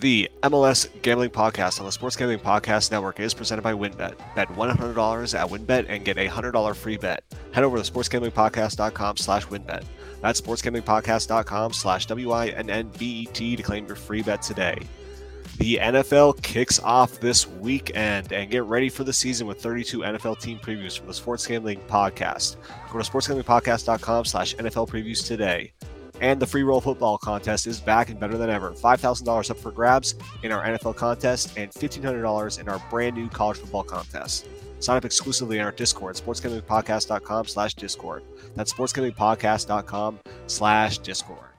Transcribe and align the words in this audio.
The 0.00 0.30
MLS 0.44 0.86
Gambling 1.02 1.30
Podcast 1.30 1.80
on 1.80 1.86
the 1.86 1.90
Sports 1.90 2.14
Gambling 2.14 2.38
Podcast 2.38 2.92
Network 2.92 3.18
is 3.18 3.34
presented 3.34 3.62
by 3.62 3.72
WynnBET. 3.72 4.14
Bet 4.36 4.46
$100 4.46 5.34
at 5.34 5.48
WynnBET 5.48 5.86
and 5.88 6.04
get 6.04 6.16
a 6.18 6.28
$100 6.28 6.76
free 6.76 6.96
bet. 6.96 7.24
Head 7.50 7.64
over 7.64 7.82
to 7.82 7.92
sportsgamblingpodcast.com 7.92 9.16
slash 9.16 9.46
wynnbet. 9.46 9.82
That's 10.20 10.40
sportsgamblingpodcast.com 10.40 11.72
slash 11.72 12.06
W-I-N-N-B-E-T 12.06 13.56
to 13.56 13.62
claim 13.64 13.86
your 13.88 13.96
free 13.96 14.22
bet 14.22 14.40
today. 14.40 14.78
The 15.56 15.80
NFL 15.82 16.40
kicks 16.42 16.78
off 16.78 17.18
this 17.18 17.48
weekend 17.48 18.32
and 18.32 18.48
get 18.48 18.62
ready 18.62 18.88
for 18.88 19.02
the 19.02 19.12
season 19.12 19.48
with 19.48 19.60
32 19.60 19.98
NFL 19.98 20.40
team 20.40 20.60
previews 20.60 20.96
from 20.96 21.08
the 21.08 21.14
Sports 21.14 21.44
Gambling 21.44 21.80
Podcast. 21.88 22.54
Go 22.92 23.00
to 23.00 23.10
sportsgamblingpodcast.com 23.10 24.26
slash 24.26 24.54
NFL 24.54 24.88
previews 24.88 25.26
today. 25.26 25.72
And 26.20 26.40
the 26.40 26.46
free 26.46 26.62
roll 26.62 26.80
football 26.80 27.18
contest 27.18 27.66
is 27.66 27.80
back 27.80 28.10
and 28.10 28.18
better 28.18 28.36
than 28.36 28.50
ever. 28.50 28.72
$5,000 28.72 29.50
up 29.50 29.56
for 29.56 29.70
grabs 29.70 30.14
in 30.42 30.52
our 30.52 30.64
NFL 30.64 30.96
contest 30.96 31.56
and 31.56 31.70
$1,500 31.70 32.60
in 32.60 32.68
our 32.68 32.82
brand 32.90 33.16
new 33.16 33.28
college 33.28 33.58
football 33.58 33.84
contest. 33.84 34.48
Sign 34.80 34.96
up 34.96 35.04
exclusively 35.04 35.58
in 35.58 35.64
our 35.64 35.72
Discord, 35.72 36.16
sportsgamblingpodcast.com 36.16 37.46
slash 37.46 37.74
Discord. 37.74 38.22
That's 38.54 38.72
sportsgamblingpodcast.com 38.72 40.20
slash 40.46 40.98
Discord. 40.98 41.50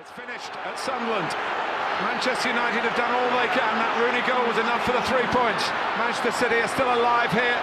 It's 0.00 0.10
finished 0.10 0.52
at 0.64 0.78
Sunderland. 0.78 1.34
Manchester 2.04 2.48
United 2.48 2.84
have 2.84 2.96
done 2.96 3.08
all 3.08 3.30
they 3.40 3.48
can. 3.48 3.72
That 3.80 3.96
Rooney 4.04 4.20
goal 4.28 4.44
was 4.46 4.58
enough 4.60 4.84
for 4.84 4.92
the 4.92 5.00
three 5.08 5.24
points. 5.32 5.64
Manchester 5.96 6.32
City 6.32 6.60
are 6.60 6.68
still 6.68 6.92
alive 6.92 7.32
here. 7.32 7.56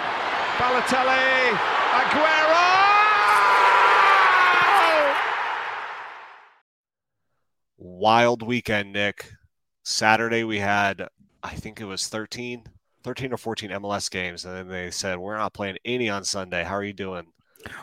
Balotelli, 0.57 1.53
Aguero! 1.93 2.82
Wild 7.83 8.41
weekend, 8.41 8.93
Nick. 8.93 9.29
Saturday 9.83 10.43
we 10.43 10.59
had, 10.59 11.07
I 11.43 11.55
think 11.55 11.81
it 11.81 11.85
was 11.85 12.07
13, 12.07 12.63
13 13.03 13.33
or 13.33 13.37
14 13.37 13.69
MLS 13.71 14.09
games, 14.09 14.45
and 14.45 14.55
then 14.55 14.67
they 14.69 14.89
said 14.89 15.19
we're 15.19 15.37
not 15.37 15.53
playing 15.53 15.77
any 15.83 16.09
on 16.09 16.23
Sunday. 16.23 16.63
How 16.63 16.75
are 16.75 16.83
you 16.83 16.93
doing? 16.93 17.27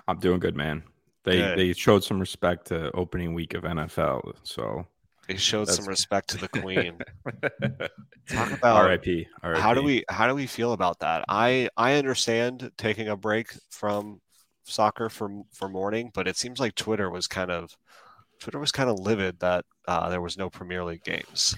I'm 0.09 0.19
doing 0.19 0.41
good, 0.41 0.57
man. 0.57 0.83
They 1.25 1.37
good. 1.37 1.59
they 1.59 1.73
showed 1.75 2.03
some 2.03 2.19
respect 2.19 2.69
to 2.69 2.91
opening 2.93 3.35
week 3.35 3.53
of 3.53 3.65
NFL, 3.65 4.35
so 4.43 4.87
they 5.29 5.37
showed 5.37 5.69
some 5.69 5.85
respect 5.85 6.31
to 6.31 6.39
the 6.39 6.49
Queen. 6.49 6.99
Talk 8.29 8.53
about 8.53 8.89
RIP, 8.89 9.27
RIP. 9.43 9.59
How 9.59 9.75
do 9.75 9.83
we 9.83 10.05
how 10.09 10.27
do 10.27 10.35
we 10.35 10.47
feel 10.47 10.73
about 10.73 11.01
that? 11.01 11.25
I 11.29 11.69
I 11.77 11.95
understand 11.95 12.71
taking 12.79 13.09
a 13.09 13.17
break 13.17 13.53
from 13.69 14.23
soccer 14.65 15.11
for 15.11 15.43
for 15.53 15.69
morning, 15.69 16.11
but 16.15 16.27
it 16.27 16.39
seems 16.39 16.59
like 16.59 16.75
Twitter 16.75 17.11
was 17.11 17.27
kind 17.27 17.51
of 17.51 17.77
Twitter 18.41 18.59
was 18.59 18.73
kind 18.73 18.91
of 18.91 18.99
livid 18.99 19.41
that 19.41 19.65
uh, 19.87 20.09
there 20.09 20.21
was 20.21 20.37
no 20.37 20.51
Premier 20.51 20.85
League 20.85 21.05
games. 21.05 21.57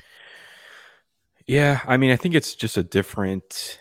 Yeah, 1.47 1.81
I 1.87 1.97
mean, 1.97 2.11
I 2.11 2.17
think 2.17 2.35
it's 2.35 2.55
just 2.55 2.77
a 2.77 2.83
different. 2.83 3.79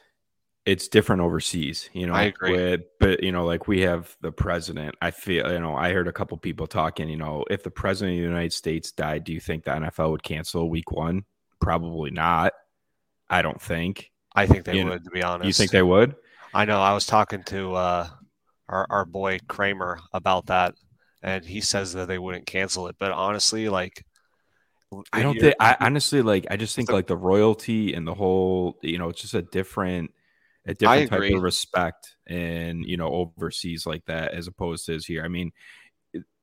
It's 0.64 0.88
different 0.88 1.24
overseas, 1.24 1.90
you 1.92 2.06
know. 2.06 2.14
I 2.14 2.26
agree, 2.26 2.52
with, 2.52 2.82
but 3.00 3.24
you 3.24 3.32
know, 3.32 3.46
like 3.46 3.68
we 3.68 3.82
have 3.82 4.16
the 4.22 4.32
president. 4.32 4.96
I 5.02 5.10
feel, 5.10 5.52
you 5.52 5.60
know, 5.60 5.76
I 5.76 5.92
heard 5.92 6.08
a 6.08 6.14
couple 6.14 6.38
people 6.38 6.68
talking. 6.68 7.10
You 7.10 7.18
know, 7.18 7.44
if 7.50 7.64
the 7.64 7.72
president 7.72 8.18
of 8.18 8.22
the 8.22 8.28
United 8.28 8.54
States 8.54 8.92
died, 8.92 9.24
do 9.24 9.34
you 9.34 9.40
think 9.40 9.64
the 9.64 9.72
NFL 9.72 10.12
would 10.12 10.24
cancel 10.24 10.70
Week 10.70 10.92
One? 10.92 11.26
Probably 11.60 12.12
not. 12.12 12.54
I 13.28 13.42
don't 13.42 13.62
think. 13.62 14.12
I 14.36 14.46
think 14.46 14.66
they 14.66 14.78
you 14.78 14.86
would. 14.86 14.92
Know, 14.92 14.98
to 15.00 15.10
be 15.10 15.24
honest, 15.24 15.48
you 15.48 15.54
think 15.54 15.72
they 15.72 15.82
would? 15.82 16.16
I 16.54 16.66
know. 16.66 16.80
I 16.80 16.94
was 16.94 17.08
talking 17.08 17.42
to 17.46 17.74
uh, 17.74 18.08
our 18.70 18.86
our 18.90 19.06
boy 19.06 19.40
Kramer 19.48 20.00
about 20.14 20.46
that 20.48 20.76
and 21.24 21.46
he 21.46 21.62
says 21.62 21.94
that 21.94 22.08
they 22.08 22.18
wouldn't 22.18 22.46
cancel 22.46 22.88
it. 22.88 22.96
But 23.00 23.12
honestly, 23.12 23.70
like 23.70 24.06
I 25.14 25.22
don't 25.22 25.40
think 25.40 25.56
I 25.60 25.78
honestly 25.80 26.22
like 26.22 26.48
I 26.50 26.58
just 26.58 26.76
think 26.76 26.92
like 26.92 27.08
the 27.08 27.16
royalty 27.16 27.94
and 27.94 28.06
the 28.06 28.14
whole 28.14 28.78
you 28.82 28.98
know 28.98 29.10
it's 29.10 29.22
just 29.22 29.34
a 29.34 29.42
different 29.42 30.12
a 30.66 30.74
different 30.74 31.10
type 31.10 31.34
of 31.34 31.42
respect 31.42 32.16
and 32.28 32.86
you 32.86 32.98
know 32.98 33.08
overseas 33.08 33.86
like 33.86 34.06
that 34.06 34.34
as 34.34 34.48
opposed 34.48 34.86
to 34.88 34.96
is 34.96 35.06
here. 35.06 35.24
I 35.24 35.30
mean 35.30 35.52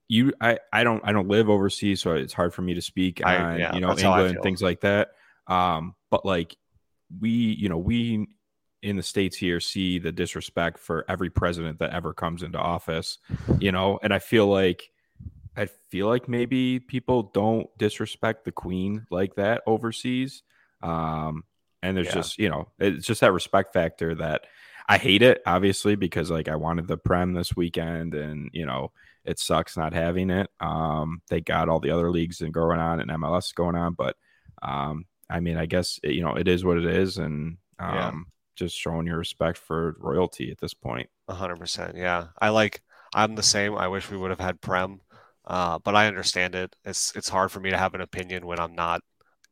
you 0.09 0.33
I 0.41 0.59
I 0.73 0.85
don't 0.85 1.03
I 1.05 1.13
don't 1.13 1.29
live 1.29 1.51
overseas 1.51 2.01
so 2.01 2.15
it's 2.15 2.33
hard 2.33 2.55
for 2.55 2.63
me 2.63 2.75
to 2.75 2.83
speak 2.83 3.25
I, 3.25 3.37
on 3.37 3.59
yeah, 3.59 3.75
you 3.75 3.81
know 3.81 3.91
England 3.91 4.39
things 4.43 4.63
like 4.63 4.81
that. 4.81 5.11
Um 5.47 5.95
but 6.11 6.25
like 6.25 6.57
we 7.21 7.31
you 7.31 7.69
know 7.69 7.79
we 7.79 8.29
in 8.83 8.97
the 8.97 9.03
states 9.03 9.37
here 9.37 9.61
see 9.61 9.99
the 9.99 10.13
disrespect 10.13 10.79
for 10.79 11.05
every 11.09 11.31
president 11.31 11.79
that 11.81 11.91
ever 11.91 12.13
comes 12.13 12.43
into 12.43 12.59
office, 12.59 13.19
you 13.59 13.73
know, 13.73 13.99
and 14.03 14.13
I 14.15 14.19
feel 14.19 14.47
like 14.47 14.91
I 15.57 15.67
feel 15.91 16.07
like 16.07 16.29
maybe 16.29 16.79
people 16.79 17.25
don't 17.35 17.69
disrespect 17.79 18.45
the 18.45 18.53
queen 18.53 19.07
like 19.11 19.35
that 19.35 19.63
overseas. 19.67 20.45
Um, 20.83 21.43
and 21.83 21.97
there's 21.97 22.07
yeah. 22.07 22.15
just, 22.15 22.39
you 22.39 22.49
know, 22.49 22.69
it's 22.79 23.07
just 23.07 23.23
that 23.23 23.33
respect 23.33 23.73
factor 23.73 24.15
that 24.15 24.47
I 24.89 24.99
hate 24.99 25.23
it, 25.23 25.43
obviously, 25.45 25.97
because 25.97 26.31
like 26.31 26.49
I 26.49 26.55
wanted 26.55 26.87
the 26.87 26.97
Prem 26.97 27.33
this 27.33 27.57
weekend 27.57 28.15
and, 28.15 28.51
you 28.53 28.67
know, 28.67 28.93
it 29.25 29.41
sucks 29.41 29.77
not 29.77 29.93
having 29.93 30.31
it. 30.31 30.49
Um, 30.61 31.23
they 31.29 31.41
got 31.41 31.69
all 31.69 31.81
the 31.81 31.91
other 31.91 32.11
leagues 32.11 32.41
and 32.41 32.55
going 32.55 32.79
on 32.79 33.01
and 33.01 33.11
MLS 33.11 33.53
going 33.53 33.75
on, 33.75 33.95
but 33.95 34.17
um, 34.63 35.07
I 35.29 35.41
mean, 35.41 35.57
I 35.57 35.67
guess, 35.67 35.99
it, 36.05 36.13
you 36.13 36.23
know, 36.23 36.37
it 36.37 36.47
is 36.47 36.65
what 36.65 36.79
it 36.79 36.87
is. 36.87 37.19
And, 37.19 37.59
um, 37.81 37.95
yeah 37.95 38.13
just 38.59 38.77
showing 38.77 39.07
your 39.07 39.19
respect 39.19 39.59
for 39.59 39.97
royalty 39.99 40.51
at 40.51 40.59
this 40.59 40.75
point. 40.75 41.09
hundred 41.29 41.57
percent. 41.57 41.97
Yeah. 41.97 42.29
I 42.41 42.49
like, 42.51 42.83
I'm 43.15 43.35
the 43.35 43.43
same. 43.43 43.77
I 43.77 43.89
wish 43.89 44.11
we 44.11 44.17
would 44.17 44.31
have 44.31 44.41
had 44.41 44.61
Prem, 44.61 45.01
uh, 45.47 45.79
but 45.79 45.95
I 45.95 46.07
understand 46.07 46.55
it. 46.55 46.75
It's, 46.85 47.15
it's 47.17 47.29
hard 47.29 47.51
for 47.51 47.61
me 47.61 47.71
to 47.71 47.79
have 47.79 47.95
an 47.95 48.01
opinion 48.01 48.47
when 48.47 48.59
I'm 48.59 48.75
not 48.75 49.01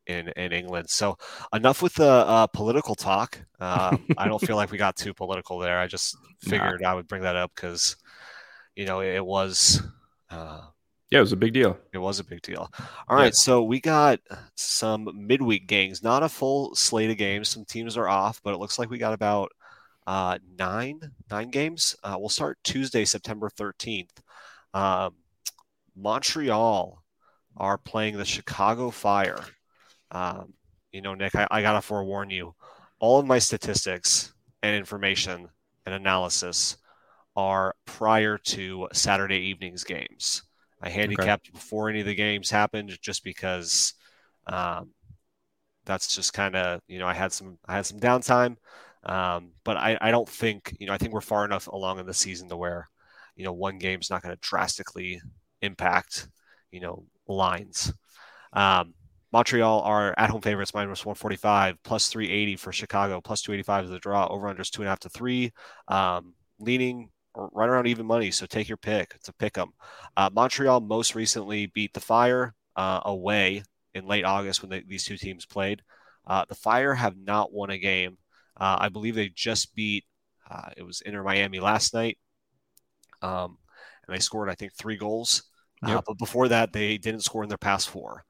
in, 0.05 0.29
in 0.29 0.51
England. 0.51 0.89
So 0.89 1.17
enough 1.53 1.81
with 1.81 1.95
the 1.95 2.09
uh, 2.09 2.47
political 2.47 2.95
talk. 2.95 3.39
Uh, 3.59 3.97
I 4.17 4.27
don't 4.27 4.41
feel 4.41 4.55
like 4.55 4.71
we 4.71 4.77
got 4.77 4.95
too 4.95 5.13
political 5.13 5.57
there. 5.59 5.79
I 5.79 5.87
just 5.87 6.17
figured 6.41 6.81
nah. 6.81 6.91
I 6.91 6.93
would 6.93 7.07
bring 7.07 7.23
that 7.23 7.35
up 7.35 7.51
because, 7.55 7.95
you 8.75 8.85
know, 8.85 8.99
it, 8.99 9.15
it 9.15 9.25
was, 9.25 9.81
uh, 10.29 10.61
yeah, 11.09 11.19
it 11.19 11.21
was 11.21 11.31
a 11.31 11.37
big 11.37 11.53
deal. 11.53 11.77
It 11.93 11.99
was 11.99 12.19
a 12.19 12.23
big 12.23 12.41
deal. 12.41 12.69
All 13.07 13.15
right, 13.15 13.25
yeah. 13.25 13.31
so 13.31 13.63
we 13.63 13.79
got 13.79 14.19
some 14.55 15.09
midweek 15.15 15.67
games, 15.67 16.03
not 16.03 16.23
a 16.23 16.29
full 16.29 16.75
slate 16.75 17.09
of 17.09 17.17
games. 17.17 17.47
Some 17.47 17.63
teams 17.63 17.95
are 17.95 18.09
off, 18.09 18.41
but 18.43 18.53
it 18.53 18.57
looks 18.57 18.77
like 18.77 18.89
we 18.89 18.97
got 18.97 19.13
about 19.13 19.51
uh, 20.05 20.37
nine 20.57 20.99
nine 21.31 21.49
games. 21.49 21.95
Uh, 22.03 22.17
we'll 22.19 22.29
start 22.29 22.57
Tuesday, 22.63 23.05
September 23.05 23.49
thirteenth. 23.49 24.21
Um, 24.73 25.15
Montreal 25.95 27.03
are 27.55 27.77
playing 27.77 28.17
the 28.17 28.25
Chicago 28.25 28.91
Fire. 28.91 29.43
Um, 30.11 30.53
you 30.91 31.01
know, 31.01 31.15
Nick, 31.15 31.35
I, 31.35 31.47
I 31.49 31.61
gotta 31.61 31.81
forewarn 31.81 32.29
you. 32.29 32.53
All 32.99 33.19
of 33.19 33.25
my 33.25 33.39
statistics 33.39 34.33
and 34.61 34.75
information 34.75 35.47
and 35.85 35.95
analysis 35.95 36.77
are 37.35 37.75
prior 37.85 38.37
to 38.37 38.89
Saturday 38.91 39.37
evening's 39.37 39.83
games. 39.83 40.43
I 40.81 40.89
handicapped 40.89 41.47
okay. 41.47 41.53
before 41.53 41.89
any 41.89 42.01
of 42.01 42.05
the 42.05 42.15
games 42.15 42.49
happened 42.49 42.97
just 43.01 43.23
because 43.23 43.93
um, 44.45 44.91
that's 45.85 46.13
just 46.15 46.33
kind 46.33 46.55
of 46.55 46.81
you 46.87 46.99
know 46.99 47.07
I 47.07 47.13
had 47.13 47.31
some 47.31 47.57
I 47.65 47.75
had 47.75 47.85
some 47.85 47.99
downtime, 47.99 48.57
um, 49.03 49.51
but 49.63 49.77
I, 49.77 49.97
I 49.99 50.11
don't 50.11 50.29
think 50.29 50.75
you 50.79 50.87
know 50.87 50.93
I 50.93 50.97
think 50.97 51.13
we're 51.13 51.21
far 51.21 51.45
enough 51.45 51.67
along 51.67 51.99
in 51.99 52.05
the 52.05 52.13
season 52.13 52.49
to 52.49 52.57
where 52.57 52.87
you 53.35 53.43
know 53.43 53.53
one 53.53 53.79
game's 53.79 54.09
not 54.09 54.21
going 54.21 54.35
to 54.35 54.41
drastically 54.41 55.21
impact 55.61 56.29
you 56.71 56.81
know 56.81 57.05
lines. 57.27 57.93
Um, 58.53 58.93
Montreal 59.33 59.81
are 59.81 60.13
at 60.17 60.29
home 60.29 60.41
favorites 60.41 60.73
minus 60.73 61.05
145 61.05 61.83
plus 61.83 62.07
380 62.07 62.55
for 62.55 62.71
Chicago 62.71 63.19
plus 63.19 63.41
285 63.41 63.85
is 63.85 63.89
the 63.91 63.99
draw 63.99 64.27
over 64.27 64.47
unders 64.47 64.69
two 64.69 64.81
and 64.83 64.87
a 64.87 64.91
half 64.91 64.99
to 64.99 65.09
three. 65.09 65.51
Um, 65.87 66.33
leaning 66.59 67.09
right 67.37 67.69
around 67.69 67.87
even 67.87 68.05
money. 68.05 68.31
So 68.31 68.45
take 68.45 68.67
your 68.67 68.77
pick. 68.77 69.11
It's 69.15 69.29
a 69.29 69.33
pick 69.33 69.57
'em. 69.57 69.73
Uh, 70.15 70.29
Montreal 70.33 70.81
most 70.81 71.15
recently 71.15 71.67
beat 71.67 71.93
the 71.93 71.99
Fire 71.99 72.53
uh, 72.75 73.01
away 73.05 73.63
in 73.93 74.07
late 74.07 74.25
August 74.25 74.61
when 74.61 74.69
they, 74.69 74.81
these 74.81 75.05
two 75.05 75.17
teams 75.17 75.45
played. 75.45 75.81
Uh, 76.25 76.45
the 76.49 76.55
Fire 76.55 76.93
have 76.93 77.17
not 77.17 77.53
won 77.53 77.69
a 77.69 77.77
game. 77.77 78.17
Uh, 78.59 78.77
I 78.79 78.89
believe 78.89 79.15
they 79.15 79.29
just 79.29 79.75
beat. 79.75 80.05
Uh, 80.49 80.69
it 80.77 80.83
was 80.83 81.01
Inter 81.01 81.23
Miami 81.23 81.59
last 81.59 81.93
night, 81.93 82.17
um, 83.21 83.57
and 84.07 84.15
they 84.15 84.19
scored 84.19 84.49
I 84.49 84.55
think 84.55 84.73
three 84.73 84.97
goals. 84.97 85.43
Uh, 85.85 85.89
yep. 85.89 86.03
but 86.07 86.17
before 86.17 86.47
that, 86.47 86.73
they 86.73 86.97
didn't 86.97 87.21
score 87.23 87.43
in 87.43 87.49
their 87.49 87.57
past 87.57 87.89
four. 87.89 88.25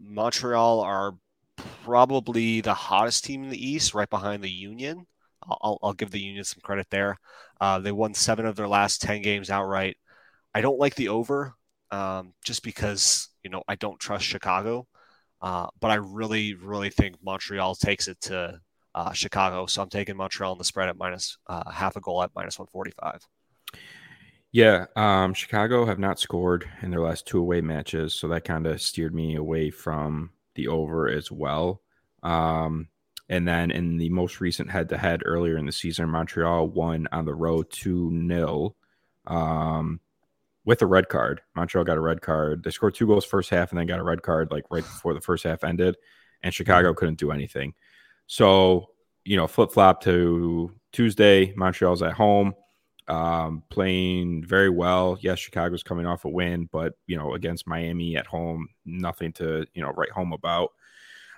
Montreal 0.00 0.80
are 0.80 1.14
probably 1.84 2.60
the 2.60 2.74
hottest 2.74 3.24
team 3.24 3.44
in 3.44 3.50
the 3.50 3.68
East, 3.68 3.94
right 3.94 4.08
behind 4.08 4.42
the 4.42 4.50
Union. 4.50 5.06
I'll, 5.42 5.78
I'll 5.82 5.92
give 5.92 6.10
the 6.10 6.20
Union 6.20 6.44
some 6.44 6.60
credit 6.62 6.86
there. 6.90 7.18
Uh, 7.60 7.78
they 7.78 7.92
won 7.92 8.14
seven 8.14 8.46
of 8.46 8.56
their 8.56 8.68
last 8.68 9.02
10 9.02 9.22
games 9.22 9.50
outright. 9.50 9.96
I 10.54 10.60
don't 10.60 10.78
like 10.78 10.94
the 10.94 11.08
over 11.08 11.54
um, 11.90 12.32
just 12.44 12.62
because, 12.62 13.28
you 13.42 13.50
know, 13.50 13.62
I 13.68 13.74
don't 13.74 14.00
trust 14.00 14.24
Chicago. 14.24 14.86
Uh, 15.42 15.68
but 15.80 15.90
I 15.90 15.94
really, 15.94 16.54
really 16.54 16.90
think 16.90 17.16
Montreal 17.22 17.74
takes 17.74 18.08
it 18.08 18.20
to 18.22 18.60
uh, 18.94 19.12
Chicago. 19.12 19.66
So 19.66 19.82
I'm 19.82 19.88
taking 19.88 20.16
Montreal 20.16 20.52
on 20.52 20.58
the 20.58 20.64
spread 20.64 20.88
at 20.88 20.96
minus 20.96 21.38
uh, 21.46 21.70
half 21.70 21.96
a 21.96 22.00
goal 22.00 22.22
at 22.22 22.30
minus 22.34 22.58
145. 22.58 23.26
Yeah, 24.52 24.86
um, 24.96 25.32
Chicago 25.32 25.86
have 25.86 26.00
not 26.00 26.18
scored 26.18 26.68
in 26.82 26.90
their 26.90 27.00
last 27.00 27.24
two 27.24 27.38
away 27.38 27.60
matches, 27.60 28.14
so 28.14 28.26
that 28.28 28.44
kind 28.44 28.66
of 28.66 28.82
steered 28.82 29.14
me 29.14 29.36
away 29.36 29.70
from 29.70 30.30
the 30.56 30.66
over 30.66 31.08
as 31.08 31.30
well. 31.30 31.82
Um, 32.24 32.88
and 33.30 33.48
then 33.48 33.70
in 33.70 33.96
the 33.96 34.10
most 34.10 34.40
recent 34.40 34.70
head 34.70 34.88
to 34.90 34.98
head 34.98 35.22
earlier 35.24 35.56
in 35.56 35.64
the 35.64 35.72
season, 35.72 36.10
Montreal 36.10 36.68
won 36.68 37.08
on 37.12 37.24
the 37.24 37.34
road 37.34 37.70
2 37.70 38.26
0 38.28 38.74
um, 39.26 40.00
with 40.64 40.82
a 40.82 40.86
red 40.86 41.08
card. 41.08 41.40
Montreal 41.54 41.84
got 41.84 41.96
a 41.96 42.00
red 42.00 42.20
card. 42.20 42.62
They 42.62 42.70
scored 42.70 42.94
two 42.94 43.06
goals 43.06 43.24
first 43.24 43.48
half 43.48 43.70
and 43.70 43.78
then 43.78 43.86
got 43.86 44.00
a 44.00 44.04
red 44.04 44.22
card 44.22 44.50
like 44.50 44.64
right 44.68 44.82
before 44.82 45.14
the 45.14 45.20
first 45.20 45.44
half 45.44 45.64
ended. 45.64 45.96
And 46.42 46.52
Chicago 46.52 46.92
couldn't 46.92 47.18
do 47.18 47.30
anything. 47.30 47.72
So, 48.26 48.90
you 49.24 49.36
know, 49.36 49.46
flip 49.46 49.72
flop 49.72 50.02
to 50.02 50.74
Tuesday. 50.92 51.54
Montreal's 51.56 52.02
at 52.02 52.12
home 52.12 52.54
um, 53.10 53.64
playing 53.70 54.44
very 54.44 54.70
well. 54.70 55.18
Yes, 55.20 55.38
Chicago's 55.38 55.82
coming 55.82 56.06
off 56.06 56.24
a 56.24 56.28
win, 56.28 56.68
but 56.70 56.94
you 57.06 57.16
know, 57.16 57.34
against 57.34 57.66
Miami 57.66 58.16
at 58.16 58.26
home, 58.26 58.68
nothing 58.84 59.32
to 59.34 59.66
you 59.74 59.82
know 59.82 59.90
write 59.90 60.10
home 60.10 60.32
about. 60.32 60.72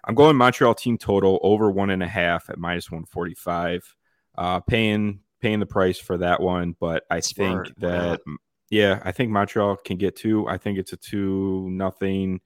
I'm 0.04 0.14
going 0.14 0.36
Montreal 0.36 0.74
team 0.74 0.98
total 0.98 1.38
over 1.42 1.70
one 1.70 1.90
and 1.90 2.02
a 2.02 2.08
half 2.08 2.50
at 2.50 2.58
minus 2.58 2.90
145. 2.90 3.94
Uh, 4.36 4.60
paying 4.60 5.20
paying 5.40 5.60
the 5.60 5.66
price 5.66 5.98
for 5.98 6.16
that 6.18 6.40
one, 6.40 6.74
but 6.80 7.04
I 7.10 7.20
Smart. 7.20 7.66
think 7.66 7.78
that 7.80 8.20
yeah, 8.70 9.02
I 9.04 9.12
think 9.12 9.30
Montreal 9.30 9.76
can 9.76 9.98
get 9.98 10.16
two. 10.16 10.48
I 10.48 10.56
think 10.56 10.78
it's 10.78 10.94
a 10.94 10.96
two 10.96 11.68
nothing. 11.70 12.40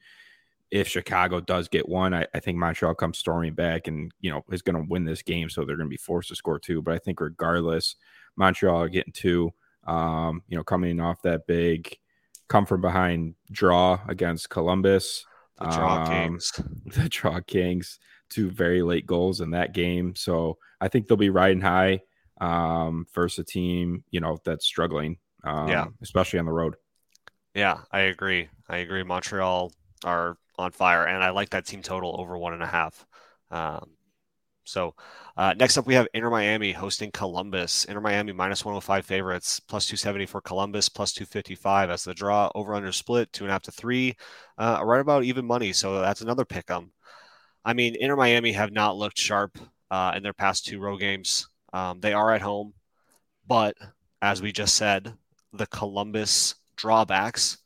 If 0.72 0.88
Chicago 0.88 1.38
does 1.40 1.68
get 1.68 1.88
one, 1.88 2.12
I, 2.12 2.26
I 2.34 2.40
think 2.40 2.58
Montreal 2.58 2.96
comes 2.96 3.18
storming 3.18 3.54
back 3.54 3.86
and 3.86 4.12
you 4.20 4.30
know 4.32 4.42
is 4.50 4.62
going 4.62 4.74
to 4.74 4.90
win 4.90 5.04
this 5.04 5.22
game, 5.22 5.48
so 5.48 5.64
they're 5.64 5.76
going 5.76 5.88
to 5.88 5.90
be 5.90 5.96
forced 5.96 6.30
to 6.30 6.34
score 6.34 6.58
two. 6.58 6.82
But 6.82 6.94
I 6.94 6.98
think 6.98 7.20
regardless, 7.20 7.94
Montreal 8.34 8.88
getting 8.88 9.12
two. 9.12 9.52
Um, 9.86 10.42
you 10.48 10.56
know, 10.56 10.64
coming 10.64 10.98
off 10.98 11.22
that 11.22 11.46
big 11.46 11.96
come 12.48 12.66
from 12.66 12.80
behind 12.80 13.34
draw 13.50 14.00
against 14.08 14.50
Columbus. 14.50 15.24
The 15.58 15.66
draw 15.66 16.02
um, 16.02 16.06
kings. 16.06 16.52
The 16.86 17.08
draw 17.08 17.40
kings. 17.40 17.98
Two 18.28 18.50
very 18.50 18.82
late 18.82 19.06
goals 19.06 19.40
in 19.40 19.50
that 19.50 19.72
game. 19.72 20.14
So 20.16 20.58
I 20.80 20.88
think 20.88 21.06
they'll 21.06 21.16
be 21.16 21.30
riding 21.30 21.60
high 21.60 22.00
um, 22.40 23.06
versus 23.14 23.38
a 23.38 23.44
team, 23.44 24.04
you 24.10 24.20
know, 24.20 24.38
that's 24.44 24.66
struggling. 24.66 25.18
Um, 25.44 25.68
yeah. 25.68 25.86
Especially 26.02 26.38
on 26.38 26.46
the 26.46 26.52
road. 26.52 26.76
Yeah, 27.54 27.78
I 27.90 28.00
agree. 28.00 28.48
I 28.68 28.78
agree. 28.78 29.02
Montreal 29.02 29.72
are 30.04 30.36
on 30.58 30.72
fire, 30.72 31.04
and 31.06 31.22
I 31.22 31.30
like 31.30 31.50
that 31.50 31.66
team 31.66 31.82
total 31.82 32.16
over 32.20 32.36
one 32.36 32.52
and 32.52 32.62
a 32.62 32.66
half. 32.66 33.06
Um, 33.50 33.90
so 34.66 34.94
uh, 35.36 35.54
next 35.56 35.78
up, 35.78 35.86
we 35.86 35.94
have 35.94 36.08
Inter 36.14 36.30
Miami 36.30 36.72
hosting 36.72 37.10
Columbus. 37.10 37.84
Inter 37.84 38.00
Miami 38.00 38.32
minus 38.32 38.64
105 38.64 39.04
favorites, 39.04 39.60
plus 39.60 39.86
270 39.86 40.26
for 40.26 40.40
Columbus, 40.40 40.88
plus 40.88 41.12
255 41.12 41.90
as 41.90 42.04
the 42.04 42.14
draw 42.14 42.50
over 42.54 42.74
under 42.74 42.92
split, 42.92 43.32
two 43.32 43.44
and 43.44 43.50
a 43.50 43.52
half 43.52 43.62
to 43.62 43.72
three, 43.72 44.16
uh, 44.58 44.80
right 44.82 45.00
about 45.00 45.24
even 45.24 45.46
money. 45.46 45.72
So 45.72 46.00
that's 46.00 46.20
another 46.20 46.44
pick 46.44 46.70
'em. 46.70 46.92
I 47.64 47.74
mean, 47.74 47.96
Inter 47.98 48.16
Miami 48.16 48.52
have 48.52 48.72
not 48.72 48.96
looked 48.96 49.18
sharp 49.18 49.58
uh, 49.90 50.12
in 50.16 50.22
their 50.22 50.32
past 50.32 50.66
two 50.66 50.80
row 50.80 50.96
games. 50.96 51.48
Um, 51.72 52.00
they 52.00 52.12
are 52.12 52.32
at 52.32 52.42
home, 52.42 52.74
but 53.46 53.76
as 54.22 54.40
we 54.40 54.52
just 54.52 54.74
said, 54.74 55.14
the 55.52 55.66
Columbus 55.66 56.54
drawbacks. 56.76 57.58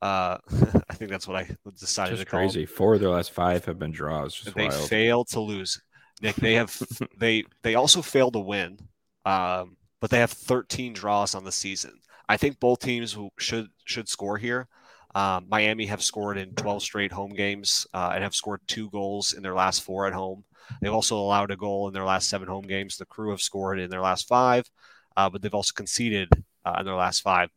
Uh, 0.00 0.38
I 0.90 0.94
think 0.94 1.10
that's 1.10 1.28
what 1.28 1.36
I 1.36 1.48
decided 1.78 2.16
just 2.16 2.24
to 2.24 2.30
call. 2.30 2.40
Crazy. 2.40 2.64
Them. 2.64 2.74
Four 2.74 2.94
of 2.94 3.00
their 3.00 3.10
last 3.10 3.32
five 3.32 3.64
have 3.66 3.78
been 3.78 3.92
draws. 3.92 4.40
they 4.56 4.68
wild. 4.68 4.88
failed 4.88 5.28
to 5.28 5.40
lose. 5.40 5.80
Nick, 6.22 6.36
they 6.36 6.54
have 6.54 6.80
they 7.18 7.44
they 7.62 7.74
also 7.74 8.00
failed 8.00 8.34
to 8.34 8.40
win, 8.40 8.78
um, 9.26 9.76
but 10.00 10.10
they 10.10 10.20
have 10.20 10.30
13 10.30 10.92
draws 10.92 11.34
on 11.34 11.44
the 11.44 11.52
season. 11.52 11.98
I 12.28 12.36
think 12.36 12.60
both 12.60 12.80
teams 12.80 13.16
should 13.38 13.68
should 13.84 14.08
score 14.08 14.38
here. 14.38 14.68
Um, 15.14 15.46
Miami 15.48 15.86
have 15.86 16.02
scored 16.02 16.38
in 16.38 16.54
12 16.54 16.82
straight 16.82 17.12
home 17.12 17.34
games 17.34 17.86
uh, 17.92 18.12
and 18.14 18.22
have 18.22 18.34
scored 18.34 18.60
two 18.66 18.88
goals 18.90 19.34
in 19.34 19.42
their 19.42 19.54
last 19.54 19.82
four 19.82 20.06
at 20.06 20.14
home. 20.14 20.44
They've 20.80 20.92
also 20.92 21.18
allowed 21.18 21.50
a 21.50 21.56
goal 21.56 21.88
in 21.88 21.92
their 21.92 22.04
last 22.04 22.30
seven 22.30 22.48
home 22.48 22.66
games. 22.66 22.96
The 22.96 23.04
Crew 23.04 23.30
have 23.30 23.42
scored 23.42 23.78
in 23.78 23.90
their 23.90 24.00
last 24.00 24.26
five, 24.26 24.70
uh, 25.16 25.28
but 25.28 25.42
they've 25.42 25.54
also 25.54 25.72
conceded 25.74 26.30
uh, 26.64 26.76
in 26.78 26.86
their 26.86 26.94
last 26.94 27.20
five. 27.20 27.50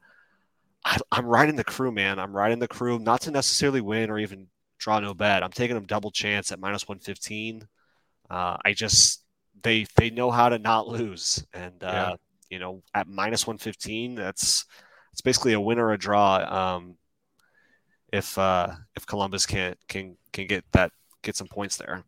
I, 0.83 0.97
am 1.13 1.25
riding 1.25 1.55
the 1.55 1.63
Crew, 1.63 1.91
man. 1.91 2.19
I'm 2.19 2.35
riding 2.35 2.59
the 2.59 2.67
Crew, 2.67 2.99
not 2.99 3.21
to 3.21 3.31
necessarily 3.31 3.81
win 3.81 4.09
or 4.09 4.19
even 4.19 4.47
draw 4.77 4.99
no 4.99 5.13
bet. 5.13 5.43
I'm 5.43 5.51
taking 5.51 5.75
them 5.75 5.85
double 5.85 6.11
chance 6.11 6.51
at 6.51 6.59
minus 6.59 6.87
115. 6.87 7.67
Uh, 8.29 8.57
I 8.63 8.73
just 8.73 9.23
they 9.61 9.85
they 9.95 10.09
know 10.09 10.31
how 10.31 10.49
to 10.49 10.59
not 10.59 10.87
lose, 10.87 11.45
and 11.53 11.83
uh, 11.83 11.87
yeah. 11.91 12.15
you 12.49 12.59
know 12.59 12.83
at 12.93 13.07
minus 13.07 13.45
one 13.45 13.57
fifteen, 13.57 14.15
that's 14.15 14.65
it's 15.11 15.21
basically 15.21 15.53
a 15.53 15.59
win 15.59 15.79
or 15.79 15.91
a 15.91 15.97
draw. 15.97 16.75
Um, 16.75 16.97
if 18.11 18.37
uh, 18.37 18.71
if 18.95 19.05
Columbus 19.05 19.45
can 19.45 19.75
can 19.87 20.17
can 20.31 20.47
get 20.47 20.63
that 20.71 20.91
get 21.21 21.35
some 21.35 21.47
points 21.47 21.77
there. 21.77 22.03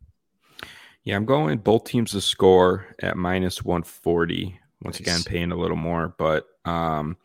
Yeah, 1.04 1.16
I'm 1.16 1.24
going 1.24 1.58
both 1.58 1.84
teams 1.84 2.10
to 2.10 2.20
score 2.20 2.94
at 3.00 3.16
minus 3.16 3.64
140. 3.64 4.60
Once 4.82 5.00
nice. 5.00 5.00
again, 5.00 5.22
paying 5.24 5.52
a 5.52 5.56
little 5.56 5.76
more, 5.76 6.14
but 6.18 6.46
um, 6.64 7.16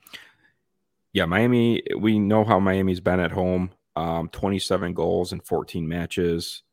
yeah, 1.11 1.25
Miami. 1.25 1.83
We 1.97 2.17
know 2.19 2.43
how 2.43 2.59
Miami's 2.59 2.99
been 2.99 3.19
at 3.19 3.31
home. 3.31 3.71
Um, 3.95 4.29
27 4.29 4.93
goals 4.93 5.33
in 5.33 5.39
14 5.39 5.87
matches 5.87 6.63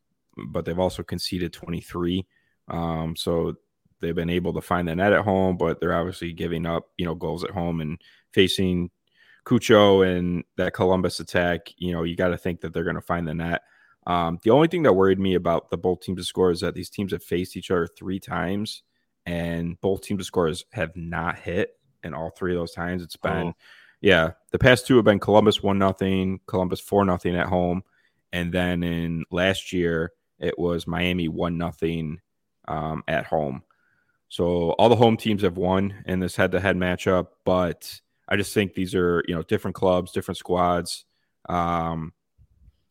but 0.48 0.64
they've 0.64 0.78
also 0.78 1.02
conceded 1.02 1.52
23. 1.52 2.26
Um, 2.68 3.16
so 3.16 3.56
they've 4.00 4.14
been 4.14 4.30
able 4.30 4.52
to 4.54 4.60
find 4.60 4.88
the 4.88 4.96
net 4.96 5.12
at 5.12 5.24
home, 5.24 5.56
but 5.56 5.80
they're 5.80 5.94
obviously 5.94 6.32
giving 6.32 6.66
up, 6.66 6.88
you 6.96 7.04
know, 7.04 7.14
goals 7.14 7.44
at 7.44 7.50
home 7.50 7.80
and 7.80 8.00
facing 8.32 8.90
Cucho 9.46 10.06
and 10.06 10.44
that 10.56 10.74
Columbus 10.74 11.20
attack. 11.20 11.72
You 11.76 11.92
know, 11.92 12.02
you 12.02 12.16
got 12.16 12.28
to 12.28 12.38
think 12.38 12.60
that 12.60 12.72
they're 12.72 12.84
going 12.84 12.96
to 12.96 13.02
find 13.02 13.26
the 13.26 13.34
net. 13.34 13.62
Um, 14.06 14.38
the 14.42 14.50
only 14.50 14.68
thing 14.68 14.82
that 14.84 14.94
worried 14.94 15.18
me 15.18 15.34
about 15.34 15.70
the 15.70 15.76
both 15.76 16.00
teams' 16.00 16.26
score 16.26 16.50
is 16.50 16.60
that 16.60 16.74
these 16.74 16.90
teams 16.90 17.12
have 17.12 17.22
faced 17.22 17.56
each 17.56 17.70
other 17.70 17.86
three 17.86 18.18
times, 18.18 18.82
and 19.26 19.80
both 19.80 20.02
teams' 20.02 20.22
to 20.22 20.24
scores 20.26 20.64
have 20.72 20.96
not 20.96 21.38
hit. 21.38 21.76
And 22.02 22.14
all 22.14 22.30
three 22.30 22.52
of 22.52 22.58
those 22.58 22.72
times, 22.72 23.02
it's 23.02 23.16
been, 23.16 23.48
oh. 23.48 23.54
yeah, 24.00 24.30
the 24.52 24.58
past 24.58 24.86
two 24.86 24.96
have 24.96 25.04
been 25.04 25.18
Columbus 25.18 25.62
one 25.62 25.78
nothing, 25.78 26.40
Columbus 26.46 26.80
four 26.80 27.04
nothing 27.04 27.36
at 27.36 27.46
home, 27.46 27.82
and 28.32 28.52
then 28.52 28.82
in 28.82 29.24
last 29.30 29.72
year 29.72 30.12
it 30.40 30.58
was 30.58 30.86
Miami 30.86 31.28
one 31.28 31.58
nothing 31.58 32.20
um, 32.66 33.04
at 33.06 33.26
home. 33.26 33.62
So 34.28 34.70
all 34.72 34.88
the 34.88 34.96
home 34.96 35.16
teams 35.16 35.42
have 35.42 35.56
won 35.56 36.02
in 36.06 36.20
this 36.20 36.36
head-to-head 36.36 36.76
matchup, 36.76 37.26
but 37.44 38.00
I 38.28 38.36
just 38.36 38.54
think 38.54 38.74
these 38.74 38.94
are 38.94 39.24
you 39.26 39.34
know 39.34 39.42
different 39.42 39.74
clubs, 39.74 40.12
different 40.12 40.38
squads, 40.38 41.04
um, 41.48 42.12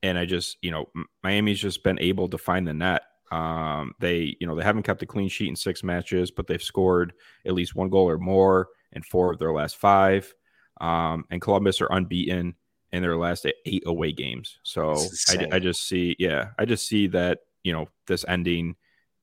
and 0.03 0.17
I 0.17 0.25
just 0.25 0.57
you 0.61 0.71
know 0.71 0.89
Miami's 1.23 1.61
just 1.61 1.83
been 1.83 1.99
able 1.99 2.27
to 2.29 2.37
find 2.37 2.67
the 2.67 2.73
net. 2.73 3.03
Um, 3.31 3.93
they 3.99 4.35
you 4.39 4.47
know 4.47 4.55
they 4.55 4.63
haven't 4.63 4.83
kept 4.83 5.01
a 5.01 5.05
clean 5.05 5.29
sheet 5.29 5.47
in 5.47 5.55
six 5.55 5.81
matches, 5.81 6.29
but 6.29 6.47
they've 6.47 6.61
scored 6.61 7.13
at 7.45 7.53
least 7.53 7.75
one 7.75 7.89
goal 7.89 8.09
or 8.09 8.17
more 8.17 8.67
in 8.91 9.01
four 9.01 9.31
of 9.31 9.39
their 9.39 9.53
last 9.53 9.77
five. 9.77 10.33
Um, 10.81 11.25
and 11.29 11.41
Columbus 11.41 11.81
are 11.81 11.91
unbeaten 11.91 12.55
in 12.91 13.01
their 13.01 13.17
last 13.17 13.45
eight 13.65 13.83
away 13.85 14.11
games. 14.11 14.59
So 14.63 14.95
I, 15.29 15.47
I, 15.53 15.59
just 15.59 15.87
see, 15.87 16.15
yeah, 16.19 16.49
I 16.57 16.65
just 16.65 16.87
see 16.87 17.07
that 17.07 17.39
you 17.63 17.73
know 17.73 17.87
this 18.07 18.25
ending 18.27 18.75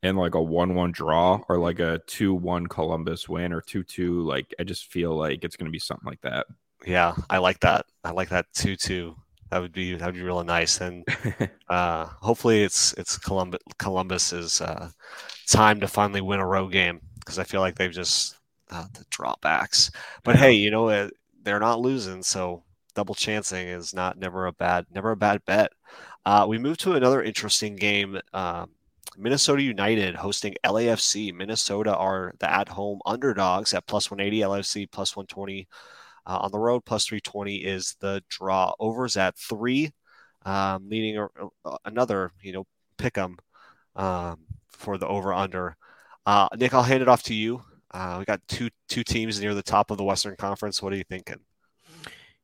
in 0.02 0.16
like 0.16 0.34
a 0.34 0.42
one-one 0.42 0.92
draw 0.92 1.40
or 1.48 1.58
like 1.58 1.80
a 1.80 2.00
two-one 2.06 2.66
Columbus 2.66 3.28
win 3.28 3.52
or 3.52 3.60
two-two. 3.60 4.22
Like 4.22 4.54
I 4.60 4.64
just 4.64 4.90
feel 4.92 5.16
like 5.16 5.44
it's 5.44 5.56
going 5.56 5.66
to 5.66 5.72
be 5.72 5.78
something 5.78 6.06
like 6.06 6.20
that. 6.22 6.46
Yeah, 6.86 7.14
I 7.30 7.38
like 7.38 7.60
that. 7.60 7.86
I 8.04 8.10
like 8.10 8.28
that 8.28 8.46
two-two. 8.54 9.16
That 9.50 9.60
would 9.60 9.72
be 9.72 9.94
that 9.94 10.06
would 10.06 10.14
be 10.14 10.22
really 10.22 10.44
nice, 10.44 10.80
and 10.80 11.04
uh, 11.68 12.06
hopefully 12.06 12.62
it's 12.62 12.92
it's 12.94 13.16
Columbus 13.16 13.60
Columbus's 13.78 14.60
uh, 14.60 14.90
time 15.46 15.80
to 15.80 15.88
finally 15.88 16.20
win 16.20 16.40
a 16.40 16.46
road 16.46 16.72
game 16.72 17.00
because 17.20 17.38
I 17.38 17.44
feel 17.44 17.60
like 17.60 17.76
they've 17.76 17.92
just 17.92 18.36
uh, 18.70 18.86
the 18.92 19.04
drawbacks. 19.10 19.90
But 20.24 20.36
hey, 20.36 20.52
you 20.52 20.70
know 20.70 21.10
they're 21.42 21.60
not 21.60 21.80
losing, 21.80 22.24
so 22.24 22.64
double 22.96 23.14
chancing 23.14 23.68
is 23.68 23.94
not 23.94 24.18
never 24.18 24.46
a 24.46 24.52
bad 24.52 24.86
never 24.92 25.12
a 25.12 25.16
bad 25.16 25.44
bet. 25.44 25.70
Uh, 26.24 26.46
we 26.48 26.58
move 26.58 26.78
to 26.78 26.94
another 26.94 27.22
interesting 27.22 27.76
game. 27.76 28.18
Um, 28.32 28.70
Minnesota 29.16 29.62
United 29.62 30.16
hosting 30.16 30.56
LAFC. 30.64 31.32
Minnesota 31.32 31.94
are 31.94 32.34
the 32.40 32.50
at 32.50 32.68
home 32.68 33.00
underdogs 33.06 33.72
at 33.74 33.86
plus 33.86 34.10
180, 34.10 34.40
LAFC 34.42 34.90
plus 34.90 35.14
120. 35.14 35.68
Uh, 36.26 36.38
on 36.42 36.50
the 36.50 36.58
road, 36.58 36.84
plus 36.84 37.06
320 37.06 37.58
is 37.58 37.94
the 38.00 38.20
draw. 38.28 38.74
Overs 38.80 39.16
at 39.16 39.38
three, 39.38 39.92
um, 40.44 40.88
leading 40.88 41.18
a, 41.18 41.28
a, 41.64 41.76
another, 41.84 42.32
you 42.42 42.52
know, 42.52 42.66
pick 42.98 43.14
them 43.14 43.36
um, 43.94 44.40
for 44.68 44.98
the 44.98 45.06
over 45.06 45.32
under. 45.32 45.76
Uh, 46.26 46.48
Nick, 46.56 46.74
I'll 46.74 46.82
hand 46.82 47.02
it 47.02 47.08
off 47.08 47.22
to 47.24 47.34
you. 47.34 47.62
Uh, 47.92 48.16
we 48.18 48.24
got 48.24 48.40
two 48.48 48.70
two 48.88 49.04
teams 49.04 49.40
near 49.40 49.54
the 49.54 49.62
top 49.62 49.92
of 49.92 49.98
the 49.98 50.04
Western 50.04 50.34
Conference. 50.34 50.82
What 50.82 50.92
are 50.92 50.96
you 50.96 51.04
thinking? 51.04 51.38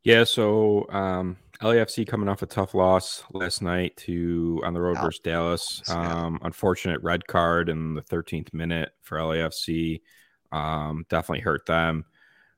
Yeah, 0.04 0.24
so 0.24 0.86
um, 0.90 1.36
LAFC 1.60 2.06
coming 2.06 2.28
off 2.28 2.42
a 2.42 2.46
tough 2.46 2.74
loss 2.74 3.22
last 3.32 3.62
night 3.62 3.96
to 3.98 4.60
on 4.64 4.74
the 4.74 4.80
road 4.80 4.98
versus 5.00 5.20
Dallas. 5.20 5.82
Um, 5.88 6.40
unfortunate 6.42 7.00
red 7.02 7.26
card 7.26 7.68
in 7.68 7.94
the 7.94 8.02
13th 8.02 8.52
minute 8.52 8.90
for 9.02 9.18
LAFC. 9.18 10.00
Um, 10.50 11.06
definitely 11.08 11.40
hurt 11.40 11.66
them. 11.66 12.04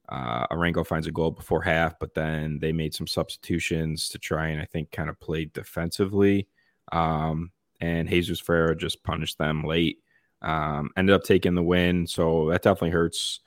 Uh, 0.08 0.46
Arango 0.48 0.86
finds 0.86 1.06
a 1.06 1.12
goal 1.12 1.30
before 1.30 1.62
half, 1.62 1.98
but 1.98 2.14
then 2.14 2.58
they 2.60 2.72
made 2.72 2.94
some 2.94 3.06
substitutions 3.06 4.08
to 4.10 4.18
try 4.18 4.48
and 4.48 4.60
I 4.60 4.64
think 4.64 4.90
kind 4.90 5.10
of 5.10 5.20
play 5.20 5.46
defensively. 5.46 6.48
Um, 6.92 7.52
and 7.80 8.08
Jesus 8.08 8.40
Ferreira 8.40 8.74
just 8.74 9.02
punished 9.02 9.36
them 9.36 9.64
late. 9.64 9.98
Um, 10.40 10.90
ended 10.96 11.14
up 11.14 11.24
taking 11.24 11.54
the 11.54 11.62
win, 11.62 12.06
so 12.06 12.48
that 12.50 12.62
definitely 12.62 12.90
hurts. 12.90 13.40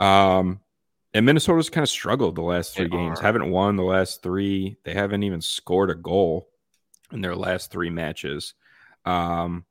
Um, 0.00 0.60
and 1.14 1.26
Minnesota's 1.26 1.70
kind 1.70 1.82
of 1.82 1.90
struggled 1.90 2.36
the 2.36 2.42
last 2.42 2.74
three 2.74 2.86
they 2.86 2.96
games. 2.96 3.20
Are. 3.20 3.22
Haven't 3.22 3.50
won 3.50 3.76
the 3.76 3.82
last 3.82 4.22
three. 4.22 4.76
They 4.84 4.94
haven't 4.94 5.22
even 5.22 5.40
scored 5.40 5.90
a 5.90 5.94
goal 5.94 6.48
in 7.12 7.20
their 7.20 7.36
last 7.36 7.70
three 7.70 7.90
matches. 7.90 8.54
Um, 9.04 9.64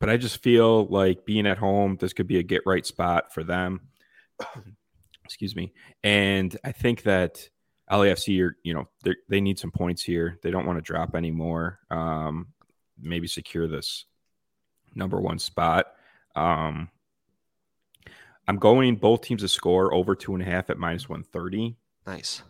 but 0.00 0.08
I 0.08 0.16
just 0.16 0.42
feel 0.42 0.86
like 0.86 1.26
being 1.26 1.46
at 1.46 1.58
home, 1.58 1.96
this 2.00 2.12
could 2.12 2.26
be 2.26 2.38
a 2.38 2.42
get 2.42 2.62
right 2.64 2.86
spot 2.86 3.34
for 3.34 3.44
them. 3.44 3.88
Excuse 5.24 5.54
me. 5.54 5.72
And 6.02 6.56
I 6.64 6.72
think 6.72 7.02
that 7.02 7.48
LAFC 7.90 8.42
are, 8.42 8.56
you 8.62 8.74
know, 8.74 8.88
they 9.28 9.40
need 9.40 9.58
some 9.58 9.70
points 9.70 10.02
here. 10.02 10.38
They 10.42 10.50
don't 10.50 10.66
want 10.66 10.78
to 10.78 10.82
drop 10.82 11.14
anymore. 11.14 11.80
Um, 11.90 12.48
maybe 13.00 13.26
secure 13.26 13.66
this 13.66 14.04
number 14.94 15.20
one 15.20 15.38
spot. 15.38 15.86
Um, 16.34 16.88
I'm 18.48 18.56
going 18.56 18.96
both 18.96 19.20
teams 19.20 19.42
to 19.42 19.48
score 19.48 19.92
over 19.92 20.16
two 20.16 20.32
and 20.32 20.42
a 20.42 20.46
half 20.46 20.70
at 20.70 20.78
minus 20.78 21.06
130. 21.06 21.76
Nice. 22.06 22.42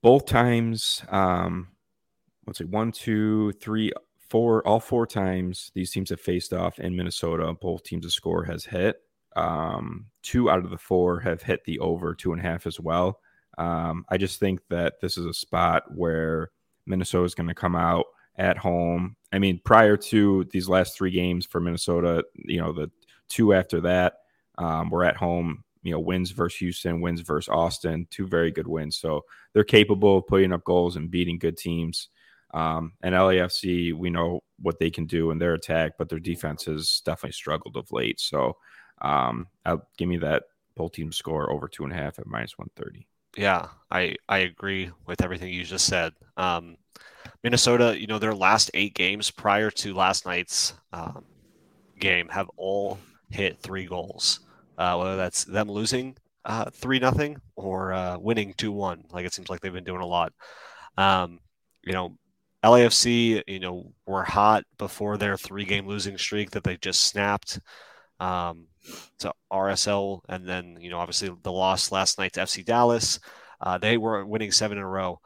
Both 0.00 0.24
times, 0.24 1.02
um, 1.10 1.68
let's 2.46 2.58
see, 2.58 2.64
one, 2.64 2.90
two, 2.90 3.52
three, 3.52 3.92
four, 4.30 4.66
all 4.66 4.80
four 4.80 5.06
times 5.06 5.70
these 5.74 5.92
teams 5.92 6.08
have 6.08 6.22
faced 6.22 6.54
off 6.54 6.78
in 6.78 6.96
Minnesota. 6.96 7.52
Both 7.52 7.84
teams 7.84 8.06
to 8.06 8.10
score 8.10 8.44
has 8.44 8.64
hit. 8.64 8.96
Um, 9.36 10.06
two 10.22 10.50
out 10.50 10.64
of 10.64 10.70
the 10.70 10.78
four 10.78 11.20
have 11.20 11.42
hit 11.42 11.64
the 11.64 11.78
over 11.78 12.14
two 12.14 12.32
and 12.32 12.40
a 12.40 12.42
half 12.42 12.66
as 12.66 12.80
well. 12.80 13.20
Um, 13.58 14.06
I 14.08 14.16
just 14.16 14.40
think 14.40 14.60
that 14.70 14.94
this 15.02 15.18
is 15.18 15.26
a 15.26 15.34
spot 15.34 15.84
where 15.94 16.50
Minnesota 16.86 17.24
is 17.24 17.34
going 17.34 17.48
to 17.48 17.54
come 17.54 17.76
out 17.76 18.06
at 18.36 18.56
home. 18.56 19.16
I 19.32 19.38
mean, 19.38 19.60
prior 19.64 19.98
to 19.98 20.44
these 20.50 20.68
last 20.68 20.96
three 20.96 21.10
games 21.10 21.44
for 21.44 21.60
Minnesota, 21.60 22.24
you 22.34 22.58
know, 22.58 22.72
the 22.72 22.90
two 23.28 23.52
after 23.52 23.82
that 23.82 24.14
um, 24.58 24.90
were 24.90 25.04
at 25.04 25.16
home. 25.16 25.64
You 25.84 25.92
know, 25.92 26.00
wins 26.00 26.30
versus 26.30 26.60
Houston, 26.60 27.00
wins 27.00 27.22
versus 27.22 27.48
Austin, 27.48 28.06
two 28.08 28.28
very 28.28 28.52
good 28.52 28.68
wins. 28.68 28.96
So 28.96 29.24
they're 29.52 29.64
capable 29.64 30.18
of 30.18 30.28
putting 30.28 30.52
up 30.52 30.62
goals 30.62 30.94
and 30.94 31.10
beating 31.10 31.38
good 31.38 31.56
teams. 31.56 32.08
Um, 32.54 32.92
and 33.02 33.14
LAFC, 33.14 33.92
we 33.92 34.08
know 34.08 34.44
what 34.60 34.78
they 34.78 34.90
can 34.90 35.06
do 35.06 35.32
in 35.32 35.38
their 35.38 35.54
attack, 35.54 35.92
but 35.98 36.08
their 36.08 36.20
defense 36.20 36.66
has 36.66 37.02
definitely 37.04 37.32
struggled 37.32 37.76
of 37.76 37.90
late. 37.90 38.20
So 38.20 38.58
um, 39.00 39.48
I'll 39.64 39.86
give 39.96 40.08
me 40.08 40.18
that 40.18 40.44
both 40.76 40.92
team 40.92 41.12
score 41.12 41.50
over 41.50 41.68
two 41.68 41.84
and 41.84 41.92
a 41.92 41.96
half 41.96 42.18
at 42.18 42.26
minus 42.26 42.56
130. 42.56 43.06
Yeah, 43.36 43.68
I, 43.90 44.16
I 44.28 44.38
agree 44.38 44.90
with 45.06 45.22
everything 45.22 45.52
you 45.52 45.64
just 45.64 45.86
said. 45.86 46.12
Um, 46.36 46.76
Minnesota, 47.42 47.98
you 47.98 48.06
know, 48.06 48.18
their 48.18 48.34
last 48.34 48.70
eight 48.74 48.94
games 48.94 49.30
prior 49.30 49.70
to 49.70 49.94
last 49.94 50.26
night's 50.26 50.74
um, 50.92 51.24
game 51.98 52.28
have 52.28 52.50
all 52.56 52.98
hit 53.32 53.58
three 53.60 53.86
goals. 53.86 54.40
Uh, 54.78 54.96
whether 54.96 55.16
that's 55.16 55.44
them 55.44 55.70
losing 55.70 56.16
uh, 56.44 56.70
three 56.70 56.98
uh, 56.98 57.00
nothing 57.00 57.40
or 57.56 57.92
uh, 57.92 58.18
winning 58.18 58.54
two 58.56 58.72
one, 58.72 59.04
like 59.12 59.24
it 59.26 59.32
seems 59.32 59.48
like 59.48 59.60
they've 59.60 59.72
been 59.72 59.84
doing 59.84 60.00
a 60.00 60.06
lot. 60.06 60.32
Um, 60.96 61.40
you 61.84 61.92
know, 61.92 62.16
LAFC, 62.64 63.42
you 63.46 63.60
know, 63.60 63.92
were 64.06 64.24
hot 64.24 64.64
before 64.78 65.16
their 65.16 65.36
three 65.36 65.64
game 65.64 65.86
losing 65.86 66.18
streak 66.18 66.50
that 66.52 66.64
they 66.64 66.76
just 66.76 67.02
snapped 67.02 67.60
um, 68.20 68.66
to 69.18 69.32
RSL, 69.52 70.20
and 70.28 70.48
then 70.48 70.78
you 70.80 70.90
know, 70.90 70.98
obviously 70.98 71.30
the 71.42 71.52
loss 71.52 71.92
last 71.92 72.18
night 72.18 72.32
to 72.34 72.40
FC 72.40 72.64
Dallas. 72.64 73.20
Uh, 73.60 73.78
they 73.78 73.96
were 73.96 74.24
winning 74.26 74.50
seven 74.50 74.78
in 74.78 74.84
a 74.84 74.88
row. 74.88 75.20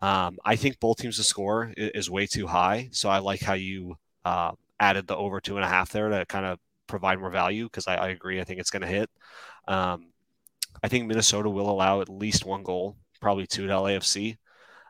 Um, 0.00 0.38
I 0.44 0.56
think 0.56 0.80
both 0.80 0.98
teams 0.98 1.16
to 1.16 1.24
score 1.24 1.72
is, 1.76 1.90
is, 1.94 2.10
way 2.10 2.26
too 2.26 2.46
high. 2.46 2.88
So 2.92 3.08
I 3.08 3.18
like 3.18 3.40
how 3.40 3.54
you 3.54 3.96
uh, 4.24 4.52
added 4.80 5.06
the 5.06 5.16
over 5.16 5.40
two 5.40 5.56
and 5.56 5.64
a 5.64 5.68
half 5.68 5.90
there 5.90 6.08
to 6.08 6.26
kind 6.26 6.46
of 6.46 6.58
provide 6.86 7.18
more 7.18 7.30
value 7.30 7.64
because 7.64 7.86
I, 7.86 7.96
I, 7.96 8.08
agree. 8.08 8.40
I 8.40 8.44
think 8.44 8.60
it's 8.60 8.70
going 8.70 8.82
to 8.82 8.88
hit. 8.88 9.10
Um, 9.68 10.08
I 10.82 10.88
think 10.88 11.06
Minnesota 11.06 11.48
will 11.48 11.70
allow 11.70 12.00
at 12.00 12.08
least 12.08 12.44
one 12.44 12.62
goal, 12.62 12.96
probably 13.20 13.46
two 13.46 13.66
to 13.66 13.72
LAFC. 13.72 14.36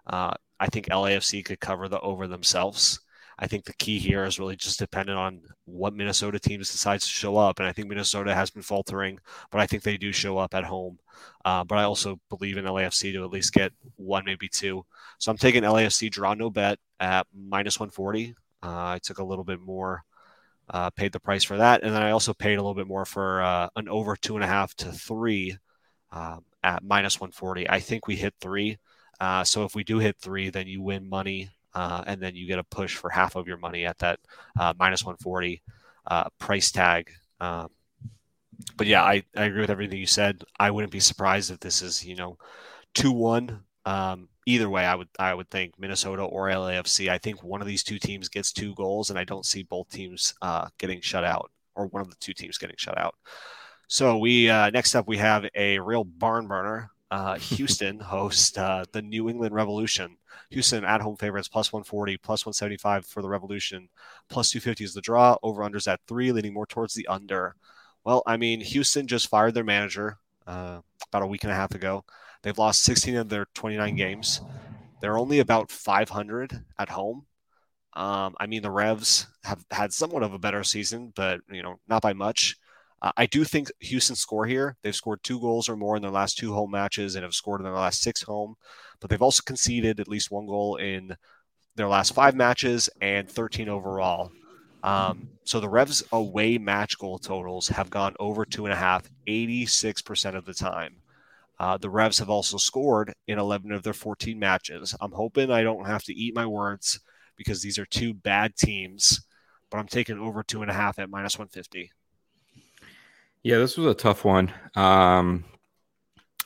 Uh, 0.06 0.34
I 0.58 0.66
think 0.66 0.86
LAFC 0.86 1.44
could 1.44 1.60
cover 1.60 1.88
the 1.88 2.00
over 2.00 2.26
themselves. 2.26 3.00
I 3.38 3.46
think 3.46 3.64
the 3.64 3.72
key 3.74 3.98
here 3.98 4.24
is 4.24 4.38
really 4.38 4.56
just 4.56 4.78
dependent 4.78 5.18
on 5.18 5.40
what 5.64 5.94
Minnesota 5.94 6.38
teams 6.38 6.70
decides 6.70 7.04
to 7.04 7.12
show 7.12 7.36
up. 7.36 7.58
And 7.58 7.66
I 7.66 7.72
think 7.72 7.88
Minnesota 7.88 8.34
has 8.34 8.50
been 8.50 8.62
faltering, 8.62 9.18
but 9.50 9.60
I 9.60 9.66
think 9.66 9.82
they 9.82 9.96
do 9.96 10.12
show 10.12 10.38
up 10.38 10.54
at 10.54 10.64
home. 10.64 10.98
Uh, 11.44 11.64
but 11.64 11.78
I 11.78 11.84
also 11.84 12.20
believe 12.28 12.56
in 12.56 12.64
LAFC 12.64 13.12
to 13.12 13.24
at 13.24 13.30
least 13.30 13.52
get 13.52 13.72
one, 13.96 14.24
maybe 14.24 14.48
two. 14.48 14.84
So 15.18 15.30
I'm 15.30 15.38
taking 15.38 15.62
LAFC 15.62 16.10
draw 16.10 16.34
no 16.34 16.50
bet 16.50 16.78
at 17.00 17.26
minus 17.34 17.80
140. 17.80 18.34
Uh, 18.62 18.66
I 18.66 19.00
took 19.02 19.18
a 19.18 19.24
little 19.24 19.44
bit 19.44 19.60
more, 19.60 20.04
uh, 20.72 20.90
paid 20.90 21.12
the 21.12 21.20
price 21.20 21.44
for 21.44 21.58
that. 21.58 21.82
And 21.82 21.94
then 21.94 22.02
I 22.02 22.10
also 22.10 22.32
paid 22.32 22.54
a 22.54 22.62
little 22.62 22.74
bit 22.74 22.86
more 22.86 23.04
for 23.04 23.42
uh, 23.42 23.68
an 23.76 23.88
over 23.88 24.16
two 24.16 24.34
and 24.34 24.44
a 24.44 24.48
half 24.48 24.74
to 24.76 24.90
three 24.90 25.56
um, 26.10 26.44
at 26.62 26.82
minus 26.82 27.20
140. 27.20 27.68
I 27.68 27.80
think 27.80 28.06
we 28.06 28.16
hit 28.16 28.34
three. 28.40 28.78
Uh, 29.20 29.44
so 29.44 29.64
if 29.64 29.74
we 29.74 29.84
do 29.84 29.98
hit 29.98 30.16
three, 30.18 30.50
then 30.50 30.66
you 30.66 30.82
win 30.82 31.08
money 31.08 31.50
uh, 31.74 32.02
and 32.06 32.20
then 32.20 32.34
you 32.34 32.46
get 32.46 32.58
a 32.58 32.64
push 32.64 32.96
for 32.96 33.10
half 33.10 33.36
of 33.36 33.46
your 33.46 33.58
money 33.58 33.84
at 33.84 33.98
that 33.98 34.18
uh, 34.58 34.72
minus 34.78 35.04
140 35.04 35.62
uh, 36.06 36.24
price 36.38 36.70
tag. 36.70 37.10
Um, 37.40 37.68
but 38.76 38.86
yeah, 38.86 39.02
I, 39.02 39.22
I 39.36 39.44
agree 39.44 39.60
with 39.60 39.70
everything 39.70 39.98
you 39.98 40.06
said. 40.06 40.44
I 40.58 40.70
wouldn't 40.70 40.92
be 40.92 41.00
surprised 41.00 41.50
if 41.50 41.60
this 41.60 41.82
is 41.82 42.04
you 42.04 42.14
know 42.14 42.38
two 42.94 43.12
one. 43.12 43.64
Um, 43.84 44.28
either 44.46 44.68
way, 44.68 44.84
I 44.84 44.94
would 44.94 45.08
I 45.18 45.34
would 45.34 45.50
think 45.50 45.78
Minnesota 45.78 46.22
or 46.22 46.48
LAFC. 46.48 47.08
I 47.08 47.18
think 47.18 47.42
one 47.42 47.60
of 47.60 47.66
these 47.66 47.82
two 47.82 47.98
teams 47.98 48.28
gets 48.28 48.52
two 48.52 48.74
goals, 48.74 49.10
and 49.10 49.18
I 49.18 49.24
don't 49.24 49.46
see 49.46 49.62
both 49.62 49.88
teams 49.90 50.34
uh, 50.42 50.68
getting 50.78 51.00
shut 51.00 51.24
out 51.24 51.50
or 51.74 51.86
one 51.86 52.02
of 52.02 52.10
the 52.10 52.16
two 52.16 52.34
teams 52.34 52.58
getting 52.58 52.76
shut 52.78 52.98
out. 52.98 53.14
So 53.88 54.18
we 54.18 54.48
uh, 54.48 54.70
next 54.70 54.94
up 54.94 55.06
we 55.06 55.18
have 55.18 55.46
a 55.54 55.78
real 55.78 56.04
barn 56.04 56.46
burner. 56.46 56.90
Uh, 57.10 57.34
Houston 57.38 58.00
hosts 58.00 58.56
uh, 58.56 58.84
the 58.92 59.02
New 59.02 59.28
England 59.28 59.54
Revolution. 59.54 60.16
Houston 60.50 60.84
at 60.84 61.00
home 61.00 61.16
favorites 61.16 61.48
plus 61.48 61.72
140, 61.72 62.18
plus 62.18 62.44
175 62.44 63.06
for 63.06 63.22
the 63.22 63.28
Revolution, 63.28 63.88
plus 64.28 64.50
250 64.50 64.84
is 64.84 64.94
the 64.94 65.00
draw. 65.00 65.36
Over 65.42 65.62
unders 65.62 65.90
at 65.90 66.00
three, 66.06 66.32
leaning 66.32 66.52
more 66.52 66.66
towards 66.66 66.94
the 66.94 67.06
under. 67.06 67.54
Well, 68.04 68.22
I 68.26 68.36
mean, 68.36 68.60
Houston 68.60 69.06
just 69.06 69.28
fired 69.28 69.54
their 69.54 69.64
manager 69.64 70.18
uh, 70.46 70.80
about 71.08 71.22
a 71.22 71.26
week 71.26 71.44
and 71.44 71.52
a 71.52 71.56
half 71.56 71.74
ago. 71.74 72.04
They've 72.42 72.58
lost 72.58 72.82
16 72.84 73.16
of 73.16 73.28
their 73.28 73.46
29 73.54 73.96
games. 73.96 74.40
They're 75.00 75.18
only 75.18 75.38
about 75.40 75.70
500 75.70 76.64
at 76.78 76.88
home. 76.88 77.26
Um, 77.94 78.34
I 78.40 78.46
mean, 78.46 78.62
the 78.62 78.70
Revs 78.70 79.26
have 79.44 79.64
had 79.70 79.92
somewhat 79.92 80.22
of 80.22 80.32
a 80.32 80.38
better 80.38 80.64
season, 80.64 81.12
but 81.14 81.40
you 81.50 81.62
know, 81.62 81.76
not 81.88 82.02
by 82.02 82.12
much. 82.12 82.56
Uh, 83.02 83.12
I 83.16 83.26
do 83.26 83.44
think 83.44 83.70
Houston 83.80 84.16
score 84.16 84.46
here. 84.46 84.76
They've 84.82 84.94
scored 84.94 85.22
two 85.22 85.40
goals 85.40 85.68
or 85.68 85.76
more 85.76 85.96
in 85.96 86.02
their 86.02 86.10
last 86.10 86.38
two 86.38 86.54
home 86.54 86.70
matches 86.70 87.16
and 87.16 87.24
have 87.24 87.34
scored 87.34 87.60
in 87.60 87.64
their 87.64 87.74
last 87.74 88.00
six 88.00 88.22
home 88.22 88.56
but 89.02 89.10
they've 89.10 89.20
also 89.20 89.42
conceded 89.44 90.00
at 90.00 90.08
least 90.08 90.30
one 90.30 90.46
goal 90.46 90.76
in 90.76 91.14
their 91.74 91.88
last 91.88 92.14
five 92.14 92.34
matches 92.34 92.88
and 93.02 93.28
13 93.28 93.68
overall. 93.68 94.30
Um, 94.84 95.28
so 95.44 95.58
the 95.58 95.68
Revs 95.68 96.02
away 96.12 96.56
match 96.56 96.98
goal 96.98 97.18
totals 97.18 97.68
have 97.68 97.90
gone 97.90 98.14
over 98.20 98.44
two 98.44 98.64
and 98.64 98.72
a 98.72 98.76
half, 98.76 99.10
86% 99.26 100.36
of 100.36 100.44
the 100.44 100.54
time. 100.54 100.94
Uh, 101.58 101.76
the 101.78 101.90
Revs 101.90 102.18
have 102.18 102.30
also 102.30 102.56
scored 102.56 103.12
in 103.26 103.38
11 103.38 103.72
of 103.72 103.82
their 103.82 103.92
14 103.92 104.38
matches. 104.38 104.94
I'm 105.00 105.12
hoping 105.12 105.50
I 105.50 105.62
don't 105.62 105.86
have 105.86 106.02
to 106.04 106.14
eat 106.14 106.34
my 106.34 106.46
words 106.46 107.00
because 107.36 107.62
these 107.62 107.78
are 107.78 107.86
two 107.86 108.14
bad 108.14 108.56
teams, 108.56 109.24
but 109.70 109.78
I'm 109.78 109.86
taking 109.86 110.18
over 110.18 110.42
two 110.42 110.62
and 110.62 110.70
a 110.70 110.74
half 110.74 110.98
at 110.98 111.10
minus 111.10 111.38
150. 111.38 111.92
Yeah, 113.42 113.58
this 113.58 113.76
was 113.76 113.86
a 113.86 113.94
tough 113.94 114.24
one. 114.24 114.52
Um, 114.74 115.44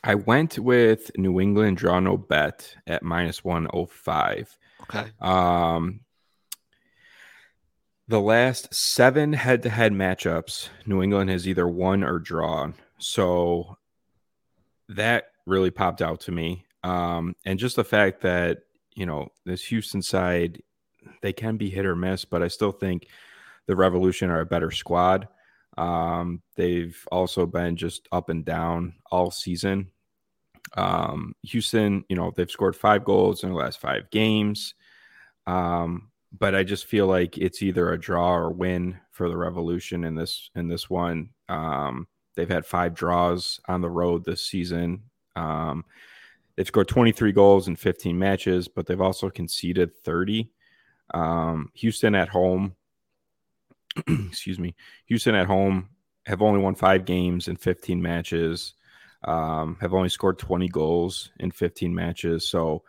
I 0.02 0.14
went 0.14 0.58
with 0.58 1.10
New 1.18 1.40
England 1.40 1.78
draw 1.78 1.98
no 2.00 2.16
bet 2.16 2.74
at 2.86 3.02
minus 3.02 3.44
105. 3.44 4.56
Okay. 4.82 5.10
Um, 5.20 6.00
the 8.08 8.20
last 8.20 8.72
seven 8.72 9.32
head 9.32 9.62
to 9.64 9.70
head 9.70 9.92
matchups, 9.92 10.68
New 10.86 11.02
England 11.02 11.30
has 11.30 11.48
either 11.48 11.66
won 11.66 12.04
or 12.04 12.18
drawn. 12.18 12.74
So 12.98 13.76
that 14.88 15.28
really 15.46 15.70
popped 15.70 16.02
out 16.02 16.20
to 16.20 16.32
me. 16.32 16.64
Um, 16.82 17.34
and 17.44 17.58
just 17.58 17.76
the 17.76 17.84
fact 17.84 18.20
that, 18.22 18.58
you 18.94 19.06
know, 19.06 19.28
this 19.44 19.64
Houston 19.64 20.02
side, 20.02 20.62
they 21.22 21.32
can 21.32 21.56
be 21.56 21.70
hit 21.70 21.86
or 21.86 21.96
miss, 21.96 22.24
but 22.24 22.42
I 22.42 22.48
still 22.48 22.72
think 22.72 23.08
the 23.66 23.76
Revolution 23.76 24.30
are 24.30 24.40
a 24.40 24.46
better 24.46 24.70
squad. 24.70 25.28
Um, 25.76 26.42
they've 26.56 26.96
also 27.12 27.46
been 27.46 27.76
just 27.76 28.08
up 28.12 28.28
and 28.28 28.44
down 28.44 28.94
all 29.10 29.30
season. 29.30 29.90
Um, 30.76 31.34
Houston, 31.42 32.04
you 32.08 32.16
know, 32.16 32.32
they've 32.34 32.50
scored 32.50 32.76
five 32.76 33.04
goals 33.04 33.44
in 33.44 33.50
the 33.50 33.56
last 33.56 33.80
five 33.80 34.10
games. 34.10 34.74
Um, 35.46 36.10
but 36.36 36.54
I 36.54 36.64
just 36.64 36.86
feel 36.86 37.06
like 37.06 37.38
it's 37.38 37.62
either 37.62 37.92
a 37.92 38.00
draw 38.00 38.34
or 38.34 38.50
win 38.50 38.98
for 39.12 39.28
the 39.28 39.36
Revolution 39.36 40.04
in 40.04 40.14
this 40.14 40.50
in 40.54 40.68
this 40.68 40.90
one. 40.90 41.30
Um, 41.48 42.08
they've 42.36 42.48
had 42.48 42.64
five 42.64 42.94
draws 42.94 43.60
on 43.66 43.80
the 43.80 43.90
road 43.90 44.24
this 44.24 44.42
season. 44.42 45.02
Um, 45.34 45.84
they've 46.54 46.66
scored 46.66 46.88
23 46.88 47.32
goals 47.32 47.66
in 47.66 47.76
15 47.76 48.18
matches, 48.18 48.68
but 48.68 48.86
they've 48.86 49.00
also 49.00 49.30
conceded 49.30 49.96
30. 50.04 50.50
Um, 51.12 51.70
Houston 51.74 52.14
at 52.14 52.28
home, 52.28 52.76
excuse 54.06 54.58
me, 54.58 54.74
Houston 55.06 55.34
at 55.34 55.46
home 55.46 55.88
have 56.26 56.42
only 56.42 56.60
won 56.60 56.74
five 56.74 57.04
games 57.04 57.48
in 57.48 57.56
15 57.56 58.00
matches, 58.00 58.74
um, 59.24 59.76
have 59.80 59.94
only 59.94 60.08
scored 60.08 60.38
20 60.38 60.68
goals 60.68 61.30
in 61.38 61.50
15 61.50 61.94
matches. 61.94 62.46
So, 62.46 62.82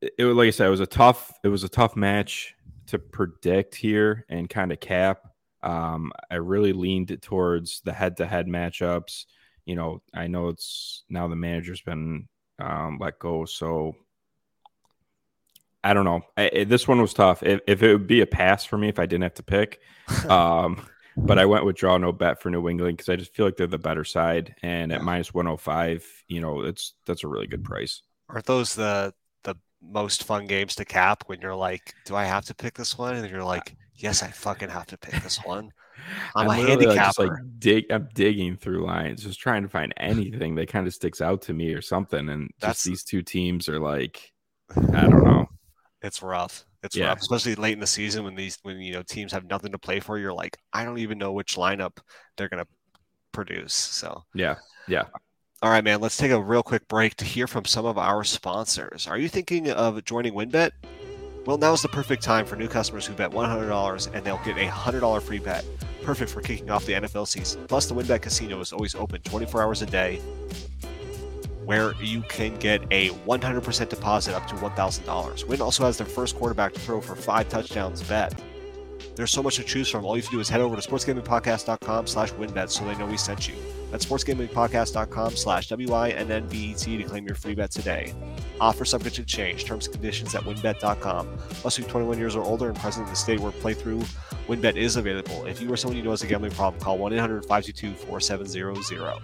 it, 0.00 0.24
like 0.24 0.48
I 0.48 0.50
said, 0.50 0.66
it 0.66 0.70
was 0.70 0.80
a 0.80 0.86
tough, 0.86 1.32
it 1.42 1.48
was 1.48 1.64
a 1.64 1.68
tough 1.68 1.96
match 1.96 2.54
to 2.86 2.98
predict 2.98 3.74
here 3.74 4.26
and 4.28 4.48
kind 4.50 4.72
of 4.72 4.80
cap. 4.80 5.33
Um, 5.64 6.12
I 6.30 6.36
really 6.36 6.74
leaned 6.74 7.16
towards 7.22 7.80
the 7.80 7.92
head-to-head 7.92 8.46
matchups. 8.46 9.24
You 9.64 9.76
know, 9.76 10.02
I 10.12 10.26
know 10.26 10.48
it's 10.48 11.04
now 11.08 11.26
the 11.26 11.36
manager's 11.36 11.80
been 11.80 12.28
um, 12.58 12.98
let 13.00 13.18
go, 13.18 13.46
so 13.46 13.96
I 15.82 15.94
don't 15.94 16.04
know. 16.04 16.20
I, 16.36 16.64
this 16.64 16.86
one 16.86 17.00
was 17.00 17.14
tough. 17.14 17.42
If, 17.42 17.60
if, 17.66 17.82
it 17.82 17.92
would 17.92 18.06
be 18.06 18.20
a 18.20 18.26
pass 18.26 18.64
for 18.64 18.76
me, 18.76 18.88
if 18.88 18.98
I 18.98 19.06
didn't 19.06 19.22
have 19.22 19.34
to 19.34 19.42
pick, 19.42 19.80
um, 20.28 20.86
but 21.16 21.38
I 21.38 21.46
went 21.46 21.64
with 21.64 21.76
draw 21.76 21.96
no 21.96 22.12
bet 22.12 22.42
for 22.42 22.50
New 22.50 22.68
England 22.68 22.98
because 22.98 23.08
I 23.08 23.16
just 23.16 23.34
feel 23.34 23.46
like 23.46 23.56
they're 23.56 23.66
the 23.66 23.78
better 23.78 24.04
side, 24.04 24.54
and 24.62 24.92
at 24.92 25.02
105, 25.02 26.24
you 26.28 26.40
know, 26.42 26.60
it's 26.60 26.92
that's 27.06 27.24
a 27.24 27.28
really 27.28 27.46
good 27.46 27.64
price. 27.64 28.02
Aren't 28.28 28.46
those 28.46 28.74
the 28.74 29.14
the 29.44 29.54
most 29.80 30.24
fun 30.24 30.46
games 30.46 30.74
to 30.74 30.84
cap 30.84 31.24
when 31.26 31.40
you're 31.40 31.54
like, 31.54 31.94
do 32.04 32.14
I 32.16 32.24
have 32.24 32.44
to 32.46 32.54
pick 32.54 32.74
this 32.74 32.98
one? 32.98 33.14
And 33.14 33.30
you're 33.30 33.44
like, 33.44 33.74
yes, 33.94 34.22
I 34.22 34.28
fucking 34.28 34.68
have 34.68 34.86
to 34.86 34.98
pick 34.98 35.22
this 35.22 35.38
one. 35.44 35.70
I'm, 36.34 36.48
I'm 36.48 36.64
a 36.64 36.66
handicapper. 36.68 37.22
Like, 37.22 37.30
like 37.30 37.38
dig, 37.58 37.84
I'm 37.90 38.08
digging 38.14 38.56
through 38.56 38.84
lines, 38.84 39.22
just 39.22 39.40
trying 39.40 39.62
to 39.62 39.68
find 39.68 39.94
anything 39.96 40.56
that 40.56 40.68
kind 40.68 40.86
of 40.86 40.94
sticks 40.94 41.20
out 41.20 41.42
to 41.42 41.52
me 41.52 41.72
or 41.72 41.80
something. 41.80 42.28
And 42.28 42.50
That's, 42.60 42.78
just 42.78 42.84
these 42.84 43.04
two 43.04 43.22
teams 43.22 43.68
are 43.68 43.80
like, 43.80 44.32
I 44.76 45.02
don't 45.02 45.24
know. 45.24 45.46
It's 46.02 46.20
rough. 46.20 46.66
It's 46.82 46.94
yeah. 46.94 47.06
rough, 47.06 47.20
especially 47.20 47.54
late 47.54 47.72
in 47.72 47.80
the 47.80 47.86
season 47.86 48.24
when 48.24 48.34
these 48.34 48.58
when 48.60 48.78
you 48.78 48.92
know 48.92 49.02
teams 49.02 49.32
have 49.32 49.48
nothing 49.48 49.72
to 49.72 49.78
play 49.78 50.00
for. 50.00 50.18
You're 50.18 50.34
like, 50.34 50.58
I 50.70 50.84
don't 50.84 50.98
even 50.98 51.16
know 51.16 51.32
which 51.32 51.56
lineup 51.56 51.96
they're 52.36 52.50
gonna 52.50 52.66
produce. 53.32 53.72
So 53.72 54.22
yeah, 54.34 54.56
yeah. 54.86 55.04
All 55.62 55.70
right, 55.70 55.82
man, 55.82 56.02
let's 56.02 56.18
take 56.18 56.30
a 56.30 56.38
real 56.38 56.62
quick 56.62 56.86
break 56.88 57.16
to 57.16 57.24
hear 57.24 57.46
from 57.46 57.64
some 57.64 57.86
of 57.86 57.96
our 57.96 58.22
sponsors. 58.22 59.08
Are 59.08 59.16
you 59.16 59.30
thinking 59.30 59.70
of 59.70 60.04
joining 60.04 60.34
WynnBET? 60.34 60.72
Well, 61.46 61.58
now 61.58 61.74
is 61.74 61.82
the 61.82 61.88
perfect 61.88 62.22
time 62.22 62.46
for 62.46 62.56
new 62.56 62.68
customers 62.68 63.04
who 63.04 63.12
bet 63.12 63.30
$100 63.30 64.14
and 64.14 64.24
they'll 64.24 64.40
get 64.44 64.56
a 64.56 64.66
$100 64.66 65.22
free 65.22 65.38
bet. 65.38 65.64
Perfect 66.02 66.30
for 66.30 66.40
kicking 66.40 66.70
off 66.70 66.86
the 66.86 66.94
NFL 66.94 67.28
season. 67.28 67.66
Plus, 67.66 67.86
the 67.86 67.94
WynnBET 67.94 68.22
Casino 68.22 68.60
is 68.60 68.72
always 68.72 68.94
open 68.94 69.20
24 69.22 69.62
hours 69.62 69.82
a 69.82 69.86
day 69.86 70.22
where 71.66 71.94
you 72.00 72.22
can 72.22 72.54
get 72.56 72.82
a 72.90 73.10
100% 73.10 73.88
deposit 73.88 74.34
up 74.34 74.46
to 74.48 74.54
$1,000. 74.54 75.48
Win 75.48 75.60
also 75.60 75.84
has 75.84 75.98
their 75.98 76.06
first 76.06 76.36
quarterback 76.36 76.72
to 76.74 76.80
throw 76.80 77.00
for 77.00 77.14
five 77.14 77.48
touchdowns 77.50 78.02
bet. 78.02 78.34
There's 79.14 79.30
so 79.30 79.42
much 79.42 79.56
to 79.56 79.64
choose 79.64 79.88
from. 79.88 80.04
All 80.04 80.16
you 80.16 80.22
have 80.22 80.30
to 80.30 80.36
do 80.36 80.40
is 80.40 80.48
head 80.48 80.60
over 80.60 80.76
to 80.76 80.82
sportsgamingpodcast.com 80.82 82.06
slash 82.06 82.32
wynnbet 82.32 82.70
so 82.70 82.84
they 82.84 82.96
know 82.96 83.06
we 83.06 83.16
sent 83.16 83.48
you. 83.48 83.54
That's 83.94 84.06
sportsgamingpodcast.com 84.06 85.36
slash 85.36 85.68
W-I-N-N-B-E-T 85.68 86.96
to 86.96 87.04
claim 87.04 87.26
your 87.26 87.36
free 87.36 87.54
bet 87.54 87.70
today. 87.70 88.12
Offer 88.60 88.84
subject 88.84 89.14
to 89.14 89.24
change. 89.24 89.66
Terms 89.66 89.86
and 89.86 89.94
conditions 89.94 90.34
at 90.34 90.42
wynnbet.com. 90.42 91.38
Must 91.62 91.78
be 91.78 91.84
21 91.84 92.18
years 92.18 92.34
or 92.34 92.42
older 92.42 92.66
and 92.66 92.76
present 92.76 93.06
in 93.06 93.12
the 93.12 93.16
state 93.16 93.38
where 93.38 93.52
playthrough 93.52 94.02
WynnBET 94.48 94.74
is 94.74 94.96
available. 94.96 95.46
If 95.46 95.60
you 95.60 95.72
or 95.72 95.76
someone 95.76 95.96
you 95.96 96.02
know 96.02 96.10
has 96.10 96.24
a 96.24 96.26
gambling 96.26 96.50
problem, 96.50 96.82
call 96.82 96.98
1-800-522-4700. 96.98 99.22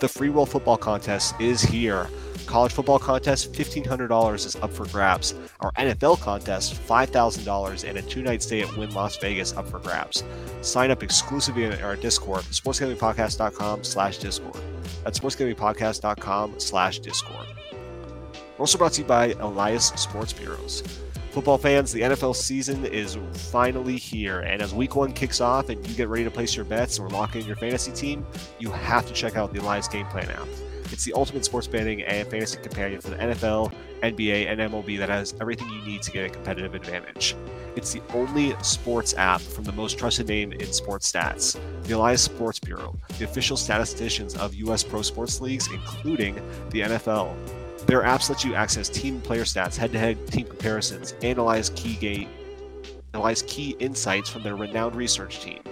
The 0.00 0.08
free 0.08 0.30
roll 0.30 0.46
football 0.46 0.76
contest 0.76 1.40
is 1.40 1.62
here. 1.62 2.08
College 2.48 2.72
football 2.72 2.98
contest, 2.98 3.52
$1,500 3.52 4.34
is 4.34 4.56
up 4.56 4.72
for 4.72 4.86
grabs. 4.86 5.34
Our 5.60 5.70
NFL 5.72 6.18
contest, 6.20 6.80
$5,000 6.88 7.86
and 7.86 7.98
a 7.98 8.02
two 8.02 8.22
night 8.22 8.42
stay 8.42 8.62
at 8.62 8.74
Wynn 8.74 8.94
Las 8.94 9.18
Vegas 9.18 9.54
up 9.54 9.68
for 9.68 9.78
grabs. 9.80 10.24
Sign 10.62 10.90
up 10.90 11.02
exclusively 11.02 11.64
in 11.64 11.74
our 11.82 11.94
Discord, 11.94 12.44
sportsgamingpodcast.com 12.44 13.84
slash 13.84 14.16
Discord. 14.16 14.56
That's 15.04 15.18
sportsgamingpodcast.com 15.18 16.58
slash 16.58 17.00
Discord. 17.00 17.46
Also 18.58 18.78
brought 18.78 18.94
to 18.94 19.02
you 19.02 19.06
by 19.06 19.34
Elias 19.40 19.88
Sports 19.96 20.32
Bureaus. 20.32 20.82
Football 21.32 21.58
fans, 21.58 21.92
the 21.92 22.00
NFL 22.00 22.34
season 22.34 22.86
is 22.86 23.18
finally 23.34 23.98
here, 23.98 24.40
and 24.40 24.62
as 24.62 24.72
week 24.72 24.96
one 24.96 25.12
kicks 25.12 25.42
off 25.42 25.68
and 25.68 25.86
you 25.86 25.94
get 25.94 26.08
ready 26.08 26.24
to 26.24 26.30
place 26.30 26.56
your 26.56 26.64
bets 26.64 26.98
or 26.98 27.10
lock 27.10 27.36
in 27.36 27.44
your 27.44 27.56
fantasy 27.56 27.92
team, 27.92 28.24
you 28.58 28.70
have 28.70 29.06
to 29.06 29.12
check 29.12 29.36
out 29.36 29.52
the 29.52 29.60
Elias 29.60 29.86
Game 29.86 30.06
Plan 30.06 30.30
app. 30.30 30.48
It's 30.92 31.04
the 31.04 31.12
ultimate 31.12 31.44
sports 31.44 31.66
betting 31.66 32.02
and 32.02 32.28
fantasy 32.28 32.58
companion 32.60 33.00
for 33.00 33.10
the 33.10 33.16
NFL, 33.16 33.72
NBA, 34.02 34.46
and 34.46 34.60
MLB 34.60 34.98
that 34.98 35.08
has 35.08 35.34
everything 35.40 35.68
you 35.70 35.82
need 35.82 36.02
to 36.02 36.10
get 36.10 36.24
a 36.24 36.28
competitive 36.28 36.74
advantage. 36.74 37.34
It's 37.76 37.92
the 37.92 38.02
only 38.14 38.54
sports 38.62 39.14
app 39.16 39.40
from 39.40 39.64
the 39.64 39.72
most 39.72 39.98
trusted 39.98 40.28
name 40.28 40.52
in 40.52 40.72
sports 40.72 41.10
stats, 41.10 41.58
the 41.84 41.94
Elias 41.94 42.22
Sports 42.22 42.58
Bureau, 42.58 42.96
the 43.18 43.24
official 43.24 43.56
statisticians 43.56 44.34
of 44.36 44.54
U.S. 44.54 44.82
pro 44.82 45.02
sports 45.02 45.40
leagues, 45.40 45.68
including 45.72 46.34
the 46.70 46.80
NFL. 46.80 47.34
Their 47.86 48.02
apps 48.02 48.28
let 48.28 48.44
you 48.44 48.54
access 48.54 48.88
team 48.88 49.20
player 49.20 49.44
stats, 49.44 49.76
head-to-head 49.76 50.26
team 50.26 50.46
comparisons, 50.46 51.14
analyze 51.22 51.70
key 51.70 51.94
game, 51.96 52.28
analyze 53.14 53.42
key 53.42 53.76
insights 53.78 54.28
from 54.28 54.42
their 54.42 54.56
renowned 54.56 54.94
research 54.94 55.40
team. 55.40 55.62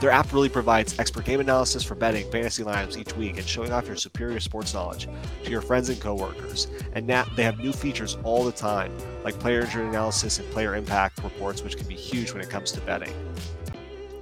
Their 0.00 0.10
app 0.10 0.32
really 0.32 0.48
provides 0.48 0.98
expert 0.98 1.26
game 1.26 1.40
analysis 1.40 1.84
for 1.84 1.94
betting 1.94 2.28
fantasy 2.30 2.62
lineups 2.62 2.96
each 2.96 3.14
week 3.16 3.36
and 3.36 3.46
showing 3.46 3.70
off 3.70 3.86
your 3.86 3.96
superior 3.96 4.40
sports 4.40 4.72
knowledge 4.72 5.08
to 5.44 5.50
your 5.50 5.60
friends 5.60 5.90
and 5.90 6.00
coworkers. 6.00 6.68
And 6.94 7.06
now 7.06 7.26
they 7.36 7.42
have 7.42 7.58
new 7.58 7.72
features 7.72 8.16
all 8.24 8.42
the 8.42 8.52
time, 8.52 8.96
like 9.24 9.38
player 9.38 9.60
injury 9.60 9.86
analysis 9.86 10.38
and 10.38 10.50
player 10.52 10.74
impact 10.74 11.22
reports, 11.22 11.62
which 11.62 11.76
can 11.76 11.86
be 11.86 11.94
huge 11.94 12.32
when 12.32 12.40
it 12.40 12.48
comes 12.48 12.72
to 12.72 12.80
betting. 12.80 13.12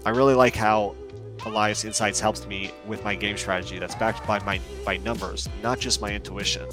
I 0.05 0.11
really 0.11 0.35
like 0.35 0.57
how 0.57 0.97
Elias 1.47 1.85
Insights 1.85 2.19
helps 2.19 2.45
me 2.49 2.73
with 2.85 3.05
my 3.05 3.15
game 3.15 3.37
strategy 3.37 3.79
that's 3.79 3.95
backed 3.95 4.27
by 4.27 4.41
my 4.41 4.61
by 4.85 4.97
numbers, 4.97 5.49
not 5.63 5.79
just 5.79 6.01
my 6.01 6.13
intuition. 6.13 6.67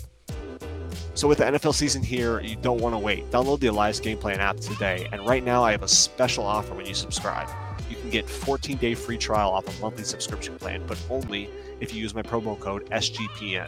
So 1.14 1.28
with 1.28 1.38
the 1.38 1.46
NFL 1.46 1.76
season 1.76 2.02
here, 2.02 2.42
you 2.42 2.56
don't 2.56 2.82
want 2.82 2.96
to 2.96 3.00
wait. 3.00 3.30
Download 3.30 3.60
the 3.60 3.68
Elias 3.68 4.00
Game 4.00 4.18
Plan 4.18 4.40
app 4.40 4.58
today, 4.58 5.08
and 5.14 5.26
right 5.28 5.44
now 5.44 5.64
I 5.64 5.72
have 5.72 5.84
a 5.84 5.88
special 5.88 6.44
offer 6.44 6.74
when 6.74 6.88
you 6.88 6.96
subscribe 6.96 7.50
you 7.90 7.96
can 7.96 8.10
get 8.10 8.30
14 8.30 8.78
day 8.78 8.96
free 8.96 9.18
trial 9.18 9.52
off 9.52 9.68
a 9.68 9.82
monthly 9.82 10.04
subscription 10.04 10.56
plan, 10.58 10.84
but 10.88 10.98
only 11.10 11.50
if 11.80 11.94
you 11.94 12.02
use 12.02 12.14
my 12.14 12.22
promo 12.22 12.60
code 12.60 12.90
SGPN. 12.90 13.68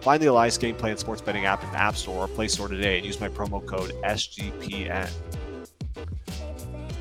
Find 0.00 0.22
the 0.22 0.26
Elias 0.26 0.56
Game 0.56 0.76
Plan 0.76 0.96
Sports 0.96 1.20
Betting 1.20 1.46
app 1.46 1.64
in 1.64 1.70
the 1.72 1.78
App 1.78 1.96
Store 1.96 2.24
or 2.24 2.28
Play 2.28 2.48
Store 2.48 2.68
today 2.68 2.98
and 2.98 3.06
use 3.06 3.20
my 3.20 3.28
promo 3.28 3.64
code 3.64 3.92
SGPN. 4.04 5.10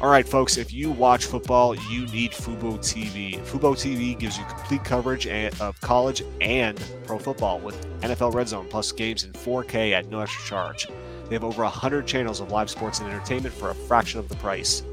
All 0.01 0.09
right, 0.09 0.27
folks, 0.27 0.57
if 0.57 0.73
you 0.73 0.91
watch 0.91 1.25
football, 1.25 1.73
you 1.73 2.05
need 2.07 2.31
Fubo 2.31 2.77
TV. 2.79 3.39
Fubo 3.45 3.73
TV 3.73 4.17
gives 4.17 4.37
you 4.37 4.43
complete 4.45 4.83
coverage 4.83 5.25
of 5.27 5.79
college 5.81 6.21
and 6.41 6.81
pro 7.05 7.17
football 7.17 7.59
with 7.59 7.81
NFL 8.01 8.33
Red 8.33 8.49
Zone 8.49 8.67
plus 8.69 8.91
games 8.91 9.23
in 9.23 9.31
4K 9.31 9.93
at 9.93 10.09
no 10.09 10.19
extra 10.19 10.43
charge. 10.43 10.87
They 11.29 11.35
have 11.35 11.43
over 11.43 11.63
100 11.63 12.05
channels 12.05 12.39
of 12.39 12.51
live 12.51 12.69
sports 12.69 12.99
and 12.99 13.09
entertainment 13.09 13.55
for 13.55 13.69
a 13.69 13.75
fraction 13.75 14.19
of 14.19 14.27
the 14.27 14.35
price 14.35 14.83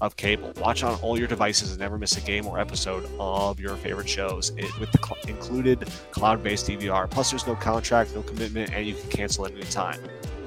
of 0.00 0.16
cable. 0.16 0.52
Watch 0.60 0.82
on 0.82 0.98
all 1.00 1.18
your 1.18 1.28
devices 1.28 1.70
and 1.70 1.80
never 1.80 1.98
miss 1.98 2.16
a 2.16 2.20
game 2.20 2.46
or 2.46 2.58
episode 2.58 3.08
of 3.18 3.60
your 3.60 3.76
favorite 3.76 4.08
shows 4.08 4.50
it, 4.56 4.78
with 4.78 4.90
the 4.92 4.98
cl- 4.98 5.18
included 5.28 5.88
cloud 6.10 6.42
based 6.42 6.66
DVR. 6.68 7.08
Plus, 7.10 7.30
there's 7.30 7.46
no 7.46 7.54
contract, 7.54 8.14
no 8.14 8.22
commitment, 8.22 8.72
and 8.72 8.86
you 8.86 8.94
can 8.94 9.10
cancel 9.10 9.46
at 9.46 9.52
any 9.52 9.62
time. 9.62 10.00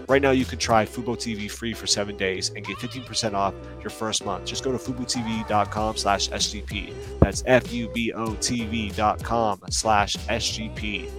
Right 0.10 0.22
now, 0.22 0.32
you 0.32 0.44
can 0.46 0.60
try 0.60 0.86
Fubo 0.86 1.16
TV 1.16 1.50
free 1.50 1.74
for 1.74 1.88
seven 1.88 2.18
days 2.18 2.50
and 2.50 2.66
get 2.66 2.78
15% 2.78 3.34
off 3.34 3.54
your 3.82 3.90
first 3.90 4.26
month. 4.26 4.46
Just 4.46 4.64
go 4.64 4.72
to 4.72 4.78
FuboTV.com 4.78 5.96
slash 5.96 6.30
SGP. 6.30 6.94
That's 7.20 7.44
F-U-B-O-T-V 7.46 8.90
dot 8.92 9.24
com 9.24 9.62
slash 9.70 10.18
SGP. 10.18 11.10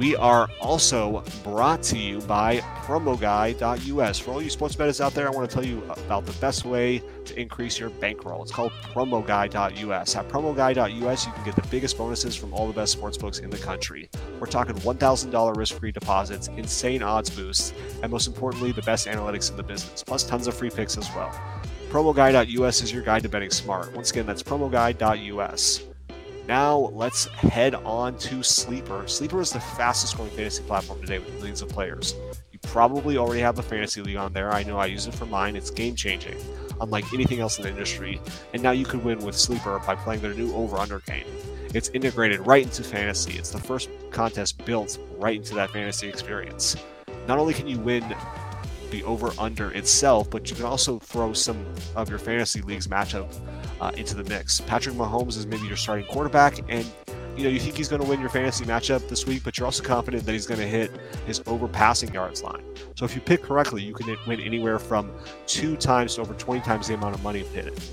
We 0.00 0.16
are 0.16 0.48
also 0.62 1.22
brought 1.44 1.82
to 1.82 1.98
you 1.98 2.22
by 2.22 2.60
PromoGuy.us. 2.86 4.18
For 4.18 4.30
all 4.30 4.40
you 4.40 4.48
sports 4.48 4.74
bettors 4.74 4.98
out 4.98 5.12
there, 5.12 5.28
I 5.28 5.30
want 5.30 5.50
to 5.50 5.54
tell 5.54 5.62
you 5.62 5.82
about 5.90 6.24
the 6.24 6.32
best 6.40 6.64
way 6.64 7.02
to 7.26 7.38
increase 7.38 7.78
your 7.78 7.90
bankroll. 7.90 8.42
It's 8.42 8.50
called 8.50 8.72
PromoGuy.us. 8.94 10.16
At 10.16 10.26
PromoGuy.us, 10.30 11.26
you 11.26 11.32
can 11.32 11.44
get 11.44 11.54
the 11.54 11.68
biggest 11.68 11.98
bonuses 11.98 12.34
from 12.34 12.54
all 12.54 12.66
the 12.66 12.72
best 12.72 12.92
sports 12.92 13.18
books 13.18 13.40
in 13.40 13.50
the 13.50 13.58
country. 13.58 14.08
We're 14.40 14.46
talking 14.46 14.74
$1,000 14.76 15.56
risk-free 15.56 15.92
deposits, 15.92 16.48
insane 16.48 17.02
odds 17.02 17.28
boosts, 17.28 17.74
and 18.02 18.10
most 18.10 18.26
importantly, 18.26 18.72
the 18.72 18.80
best 18.80 19.06
analytics 19.06 19.50
in 19.50 19.58
the 19.58 19.62
business, 19.62 20.02
plus 20.02 20.24
tons 20.24 20.46
of 20.46 20.54
free 20.54 20.70
picks 20.70 20.96
as 20.96 21.10
well. 21.14 21.30
PromoGuy.us 21.90 22.80
is 22.80 22.90
your 22.90 23.02
guide 23.02 23.24
to 23.24 23.28
betting 23.28 23.50
smart. 23.50 23.94
Once 23.94 24.10
again, 24.10 24.24
that's 24.24 24.42
PromoGuy.us. 24.42 25.89
Now 26.50 26.90
let's 26.94 27.26
head 27.26 27.76
on 27.76 28.18
to 28.18 28.42
Sleeper. 28.42 29.06
Sleeper 29.06 29.40
is 29.40 29.52
the 29.52 29.60
fastest 29.60 30.16
growing 30.16 30.32
fantasy 30.32 30.64
platform 30.64 31.00
today 31.00 31.20
with 31.20 31.32
millions 31.34 31.62
of 31.62 31.68
players. 31.68 32.16
You 32.50 32.58
probably 32.58 33.16
already 33.16 33.40
have 33.40 33.60
a 33.60 33.62
fantasy 33.62 34.02
league 34.02 34.16
on 34.16 34.32
there. 34.32 34.52
I 34.52 34.64
know 34.64 34.76
I 34.76 34.86
use 34.86 35.06
it 35.06 35.14
for 35.14 35.26
mine. 35.26 35.54
It's 35.54 35.70
game 35.70 35.94
changing, 35.94 36.34
unlike 36.80 37.04
anything 37.14 37.38
else 37.38 37.58
in 37.58 37.62
the 37.62 37.68
industry. 37.68 38.20
And 38.52 38.64
now 38.64 38.72
you 38.72 38.84
can 38.84 39.04
win 39.04 39.20
with 39.20 39.36
Sleeper 39.36 39.78
by 39.86 39.94
playing 39.94 40.22
their 40.22 40.34
new 40.34 40.52
over 40.56 40.76
under 40.76 40.98
game. 40.98 41.24
It's 41.72 41.88
integrated 41.90 42.44
right 42.44 42.64
into 42.64 42.82
fantasy. 42.82 43.38
It's 43.38 43.50
the 43.50 43.60
first 43.60 43.88
contest 44.10 44.64
built 44.64 44.98
right 45.18 45.36
into 45.36 45.54
that 45.54 45.70
fantasy 45.70 46.08
experience. 46.08 46.74
Not 47.28 47.38
only 47.38 47.54
can 47.54 47.68
you 47.68 47.78
win 47.78 48.02
the 48.90 49.04
over 49.04 49.30
under 49.38 49.70
itself, 49.72 50.30
but 50.30 50.50
you 50.50 50.56
can 50.56 50.64
also 50.64 50.98
throw 50.98 51.32
some 51.32 51.64
of 51.96 52.08
your 52.08 52.18
fantasy 52.18 52.62
leagues 52.62 52.86
matchup 52.86 53.32
uh, 53.80 53.90
into 53.96 54.14
the 54.14 54.24
mix. 54.24 54.60
Patrick 54.60 54.94
Mahomes 54.94 55.36
is 55.36 55.46
maybe 55.46 55.66
your 55.66 55.76
starting 55.76 56.06
quarterback, 56.06 56.58
and 56.68 56.84
you 57.36 57.44
know 57.44 57.50
you 57.50 57.60
think 57.60 57.76
he's 57.76 57.88
going 57.88 58.02
to 58.02 58.08
win 58.08 58.20
your 58.20 58.28
fantasy 58.28 58.64
matchup 58.64 59.08
this 59.08 59.26
week, 59.26 59.42
but 59.44 59.56
you're 59.58 59.66
also 59.66 59.82
confident 59.82 60.24
that 60.26 60.32
he's 60.32 60.46
going 60.46 60.60
to 60.60 60.66
hit 60.66 60.90
his 61.26 61.42
over 61.46 61.68
passing 61.68 62.12
yards 62.12 62.42
line. 62.42 62.62
So 62.96 63.04
if 63.04 63.14
you 63.14 63.20
pick 63.20 63.42
correctly, 63.42 63.82
you 63.82 63.94
can 63.94 64.16
win 64.26 64.40
anywhere 64.40 64.78
from 64.78 65.10
two 65.46 65.76
times 65.76 66.16
to 66.16 66.22
over 66.22 66.34
20 66.34 66.60
times 66.60 66.88
the 66.88 66.94
amount 66.94 67.14
of 67.14 67.22
money 67.22 67.40
it. 67.40 67.90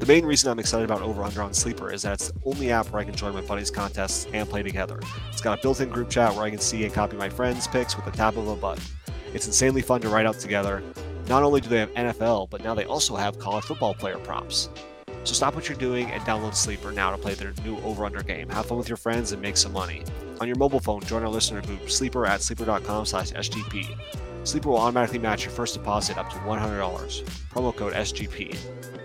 The 0.00 0.06
main 0.06 0.24
reason 0.24 0.50
I'm 0.50 0.58
excited 0.58 0.86
about 0.86 1.02
Over 1.02 1.22
Under 1.22 1.42
on 1.42 1.52
Sleeper 1.52 1.92
is 1.92 2.00
that 2.02 2.14
it's 2.14 2.30
the 2.30 2.40
only 2.46 2.72
app 2.72 2.90
where 2.90 3.02
I 3.02 3.04
can 3.04 3.14
join 3.14 3.34
my 3.34 3.42
buddies' 3.42 3.70
contests 3.70 4.26
and 4.32 4.48
play 4.48 4.62
together. 4.62 4.98
It's 5.30 5.42
got 5.42 5.58
a 5.58 5.62
built 5.62 5.82
in 5.82 5.90
group 5.90 6.08
chat 6.08 6.34
where 6.34 6.42
I 6.42 6.48
can 6.48 6.58
see 6.58 6.84
and 6.84 6.94
copy 6.94 7.18
my 7.18 7.28
friends' 7.28 7.68
picks 7.68 7.94
with 7.94 8.06
the 8.06 8.10
tap 8.10 8.38
of 8.38 8.48
a 8.48 8.56
button. 8.56 8.82
It's 9.34 9.46
insanely 9.46 9.82
fun 9.82 10.00
to 10.02 10.08
write 10.08 10.26
out 10.26 10.38
together. 10.38 10.82
Not 11.28 11.42
only 11.42 11.60
do 11.60 11.68
they 11.68 11.78
have 11.78 11.92
NFL, 11.94 12.50
but 12.50 12.64
now 12.64 12.74
they 12.74 12.84
also 12.84 13.16
have 13.16 13.38
college 13.38 13.64
football 13.64 13.94
player 13.94 14.18
props. 14.18 14.68
So 15.24 15.34
stop 15.34 15.54
what 15.54 15.68
you're 15.68 15.78
doing 15.78 16.10
and 16.10 16.22
download 16.22 16.54
Sleeper 16.54 16.92
now 16.92 17.10
to 17.10 17.18
play 17.18 17.34
their 17.34 17.52
new 17.64 17.78
Over 17.80 18.04
Under 18.04 18.22
game. 18.22 18.48
Have 18.48 18.66
fun 18.66 18.78
with 18.78 18.88
your 18.88 18.96
friends 18.96 19.32
and 19.32 19.40
make 19.40 19.56
some 19.56 19.72
money. 19.72 20.02
On 20.40 20.48
your 20.48 20.56
mobile 20.56 20.80
phone, 20.80 21.02
join 21.02 21.22
our 21.22 21.28
listener 21.28 21.60
group, 21.60 21.90
Sleeper 21.90 22.26
at 22.26 22.42
sleeper.com 22.42 23.04
slash 23.04 23.32
SGP. 23.32 23.96
Sleeper 24.44 24.70
will 24.70 24.78
automatically 24.78 25.18
match 25.18 25.44
your 25.44 25.52
first 25.52 25.74
deposit 25.74 26.16
up 26.16 26.30
to 26.30 26.36
$100. 26.36 27.22
Promo 27.50 27.76
code 27.76 27.92
SGP. 27.92 28.56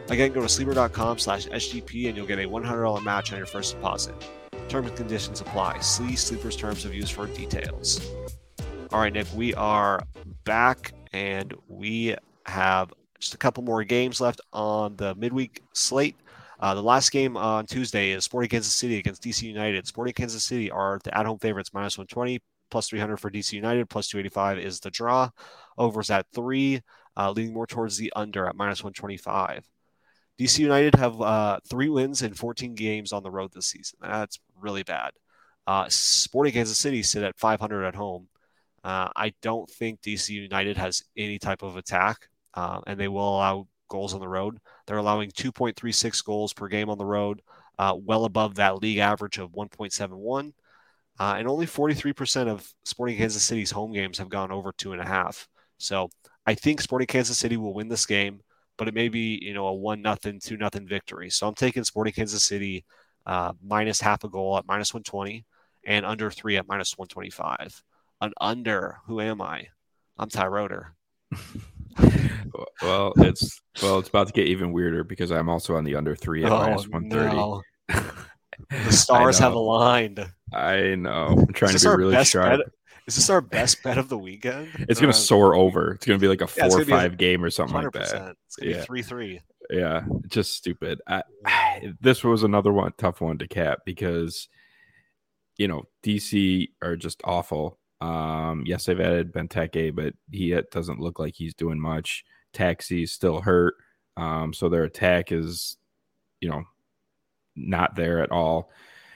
Again, 0.09 0.31
go 0.31 0.41
to 0.41 0.49
sleeper.com 0.49 1.19
slash 1.19 1.47
SGP 1.47 2.07
and 2.07 2.15
you'll 2.15 2.25
get 2.25 2.39
a 2.39 2.47
$100 2.47 3.03
match 3.03 3.31
on 3.31 3.37
your 3.37 3.47
first 3.47 3.75
deposit. 3.75 4.15
Terms 4.69 4.87
and 4.87 4.97
conditions 4.97 5.41
apply. 5.41 5.79
See 5.79 6.15
Sleeper's 6.15 6.55
terms 6.55 6.85
of 6.85 6.93
use 6.93 7.09
for 7.09 7.27
details. 7.27 7.99
All 8.91 8.99
right, 8.99 9.11
Nick, 9.11 9.27
we 9.33 9.53
are 9.55 10.03
back 10.43 10.93
and 11.11 11.53
we 11.67 12.15
have 12.45 12.93
just 13.19 13.33
a 13.33 13.37
couple 13.37 13.63
more 13.63 13.83
games 13.83 14.21
left 14.21 14.41
on 14.53 14.95
the 14.95 15.15
midweek 15.15 15.63
slate. 15.73 16.15
Uh, 16.59 16.75
the 16.75 16.83
last 16.83 17.11
game 17.11 17.35
on 17.35 17.65
Tuesday 17.65 18.11
is 18.11 18.25
Sporting 18.25 18.49
Kansas 18.49 18.75
City 18.75 18.97
against 18.97 19.23
DC 19.23 19.41
United. 19.41 19.87
Sporting 19.87 20.13
Kansas 20.13 20.43
City 20.43 20.69
are 20.69 20.99
the 21.03 21.17
at 21.17 21.25
home 21.25 21.39
favorites, 21.39 21.71
minus 21.73 21.97
120, 21.97 22.39
plus 22.69 22.87
300 22.89 23.17
for 23.17 23.31
DC 23.31 23.53
United, 23.53 23.89
plus 23.89 24.07
285 24.07 24.59
is 24.59 24.79
the 24.79 24.91
draw. 24.91 25.29
Overs 25.77 26.11
at 26.11 26.27
three, 26.33 26.81
uh, 27.17 27.31
leaning 27.31 27.53
more 27.53 27.67
towards 27.67 27.97
the 27.97 28.13
under 28.15 28.45
at 28.45 28.55
minus 28.55 28.83
125. 28.83 29.67
DC 30.39 30.59
United 30.59 30.95
have 30.95 31.19
uh, 31.21 31.59
three 31.67 31.89
wins 31.89 32.21
in 32.21 32.33
14 32.35 32.75
games 32.75 33.11
on 33.13 33.23
the 33.23 33.31
road 33.31 33.51
this 33.51 33.67
season. 33.67 33.97
That's 34.01 34.39
really 34.59 34.83
bad. 34.83 35.11
Uh, 35.65 35.87
Sporting 35.89 36.53
Kansas 36.53 36.77
City 36.77 37.01
sit 37.01 37.23
at 37.23 37.39
500 37.39 37.83
at 37.83 37.95
home. 37.95 38.27
Uh, 38.85 39.09
I 39.15 39.33
don't 39.41 39.69
think 39.69 40.01
DC 40.01 40.29
United 40.29 40.77
has 40.77 41.03
any 41.17 41.39
type 41.39 41.63
of 41.63 41.75
attack, 41.75 42.29
uh, 42.53 42.81
and 42.87 42.99
they 42.99 43.07
will 43.07 43.37
allow 43.37 43.67
goals 43.89 44.13
on 44.13 44.19
the 44.19 44.27
road. 44.27 44.59
They're 44.85 44.97
allowing 44.97 45.31
2.36 45.31 46.23
goals 46.23 46.53
per 46.53 46.67
game 46.67 46.89
on 46.89 46.97
the 46.97 47.05
road, 47.05 47.41
uh, 47.79 47.97
well 47.99 48.25
above 48.25 48.55
that 48.55 48.81
league 48.81 48.99
average 48.99 49.39
of 49.39 49.51
1.71. 49.51 50.53
Uh, 51.19 51.35
and 51.37 51.47
only 51.47 51.65
43% 51.65 52.47
of 52.47 52.71
Sporting 52.83 53.17
Kansas 53.17 53.43
City's 53.43 53.71
home 53.71 53.91
games 53.91 54.19
have 54.19 54.29
gone 54.29 54.51
over 54.51 54.71
two 54.73 54.91
and 54.91 55.01
a 55.01 55.05
half. 55.05 55.47
So 55.77 56.09
I 56.45 56.53
think 56.53 56.81
Sporting 56.81 57.07
Kansas 57.07 57.37
City 57.37 57.57
will 57.57 57.73
win 57.73 57.87
this 57.87 58.05
game 58.05 58.41
but 58.77 58.87
it 58.87 58.93
may 58.93 59.09
be 59.09 59.39
you 59.41 59.53
know 59.53 59.67
a 59.67 59.73
one 59.73 60.01
nothing, 60.01 60.39
two 60.39 60.57
nothing 60.57 60.87
victory. 60.87 61.29
So 61.29 61.47
I'm 61.47 61.55
taking 61.55 61.83
Sporting 61.83 62.13
Kansas 62.13 62.43
City 62.43 62.85
uh, 63.25 63.53
minus 63.63 64.01
half 64.01 64.23
a 64.23 64.29
goal 64.29 64.57
at 64.57 64.67
minus 64.67 64.93
120 64.93 65.45
and 65.85 66.05
under 66.05 66.31
three 66.31 66.57
at 66.57 66.67
minus 66.67 66.97
125. 66.97 67.83
An 68.21 68.31
under, 68.39 68.99
who 69.07 69.19
am 69.19 69.41
I? 69.41 69.67
I'm 70.17 70.29
Ty 70.29 70.47
Roeder. 70.47 70.95
well, 72.81 73.13
it's 73.17 73.59
well, 73.81 73.99
it's 73.99 74.07
about 74.07 74.27
to 74.27 74.33
get 74.33 74.47
even 74.47 74.71
weirder 74.71 75.03
because 75.03 75.31
I'm 75.31 75.49
also 75.49 75.75
on 75.75 75.83
the 75.83 75.95
under 75.95 76.15
three 76.15 76.45
at 76.45 76.51
oh, 76.51 76.57
minus 76.57 76.87
130. 76.87 77.35
No. 77.35 77.61
the 78.69 78.91
stars 78.91 79.37
have 79.39 79.53
aligned. 79.53 80.25
I 80.53 80.95
know. 80.95 81.35
I'm 81.37 81.53
trying 81.53 81.75
to 81.75 81.89
be 81.89 81.95
really 81.95 82.23
sharp. 82.23 82.59
Bet? 82.59 82.67
Is 83.07 83.17
this 83.17 83.29
our 83.29 83.41
best 83.41 83.83
bet 83.83 83.97
of 83.97 84.07
the 84.07 84.17
weekend? 84.17 84.69
It's 84.89 84.99
gonna 84.99 85.09
uh, 85.09 85.13
soar 85.13 85.53
over. 85.53 85.91
It's 85.91 86.05
gonna 86.05 86.17
be 86.17 86.29
like 86.29 86.41
a 86.41 86.47
four 86.47 86.69
yeah, 86.69 86.77
or 86.77 86.85
five 86.85 87.17
game 87.17 87.43
or 87.43 87.49
something 87.49 87.75
like 87.75 87.91
that. 87.91 88.35
It's 88.47 88.55
gonna 88.55 88.71
yeah. 88.71 88.77
be 88.77 88.83
three 88.85 89.01
three. 89.01 89.41
Yeah, 89.69 90.05
just 90.27 90.53
stupid. 90.53 91.01
I, 91.05 91.23
I, 91.45 91.93
this 92.01 92.23
was 92.23 92.43
another 92.43 92.71
one 92.71 92.93
tough 92.97 93.19
one 93.19 93.37
to 93.39 93.47
cap 93.47 93.79
because 93.85 94.47
you 95.57 95.67
know 95.67 95.83
DC 96.03 96.69
are 96.81 96.95
just 96.95 97.21
awful. 97.25 97.77
Um, 98.01 98.63
yes, 98.65 98.85
they've 98.85 98.99
added 98.99 99.33
Benteke, 99.33 99.95
but 99.95 100.13
he 100.31 100.59
doesn't 100.71 100.99
look 100.99 101.19
like 101.19 101.35
he's 101.35 101.53
doing 101.53 101.79
much. 101.79 102.23
Taxi's 102.53 103.11
still 103.11 103.41
hurt, 103.41 103.75
um, 104.17 104.53
so 104.53 104.69
their 104.69 104.83
attack 104.83 105.31
is, 105.31 105.77
you 106.41 106.49
know, 106.49 106.63
not 107.55 107.95
there 107.95 108.21
at 108.21 108.31
all. 108.31 108.69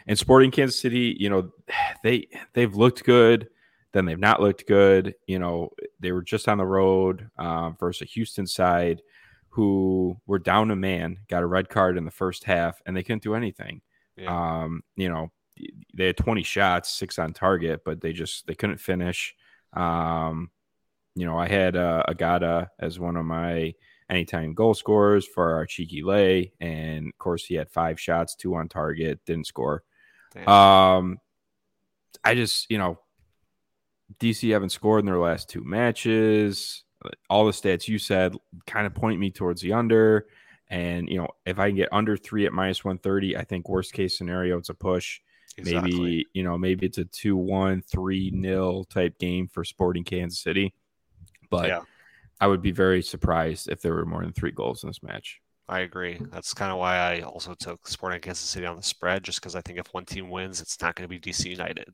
And 0.07 0.17
Sporting 0.17 0.51
Kansas 0.51 0.79
City, 0.79 1.15
you 1.19 1.29
know, 1.29 1.51
they 2.03 2.27
they've 2.53 2.75
looked 2.75 3.03
good 3.03 3.49
then 3.91 4.05
they've 4.05 4.19
not 4.19 4.41
looked 4.41 4.67
good. 4.67 5.15
You 5.27 5.39
know, 5.39 5.69
they 5.99 6.11
were 6.11 6.21
just 6.21 6.47
on 6.47 6.57
the 6.57 6.65
road 6.65 7.29
uh, 7.37 7.71
versus 7.79 8.03
a 8.03 8.11
Houston 8.11 8.45
side 8.45 9.01
who 9.49 10.17
were 10.27 10.39
down 10.39 10.71
a 10.71 10.75
man, 10.75 11.17
got 11.27 11.43
a 11.43 11.47
red 11.47 11.69
card 11.69 11.97
in 11.97 12.05
the 12.05 12.11
first 12.11 12.43
half, 12.43 12.81
and 12.85 12.95
they 12.95 13.03
couldn't 13.03 13.23
do 13.23 13.33
anything. 13.33 13.81
Yeah. 14.15 14.63
Um, 14.63 14.83
you 14.95 15.09
know, 15.09 15.31
they 15.93 16.07
had 16.07 16.17
20 16.17 16.43
shots, 16.43 16.91
six 16.91 17.19
on 17.19 17.33
target, 17.33 17.81
but 17.83 18.01
they 18.01 18.13
just 18.13 18.47
they 18.47 18.55
couldn't 18.55 18.79
finish. 18.79 19.35
Um, 19.73 20.51
you 21.15 21.25
know, 21.25 21.37
I 21.37 21.47
had 21.47 21.75
uh, 21.75 22.03
Agada 22.07 22.67
as 22.79 22.99
one 22.99 23.15
of 23.15 23.25
my 23.25 23.73
anytime 24.09 24.53
goal 24.53 24.73
scorers 24.73 25.25
for 25.27 25.53
our 25.53 25.65
cheeky 25.65 26.01
lay, 26.01 26.53
and 26.59 27.07
of 27.07 27.17
course 27.17 27.45
he 27.45 27.55
had 27.55 27.69
five 27.69 27.99
shots, 27.99 28.35
two 28.35 28.55
on 28.55 28.69
target, 28.69 29.19
didn't 29.25 29.47
score. 29.47 29.83
Damn. 30.33 30.47
Um, 30.47 31.17
I 32.23 32.35
just 32.35 32.69
you 32.69 32.77
know 32.77 32.99
DC 34.19 34.51
haven't 34.51 34.71
scored 34.71 35.01
in 35.01 35.05
their 35.05 35.19
last 35.19 35.49
two 35.49 35.63
matches. 35.63 36.83
All 37.29 37.45
the 37.45 37.51
stats 37.51 37.87
you 37.87 37.97
said 37.97 38.35
kind 38.67 38.85
of 38.85 38.93
point 38.93 39.19
me 39.19 39.31
towards 39.31 39.61
the 39.61 39.73
under. 39.73 40.27
And, 40.69 41.09
you 41.09 41.17
know, 41.17 41.29
if 41.45 41.57
I 41.57 41.69
can 41.69 41.77
get 41.77 41.89
under 41.91 42.15
three 42.15 42.45
at 42.45 42.53
minus 42.53 42.83
130, 42.83 43.37
I 43.37 43.43
think 43.43 43.69
worst 43.69 43.93
case 43.93 44.17
scenario, 44.17 44.57
it's 44.57 44.69
a 44.69 44.73
push. 44.73 45.19
Exactly. 45.57 45.91
Maybe, 45.91 46.27
you 46.33 46.43
know, 46.43 46.57
maybe 46.57 46.85
it's 46.85 46.97
a 46.97 47.05
2 47.05 47.35
1, 47.35 47.81
3 47.81 48.31
nil 48.33 48.85
type 48.85 49.17
game 49.19 49.47
for 49.47 49.63
Sporting 49.63 50.03
Kansas 50.03 50.39
City. 50.39 50.73
But 51.49 51.67
yeah. 51.67 51.81
I 52.39 52.47
would 52.47 52.61
be 52.61 52.71
very 52.71 53.01
surprised 53.01 53.69
if 53.69 53.81
there 53.81 53.93
were 53.93 54.05
more 54.05 54.23
than 54.23 54.33
three 54.33 54.51
goals 54.51 54.83
in 54.83 54.89
this 54.89 55.03
match. 55.03 55.41
I 55.69 55.81
agree. 55.81 56.19
That's 56.31 56.53
kind 56.53 56.71
of 56.71 56.79
why 56.79 56.97
I 56.97 57.21
also 57.21 57.53
took 57.53 57.87
Sporting 57.87 58.21
Kansas 58.21 58.43
City 58.43 58.65
on 58.65 58.75
the 58.75 58.83
spread, 58.83 59.23
just 59.23 59.39
because 59.39 59.55
I 59.55 59.61
think 59.61 59.77
if 59.77 59.93
one 59.93 60.03
team 60.03 60.29
wins, 60.29 60.61
it's 60.61 60.81
not 60.81 60.95
going 60.95 61.07
to 61.07 61.09
be 61.09 61.19
DC 61.19 61.45
United. 61.45 61.93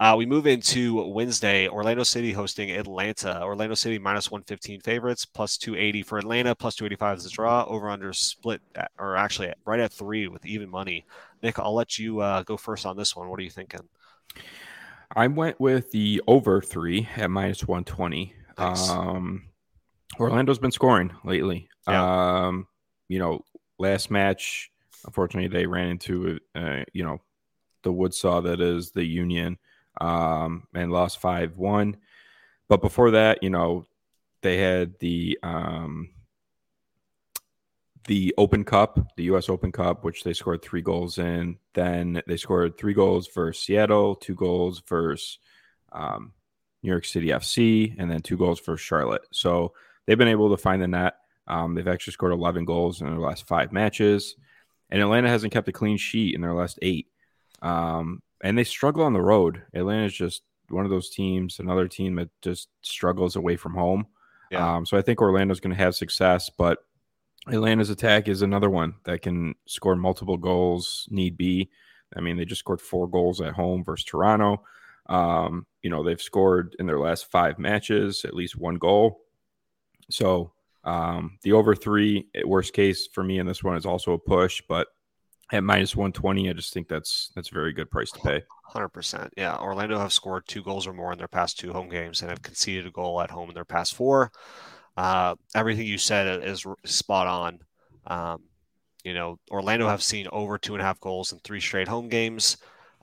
Uh, 0.00 0.14
we 0.16 0.24
move 0.24 0.46
into 0.46 1.06
Wednesday. 1.08 1.68
Orlando 1.68 2.02
City 2.02 2.32
hosting 2.32 2.70
Atlanta. 2.70 3.42
Orlando 3.42 3.74
City 3.74 3.98
minus 3.98 4.30
115 4.30 4.80
favorites, 4.80 5.26
plus 5.26 5.58
280 5.58 6.02
for 6.02 6.18
Atlanta, 6.18 6.54
plus 6.54 6.74
285 6.76 7.18
is 7.18 7.24
the 7.24 7.30
draw. 7.30 7.64
Over 7.66 7.90
under 7.90 8.12
split, 8.14 8.62
at, 8.74 8.90
or 8.98 9.16
actually 9.16 9.52
right 9.66 9.80
at 9.80 9.92
three 9.92 10.26
with 10.26 10.44
even 10.46 10.70
money. 10.70 11.04
Nick, 11.42 11.58
I'll 11.58 11.74
let 11.74 11.98
you 11.98 12.20
uh, 12.20 12.42
go 12.42 12.56
first 12.56 12.86
on 12.86 12.96
this 12.96 13.14
one. 13.14 13.28
What 13.28 13.38
are 13.38 13.44
you 13.44 13.50
thinking? 13.50 13.80
I 15.14 15.28
went 15.28 15.60
with 15.60 15.92
the 15.92 16.22
over 16.26 16.62
three 16.62 17.08
at 17.16 17.30
minus 17.30 17.68
120. 17.68 18.34
Nice. 18.58 18.88
Um, 18.90 19.44
Orlando's 20.18 20.58
been 20.58 20.72
scoring 20.72 21.12
lately. 21.22 21.68
Yeah. 21.86 22.46
Um, 22.46 22.66
you 23.08 23.18
know, 23.18 23.44
last 23.78 24.10
match, 24.10 24.70
unfortunately, 25.04 25.48
they 25.48 25.66
ran 25.66 25.88
into, 25.88 26.38
uh, 26.54 26.84
you 26.92 27.04
know, 27.04 27.20
the 27.82 27.92
wood 27.92 28.14
saw 28.14 28.40
that 28.40 28.60
is 28.60 28.90
the 28.90 29.04
Union 29.04 29.58
um, 30.00 30.66
and 30.74 30.92
lost 30.92 31.20
5 31.20 31.56
1. 31.56 31.96
But 32.68 32.80
before 32.80 33.12
that, 33.12 33.42
you 33.42 33.50
know, 33.50 33.84
they 34.42 34.58
had 34.58 34.98
the 34.98 35.38
um, 35.42 36.10
the 38.06 38.34
Open 38.36 38.64
Cup, 38.64 39.16
the 39.16 39.24
U.S. 39.24 39.48
Open 39.48 39.72
Cup, 39.72 40.04
which 40.04 40.24
they 40.24 40.34
scored 40.34 40.62
three 40.62 40.82
goals 40.82 41.18
in. 41.18 41.58
Then 41.72 42.22
they 42.26 42.36
scored 42.36 42.76
three 42.76 42.94
goals 42.94 43.28
versus 43.28 43.62
Seattle, 43.62 44.14
two 44.14 44.34
goals 44.34 44.82
versus 44.86 45.38
um, 45.92 46.32
New 46.82 46.90
York 46.90 47.04
City 47.06 47.28
FC, 47.28 47.94
and 47.98 48.10
then 48.10 48.20
two 48.20 48.36
goals 48.36 48.60
for 48.60 48.76
Charlotte. 48.76 49.26
So 49.30 49.72
they've 50.04 50.18
been 50.18 50.28
able 50.28 50.50
to 50.50 50.60
find 50.60 50.82
the 50.82 50.88
net. 50.88 51.14
Um, 51.46 51.74
they've 51.74 51.88
actually 51.88 52.14
scored 52.14 52.32
11 52.32 52.64
goals 52.64 53.00
in 53.00 53.06
their 53.06 53.18
last 53.18 53.46
five 53.46 53.72
matches, 53.72 54.36
and 54.90 55.00
Atlanta 55.00 55.28
hasn't 55.28 55.52
kept 55.52 55.68
a 55.68 55.72
clean 55.72 55.96
sheet 55.96 56.34
in 56.34 56.40
their 56.40 56.54
last 56.54 56.78
eight. 56.82 57.08
Um, 57.62 58.22
and 58.42 58.56
they 58.56 58.64
struggle 58.64 59.04
on 59.04 59.12
the 59.12 59.22
road. 59.22 59.62
Atlanta 59.74 60.04
is 60.04 60.14
just 60.14 60.42
one 60.68 60.84
of 60.84 60.90
those 60.90 61.10
teams, 61.10 61.58
another 61.58 61.88
team 61.88 62.16
that 62.16 62.30
just 62.42 62.68
struggles 62.82 63.36
away 63.36 63.56
from 63.56 63.74
home. 63.74 64.06
Yeah. 64.50 64.76
Um, 64.76 64.86
so 64.86 64.96
I 64.96 65.02
think 65.02 65.20
Orlando's 65.20 65.60
going 65.60 65.74
to 65.74 65.82
have 65.82 65.94
success, 65.94 66.50
but 66.50 66.78
Atlanta's 67.46 67.90
attack 67.90 68.28
is 68.28 68.42
another 68.42 68.70
one 68.70 68.94
that 69.04 69.22
can 69.22 69.54
score 69.66 69.96
multiple 69.96 70.36
goals, 70.36 71.08
need 71.10 71.36
be. 71.36 71.70
I 72.16 72.20
mean, 72.20 72.36
they 72.36 72.44
just 72.44 72.60
scored 72.60 72.80
four 72.80 73.08
goals 73.08 73.40
at 73.40 73.54
home 73.54 73.84
versus 73.84 74.04
Toronto. 74.04 74.62
Um, 75.06 75.66
you 75.82 75.90
know, 75.90 76.02
they've 76.02 76.20
scored 76.20 76.76
in 76.78 76.86
their 76.86 76.98
last 76.98 77.30
five 77.30 77.58
matches 77.58 78.24
at 78.24 78.34
least 78.34 78.56
one 78.56 78.76
goal. 78.76 79.20
So 80.10 80.52
um, 80.84 81.38
the 81.42 81.52
over 81.52 81.74
three, 81.74 82.28
worst 82.44 82.72
case 82.72 83.08
for 83.12 83.24
me 83.24 83.38
in 83.38 83.46
this 83.46 83.64
one 83.64 83.76
is 83.76 83.86
also 83.86 84.12
a 84.12 84.18
push, 84.18 84.62
but 84.68 84.88
at 85.52 85.64
minus 85.64 85.94
120, 85.94 86.48
I 86.48 86.52
just 86.52 86.72
think 86.72 86.88
that's 86.88 87.30
that's 87.34 87.50
a 87.50 87.54
very 87.54 87.72
good 87.72 87.90
price 87.90 88.10
to 88.12 88.20
pay. 88.20 88.42
100%. 88.74 89.30
Yeah. 89.36 89.56
Orlando 89.56 89.98
have 89.98 90.12
scored 90.12 90.46
two 90.46 90.62
goals 90.62 90.86
or 90.86 90.92
more 90.92 91.12
in 91.12 91.18
their 91.18 91.28
past 91.28 91.58
two 91.58 91.72
home 91.72 91.88
games 91.88 92.20
and 92.20 92.30
have 92.30 92.42
conceded 92.42 92.86
a 92.86 92.90
goal 92.90 93.20
at 93.20 93.30
home 93.30 93.48
in 93.48 93.54
their 93.54 93.64
past 93.64 93.94
four. 93.94 94.32
Uh, 94.96 95.34
everything 95.54 95.86
you 95.86 95.98
said 95.98 96.42
is 96.44 96.64
spot 96.84 97.26
on. 97.26 97.58
Um, 98.06 98.42
you 99.04 99.12
know, 99.12 99.38
Orlando 99.50 99.88
have 99.88 100.02
seen 100.02 100.28
over 100.32 100.56
two 100.58 100.74
and 100.74 100.82
a 100.82 100.84
half 100.84 101.00
goals 101.00 101.32
in 101.32 101.38
three 101.40 101.60
straight 101.60 101.88
home 101.88 102.08
games. 102.08 102.56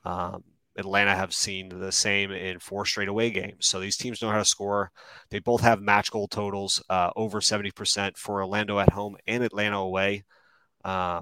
Um, 0.04 0.44
Atlanta 0.78 1.16
have 1.16 1.34
seen 1.34 1.70
the 1.70 1.92
same 1.92 2.32
in 2.32 2.60
four 2.60 2.86
straight 2.86 3.10
away 3.10 3.30
games. 3.30 3.68
So 3.68 3.80
these 3.80 3.98
teams 3.98 4.22
know 4.22 4.30
how 4.30 4.38
to 4.38 4.46
score. 4.46 4.92
They 5.30 5.40
both 5.40 5.62
have 5.62 5.82
match 5.82 6.12
goal 6.12 6.28
totals 6.28 6.82
uh, 6.90 7.12
over 7.16 7.42
70% 7.42 8.18
for 8.18 8.42
Orlando 8.42 8.80
at 8.80 8.92
home 8.92 9.18
and 9.28 9.44
Atlanta 9.44 9.78
away. 9.78 10.24
Uh, 10.84 11.22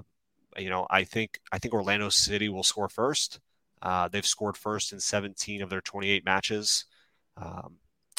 you 0.56 0.70
know, 0.70 0.86
I 0.90 1.04
think 1.04 1.40
I 1.52 1.58
think 1.58 1.74
Orlando 1.74 2.08
City 2.08 2.48
will 2.48 2.62
score 2.62 2.88
first. 2.88 3.40
Uh, 3.82 4.08
they've 4.08 4.26
scored 4.26 4.56
first 4.56 4.92
in 4.92 5.00
17 5.00 5.62
of 5.62 5.70
their 5.70 5.80
28 5.80 6.24
matches. 6.24 6.84
Um, 7.36 7.76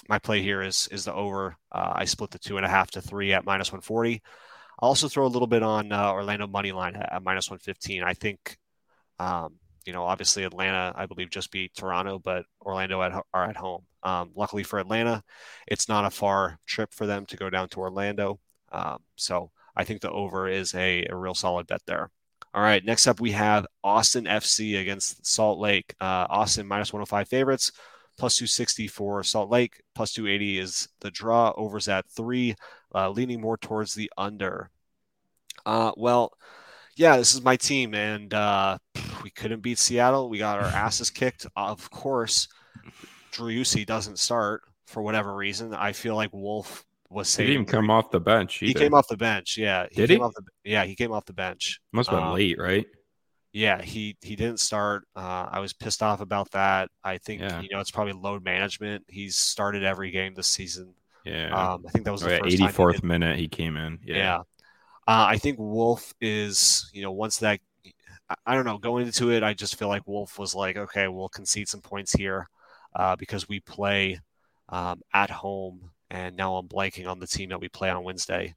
my 0.09 0.19
play 0.19 0.41
here 0.41 0.61
is 0.61 0.87
is 0.91 1.05
the 1.05 1.13
over. 1.13 1.55
Uh, 1.71 1.93
I 1.95 2.05
split 2.05 2.31
the 2.31 2.39
two 2.39 2.57
and 2.57 2.65
a 2.65 2.69
half 2.69 2.91
to 2.91 3.01
three 3.01 3.33
at 3.33 3.45
minus 3.45 3.71
140. 3.71 4.21
I'll 4.79 4.89
also 4.89 5.07
throw 5.07 5.25
a 5.25 5.27
little 5.27 5.47
bit 5.47 5.63
on 5.63 5.91
uh, 5.91 6.11
Orlando 6.11 6.47
money 6.47 6.71
line 6.71 6.95
at 6.95 7.23
minus 7.23 7.49
115. 7.49 8.03
I 8.03 8.13
think 8.13 8.57
um, 9.19 9.59
you 9.85 9.93
know, 9.93 10.03
obviously 10.03 10.43
Atlanta, 10.43 10.93
I 10.95 11.05
believe, 11.05 11.29
just 11.29 11.51
beat 11.51 11.73
Toronto, 11.75 12.19
but 12.19 12.45
Orlando 12.61 13.01
at, 13.01 13.13
are 13.33 13.45
at 13.45 13.57
home. 13.57 13.83
Um, 14.03 14.31
luckily 14.35 14.63
for 14.63 14.79
Atlanta, 14.79 15.23
it's 15.67 15.87
not 15.87 16.05
a 16.05 16.09
far 16.09 16.59
trip 16.65 16.93
for 16.93 17.05
them 17.05 17.25
to 17.27 17.37
go 17.37 17.49
down 17.49 17.69
to 17.69 17.79
Orlando. 17.79 18.39
Um, 18.71 18.99
so 19.15 19.51
I 19.75 19.83
think 19.83 20.01
the 20.01 20.11
over 20.11 20.47
is 20.47 20.73
a, 20.75 21.05
a, 21.09 21.15
real 21.15 21.35
solid 21.35 21.67
bet 21.67 21.81
there. 21.85 22.09
All 22.53 22.61
right, 22.61 22.83
next 22.83 23.07
up 23.07 23.19
we 23.19 23.31
have 23.31 23.67
Austin 23.83 24.25
FC 24.25 24.79
against 24.79 25.25
Salt 25.25 25.59
Lake. 25.59 25.93
Uh, 25.99 26.25
Austin 26.29 26.67
minus 26.67 26.91
105 26.91 27.27
favorites, 27.27 27.71
plus 28.17 28.37
260 28.37 28.87
for 28.87 29.23
Salt 29.23 29.49
Lake, 29.49 29.81
plus 29.95 30.13
280 30.13 30.59
is 30.59 30.89
the 30.99 31.11
draw. 31.11 31.53
Overs 31.55 31.87
at 31.87 32.09
three, 32.09 32.55
uh, 32.93 33.09
leaning 33.09 33.39
more 33.39 33.57
towards 33.57 33.93
the 33.93 34.11
under. 34.17 34.69
Uh, 35.65 35.91
well, 35.95 36.33
yeah, 36.95 37.17
this 37.17 37.33
is 37.33 37.41
my 37.41 37.55
team, 37.55 37.93
and 37.93 38.33
uh, 38.33 38.77
we 39.23 39.29
couldn't 39.29 39.61
beat 39.61 39.77
Seattle. 39.77 40.29
We 40.29 40.37
got 40.37 40.59
our 40.59 40.65
asses 40.85 41.09
kicked. 41.09 41.45
Of 41.55 41.89
course, 41.89 42.47
Driussi 43.31 43.85
doesn't 43.85 44.19
start 44.19 44.61
for 44.87 45.01
whatever 45.01 45.35
reason. 45.35 45.73
I 45.73 45.93
feel 45.93 46.15
like 46.15 46.31
Wolff 46.33 46.85
was 47.09 47.35
He 47.35 47.45
didn't 47.45 47.65
come 47.65 47.89
off 47.89 48.11
the 48.11 48.19
bench. 48.19 48.61
Either. 48.61 48.67
He 48.67 48.73
came 48.73 48.93
off 48.93 49.07
the 49.07 49.17
bench. 49.17 49.57
Yeah. 49.57 49.87
He 49.91 49.95
Did 49.95 50.09
he? 50.11 50.15
The, 50.17 50.43
yeah, 50.63 50.83
he 50.85 50.95
came 50.95 51.11
off 51.11 51.25
the 51.25 51.33
bench. 51.33 51.79
Must 51.91 52.09
have 52.09 52.19
been 52.19 52.27
um, 52.27 52.35
late, 52.35 52.57
right? 52.57 52.85
Yeah, 53.53 53.81
he 53.81 54.15
he 54.21 54.37
didn't 54.37 54.61
start. 54.61 55.05
Uh, 55.13 55.47
I 55.51 55.59
was 55.59 55.73
pissed 55.73 56.01
off 56.01 56.21
about 56.21 56.51
that. 56.51 56.89
I 57.03 57.17
think 57.17 57.41
yeah. 57.41 57.59
you 57.59 57.67
know 57.69 57.81
it's 57.81 57.91
probably 57.91 58.13
load 58.13 58.45
management. 58.45 59.03
He's 59.09 59.35
started 59.35 59.83
every 59.83 60.09
game 60.09 60.33
this 60.33 60.47
season. 60.47 60.93
Yeah, 61.25 61.49
um, 61.49 61.83
I 61.85 61.91
think 61.91 62.05
that 62.05 62.11
was 62.11 62.21
the 62.21 62.45
eighty 62.45 62.67
fourth 62.69 63.03
minute 63.03 63.37
he 63.37 63.49
came 63.49 63.75
in. 63.75 63.99
Yeah, 64.05 64.15
yeah. 64.15 64.37
Uh, 65.05 65.25
I 65.27 65.37
think 65.37 65.59
Wolff 65.59 66.13
is 66.21 66.89
you 66.93 67.01
know 67.01 67.11
once 67.11 67.39
that 67.39 67.59
I 68.45 68.55
don't 68.55 68.65
know. 68.65 68.77
Going 68.77 69.05
into 69.05 69.31
it, 69.31 69.43
I 69.43 69.53
just 69.53 69.75
feel 69.75 69.87
like 69.87 70.07
Wolff 70.07 70.39
was 70.39 70.55
like, 70.55 70.77
okay, 70.77 71.07
we'll 71.07 71.29
concede 71.29 71.67
some 71.67 71.81
points 71.81 72.13
here 72.13 72.49
uh, 72.95 73.15
because 73.15 73.47
we 73.47 73.59
play 73.59 74.19
um, 74.69 75.01
at 75.13 75.29
home, 75.29 75.91
and 76.09 76.35
now 76.35 76.55
I'm 76.55 76.67
blanking 76.67 77.07
on 77.07 77.19
the 77.19 77.27
team 77.27 77.49
that 77.49 77.59
we 77.59 77.69
play 77.69 77.89
on 77.89 78.03
Wednesday. 78.03 78.55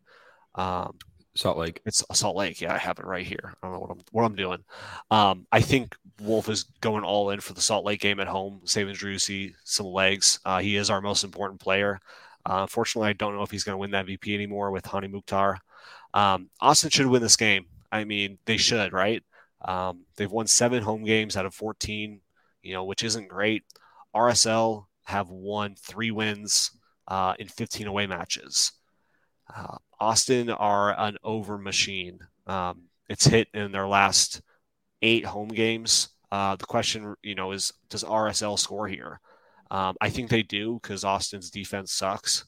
Um, 0.55 0.99
Salt 1.37 1.59
Lake. 1.59 1.81
It's 1.85 2.05
Salt 2.13 2.37
Lake. 2.37 2.61
Yeah, 2.61 2.75
I 2.75 2.79
have 2.79 2.99
it 2.99 3.07
right 3.07 3.27
here. 3.27 3.55
I 3.63 3.67
don't 3.67 3.75
know 3.75 3.81
what 3.81 3.91
I'm 3.91 4.01
what 4.13 4.25
I'm 4.25 4.37
doing. 4.37 4.65
Um, 5.11 5.47
I 5.51 5.61
think 5.61 5.97
Wolff 6.21 6.49
is 6.49 6.65
going 6.81 7.03
all 7.05 7.31
in 7.31 7.41
for 7.41 7.55
the 7.55 7.61
Salt 7.61 7.85
Lake 7.85 8.01
game 8.01 8.21
at 8.21 8.29
home, 8.29 8.61
saving 8.65 8.95
Driussi 8.95 9.55
some 9.65 9.87
legs. 9.87 10.39
Uh, 10.45 10.61
he 10.61 10.77
is 10.77 10.91
our 10.91 11.01
most 11.01 11.25
important 11.25 11.61
player. 11.61 11.99
Uh, 12.47 12.59
unfortunately, 12.63 13.09
I 13.09 13.15
don't 13.15 13.35
know 13.35 13.43
if 13.43 13.51
he's 13.51 13.65
going 13.65 13.75
to 13.75 13.79
win 13.79 13.91
that 13.93 14.07
VP 14.07 14.35
anymore 14.35 14.71
with 14.71 14.87
Hany 14.87 15.09
Mukhtar. 15.09 15.59
Um, 16.13 16.51
Austin 16.61 16.91
should 16.91 17.07
win 17.07 17.23
this 17.23 17.37
game. 17.37 17.67
I 17.91 18.05
mean, 18.05 18.39
they 18.45 18.57
should, 18.57 18.93
right? 18.93 19.23
Um, 19.65 20.05
they've 20.17 20.31
won 20.31 20.47
seven 20.47 20.83
home 20.83 21.05
games 21.05 21.37
out 21.37 21.47
of 21.47 21.55
14, 21.55 22.21
you 22.63 22.73
know, 22.75 22.85
which 22.85 23.03
isn't 23.03 23.29
great. 23.29 23.65
RSL 24.15 24.87
have 25.05 25.31
won 25.31 25.75
three 25.79 26.11
wins 26.11 26.71
uh, 27.09 27.35
in 27.39 27.49
15 27.49 27.87
away 27.87 28.07
matches. 28.07 28.73
Uh, 29.55 29.77
Austin 30.01 30.51
are 30.51 30.99
an 30.99 31.17
over 31.23 31.59
machine. 31.59 32.19
Um, 32.47 32.85
it's 33.09 33.27
hit 33.27 33.49
in 33.55 33.73
their 33.73 33.87
last 33.87 34.43
eight 35.03 35.25
home 35.25 35.49
games. 35.49 36.09
Uh, 36.31 36.57
the 36.57 36.67
question, 36.67 37.15
you 37.23 37.35
know, 37.35 37.53
is 37.53 37.73
does 37.91 38.05
RSL 38.05 38.59
score 38.59 38.89
here? 38.89 39.21
Um, 39.71 39.97
I 40.01 40.11
think 40.11 40.31
they 40.31 40.43
do 40.43 40.79
because 40.83 41.05
Austin's 41.05 41.51
defense 41.51 41.93
sucks. 41.93 42.47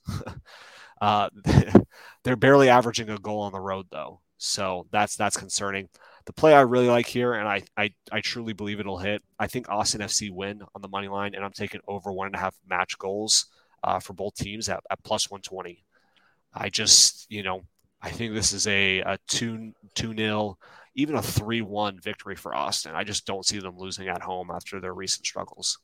uh, 1.01 1.29
they're 2.25 2.37
barely 2.37 2.69
averaging 2.69 3.11
a 3.11 3.19
goal 3.19 3.43
on 3.43 3.53
the 3.53 3.61
road, 3.61 3.87
though, 3.91 4.21
so 4.39 4.87
that's 4.91 5.17
that's 5.17 5.37
concerning. 5.37 5.89
The 6.27 6.33
play 6.33 6.55
I 6.55 6.63
really 6.63 6.89
like 6.89 7.07
here, 7.07 7.35
and 7.35 7.49
I, 7.49 7.63
I, 7.77 7.95
I 8.11 8.21
truly 8.21 8.53
believe 8.53 8.81
it'll 8.81 8.99
hit. 8.99 9.23
I 9.39 9.47
think 9.47 9.69
Austin 9.69 10.01
FC 10.01 10.31
win 10.31 10.61
on 10.75 10.83
the 10.83 10.89
money 10.89 11.09
line, 11.09 11.35
and 11.35 11.45
I'm 11.45 11.53
taking 11.53 11.81
over 11.87 12.13
one 12.13 12.27
and 12.27 12.35
a 12.35 12.39
half 12.39 12.57
match 12.69 12.99
goals 12.99 13.47
uh, 13.85 14.01
for 14.01 14.13
both 14.13 14.35
teams 14.35 14.69
at, 14.69 14.83
at 14.91 15.03
plus 15.05 15.31
120. 15.31 15.85
I 16.53 16.69
just, 16.69 17.31
you 17.31 17.43
know, 17.43 17.63
I 18.03 18.11
think 18.11 18.35
this 18.35 18.53
is 18.53 18.67
a, 18.67 19.01
a 19.01 19.19
2 19.29 19.73
2 19.95 20.15
nil, 20.15 20.59
even 20.97 21.15
a 21.15 21.23
3 21.23 21.63
1 21.63 22.01
victory 22.01 22.35
for 22.35 22.55
Austin. 22.55 22.95
I 22.95 23.05
just 23.05 23.25
don't 23.25 23.47
see 23.47 23.61
them 23.61 23.79
losing 23.79 24.09
at 24.09 24.23
home 24.23 24.51
after 24.51 24.81
their 24.81 24.95
recent 24.95 25.27
struggles. 25.27 25.79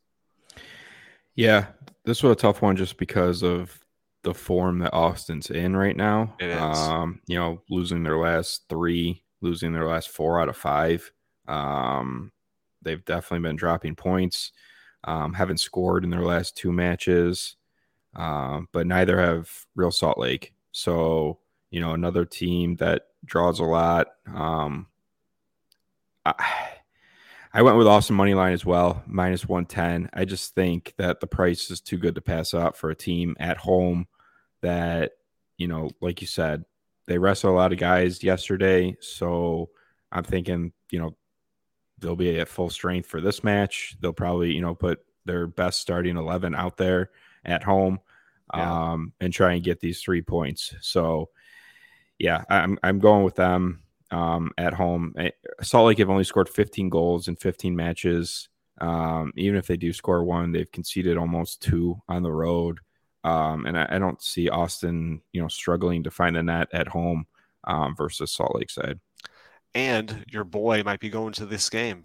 Yeah, 1.34 1.66
this 2.04 2.22
was 2.22 2.32
a 2.32 2.36
tough 2.36 2.62
one 2.62 2.76
just 2.76 2.98
because 2.98 3.42
of 3.42 3.78
the 4.22 4.34
form 4.34 4.80
that 4.80 4.92
Austin's 4.92 5.50
in 5.50 5.76
right 5.76 5.96
now. 5.96 6.34
It 6.38 6.50
is. 6.50 6.58
Um, 6.60 7.20
you 7.26 7.38
know, 7.38 7.62
losing 7.70 8.02
their 8.02 8.18
last 8.18 8.64
three 8.68 9.22
losing 9.42 9.72
their 9.72 9.88
last 9.88 10.08
four 10.08 10.40
out 10.40 10.48
of 10.48 10.56
five. 10.56 11.12
Um, 11.48 12.32
they've 12.80 13.04
definitely 13.04 13.46
been 13.48 13.56
dropping 13.56 13.96
points. 13.96 14.52
Um, 15.04 15.34
haven't 15.34 15.58
scored 15.58 16.04
in 16.04 16.10
their 16.10 16.24
last 16.24 16.56
two 16.56 16.72
matches, 16.72 17.56
um, 18.14 18.68
but 18.72 18.86
neither 18.86 19.20
have 19.20 19.50
Real 19.74 19.90
Salt 19.90 20.16
Lake. 20.16 20.54
So 20.70 21.38
you 21.70 21.80
know, 21.80 21.94
another 21.94 22.24
team 22.24 22.76
that 22.76 23.06
draws 23.24 23.58
a 23.58 23.64
lot. 23.64 24.08
Um, 24.32 24.86
I, 26.24 26.34
I 27.54 27.62
went 27.62 27.78
with 27.78 27.86
Austin 27.86 28.14
money 28.14 28.34
line 28.34 28.52
as 28.52 28.64
well, 28.64 29.02
minus 29.06 29.48
one 29.48 29.66
ten. 29.66 30.08
I 30.12 30.24
just 30.24 30.54
think 30.54 30.94
that 30.98 31.20
the 31.20 31.26
price 31.26 31.70
is 31.70 31.80
too 31.80 31.98
good 31.98 32.14
to 32.14 32.20
pass 32.20 32.54
up 32.54 32.76
for 32.76 32.90
a 32.90 32.94
team 32.94 33.36
at 33.40 33.56
home 33.56 34.06
that 34.60 35.12
you 35.56 35.66
know, 35.66 35.90
like 36.00 36.20
you 36.20 36.26
said, 36.26 36.64
they 37.12 37.18
wrestled 37.18 37.52
a 37.52 37.56
lot 37.56 37.72
of 37.74 37.78
guys 37.78 38.24
yesterday, 38.24 38.96
so 39.00 39.68
I'm 40.10 40.24
thinking, 40.24 40.72
you 40.90 40.98
know, 40.98 41.14
they'll 41.98 42.16
be 42.16 42.40
at 42.40 42.48
full 42.48 42.70
strength 42.70 43.06
for 43.06 43.20
this 43.20 43.44
match. 43.44 43.94
They'll 44.00 44.14
probably, 44.14 44.52
you 44.52 44.62
know, 44.62 44.74
put 44.74 45.00
their 45.26 45.46
best 45.46 45.78
starting 45.78 46.16
11 46.16 46.54
out 46.54 46.78
there 46.78 47.10
at 47.44 47.62
home 47.62 48.00
yeah. 48.54 48.92
um, 48.92 49.12
and 49.20 49.30
try 49.30 49.52
and 49.52 49.62
get 49.62 49.80
these 49.80 50.00
three 50.00 50.22
points. 50.22 50.74
So, 50.80 51.28
yeah, 52.18 52.44
I'm, 52.48 52.78
I'm 52.82 52.98
going 52.98 53.24
with 53.24 53.34
them 53.34 53.82
um, 54.10 54.52
at 54.56 54.72
home. 54.72 55.12
Eh, 55.18 55.32
Salt 55.60 55.88
Lake 55.88 55.98
have 55.98 56.08
only 56.08 56.24
scored 56.24 56.48
15 56.48 56.88
goals 56.88 57.28
in 57.28 57.36
15 57.36 57.76
matches. 57.76 58.48
Um, 58.80 59.34
even 59.36 59.58
if 59.58 59.66
they 59.66 59.76
do 59.76 59.92
score 59.92 60.24
one, 60.24 60.50
they've 60.50 60.72
conceded 60.72 61.18
almost 61.18 61.60
two 61.60 62.00
on 62.08 62.22
the 62.22 62.32
road. 62.32 62.80
Um, 63.24 63.66
and 63.66 63.78
I, 63.78 63.86
I, 63.90 63.98
don't 63.98 64.20
see 64.20 64.48
Austin, 64.48 65.22
you 65.32 65.40
know, 65.40 65.48
struggling 65.48 66.02
to 66.02 66.10
find 66.10 66.34
the 66.34 66.42
net 66.42 66.68
at 66.72 66.88
home 66.88 67.26
um, 67.64 67.94
versus 67.94 68.32
Salt 68.32 68.56
Lake 68.56 68.70
side. 68.70 68.98
And 69.74 70.24
your 70.28 70.44
boy 70.44 70.82
might 70.82 71.00
be 71.00 71.08
going 71.08 71.32
to 71.34 71.46
this 71.46 71.70
game. 71.70 72.04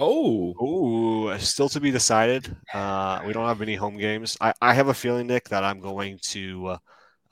Oh, 0.00 0.54
oh, 0.60 1.36
still 1.38 1.68
to 1.70 1.80
be 1.80 1.90
decided. 1.90 2.56
Uh, 2.72 3.22
we 3.26 3.32
don't 3.32 3.46
have 3.46 3.62
any 3.62 3.74
home 3.74 3.96
games. 3.96 4.36
I, 4.40 4.54
I 4.60 4.74
have 4.74 4.88
a 4.88 4.94
feeling, 4.94 5.26
Nick, 5.26 5.48
that 5.48 5.64
I'm 5.64 5.80
going 5.80 6.18
to 6.30 6.76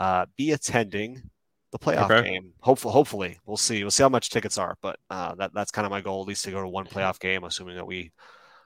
uh, 0.01 0.27
be 0.37 0.53
attending 0.53 1.23
the 1.71 1.79
playoff 1.79 2.11
okay. 2.11 2.31
game. 2.31 2.53
Hopefully, 2.61 2.93
hopefully, 2.93 3.41
we'll 3.47 3.57
see. 3.57 3.83
We'll 3.85 3.93
see 3.93 4.03
how 4.03 4.09
much 4.09 4.31
tickets 4.31 4.59
are, 4.59 4.77
but 4.81 4.99
uh, 5.11 5.35
that 5.37 5.53
that's 5.55 5.71
kind 5.71 5.87
of 5.87 5.91
my 5.91 6.01
goal, 6.01 6.23
at 6.23 6.29
least 6.29 6.45
to 6.45 6.51
go 6.51 6.61
to 6.61 6.69
one 6.69 6.87
playoff 6.87 7.21
game, 7.21 7.45
assuming 7.45 7.77
that 7.77 7.87
we 7.87 8.11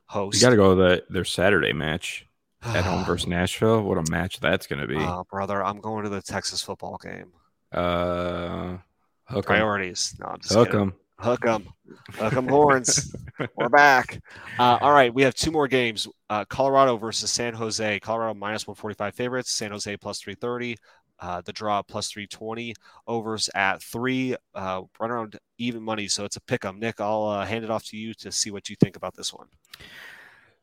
host. 0.07 0.37
You 0.37 0.47
got 0.47 0.51
to 0.51 0.57
go 0.57 0.75
to 0.75 0.81
the, 0.81 1.05
their 1.11 1.25
Saturday 1.25 1.75
match 1.75 2.27
at 2.63 2.85
home 2.85 3.05
versus 3.05 3.27
Nashville. 3.29 3.83
What 3.83 3.99
a 3.99 4.11
match 4.11 4.41
that's 4.41 4.67
going 4.67 4.81
to 4.81 4.87
be. 4.87 4.97
Oh, 4.99 5.25
brother, 5.31 5.63
I'm 5.65 5.81
going 5.81 6.05
to 6.05 6.11
the 6.11 6.23
Texas 6.23 6.63
football 6.63 6.99
game. 7.03 7.33
Uh, 7.73 8.79
hook 9.25 9.47
priorities. 9.47 10.15
No, 10.21 10.27
I'm 10.27 10.41
just 10.41 10.55
hook 10.55 10.73
them. 10.73 10.95
Hook 11.19 11.47
'em. 11.47 11.69
Hook 12.15 12.33
'em 12.33 12.49
horns. 12.49 13.15
We're 13.55 13.69
back. 13.69 14.23
Uh, 14.59 14.79
all 14.81 14.93
right, 14.93 15.13
we 15.13 15.23
have 15.23 15.35
two 15.35 15.51
more 15.51 15.69
games. 15.69 16.09
Uh, 16.31 16.47
Colorado 16.47 16.97
versus 16.97 17.31
San 17.31 17.53
Jose. 17.53 18.01
Colorado 18.01 18.33
minus 18.33 18.67
145 18.67 19.15
favorites. 19.15 19.53
San 19.53 19.71
Jose 19.71 19.95
plus 19.99 20.19
330. 20.21 20.77
Uh, 21.19 21.43
the 21.43 21.53
draw 21.53 21.83
plus 21.83 22.11
320. 22.11 22.75
Overs 23.07 23.51
at 23.55 23.83
three. 23.83 24.35
Uh, 24.55 24.81
run 24.99 25.11
around 25.11 25.39
even 25.59 25.83
money, 25.83 26.09
so 26.09 26.25
it's 26.25 26.37
a 26.37 26.41
pick 26.41 26.65
'em. 26.65 26.81
Nick, 26.81 27.03
I'll 27.03 27.25
uh, 27.25 27.45
hand 27.45 27.65
it 27.65 27.71
off 27.71 27.85
to 27.89 27.99
you 27.99 28.15
to 28.15 28.33
see 28.33 28.51
what 28.51 28.71
you 28.71 28.77
think 28.81 28.97
about 28.97 29.15
this 29.15 29.31
one. 29.35 29.49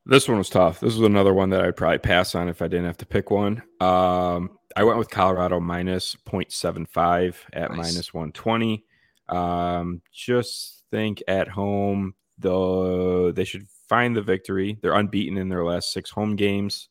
This 0.09 0.29
one 0.29 0.37
was 0.37 0.49
tough. 0.49 0.79
This 0.79 0.95
was 0.95 1.05
another 1.05 1.33
one 1.33 1.49
that 1.49 1.65
I'd 1.65 1.75
probably 1.75 1.97
pass 1.97 2.33
on 2.33 2.47
if 2.47 2.61
I 2.61 2.69
didn't 2.69 2.85
have 2.85 2.97
to 2.97 3.05
pick 3.05 3.29
one. 3.29 3.61
Um, 3.81 4.57
I 4.77 4.85
went 4.85 4.97
with 4.97 5.09
Colorado 5.09 5.59
minus 5.59 6.15
0.75 6.25 7.35
at 7.51 7.71
nice. 7.71 7.77
minus 7.77 8.13
120. 8.13 8.85
Um, 9.27 10.01
just 10.13 10.85
think 10.91 11.21
at 11.27 11.49
home, 11.49 12.15
though 12.37 13.33
they 13.33 13.43
should 13.43 13.67
find 13.89 14.15
the 14.15 14.21
victory. 14.21 14.77
They're 14.81 14.93
unbeaten 14.93 15.37
in 15.37 15.49
their 15.49 15.65
last 15.65 15.91
six 15.91 16.09
home 16.09 16.37
games. 16.37 16.87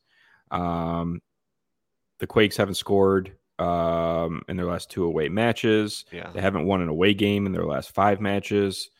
Um, 0.50 1.22
the 2.18 2.26
Quakes 2.26 2.58
haven't 2.58 2.74
scored 2.74 3.32
um, 3.58 4.42
in 4.46 4.58
their 4.58 4.66
last 4.66 4.90
two 4.90 5.04
away 5.04 5.30
matches. 5.30 6.04
Yeah. 6.12 6.30
They 6.34 6.42
haven't 6.42 6.66
won 6.66 6.82
an 6.82 6.88
away 6.88 7.14
game 7.14 7.46
in 7.46 7.52
their 7.52 7.64
last 7.64 7.94
five 7.94 8.20
matches. 8.20 8.90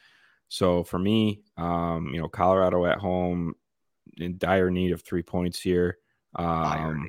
So 0.48 0.85
for 0.85 0.98
me, 0.98 1.42
um, 1.59 2.12
you 2.14 2.20
know, 2.20 2.29
Colorado 2.29 2.87
at 2.87 2.98
home 2.98 3.57
in 4.18 4.38
dire 4.38 4.70
need 4.70 4.92
of 4.92 5.02
three 5.02 5.22
points 5.22 5.61
here. 5.61 5.98
Um, 6.35 7.09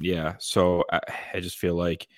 yeah. 0.00 0.34
So 0.38 0.84
I, 0.90 1.00
I 1.34 1.40
just 1.40 1.58
feel 1.58 1.74
like 1.74 2.08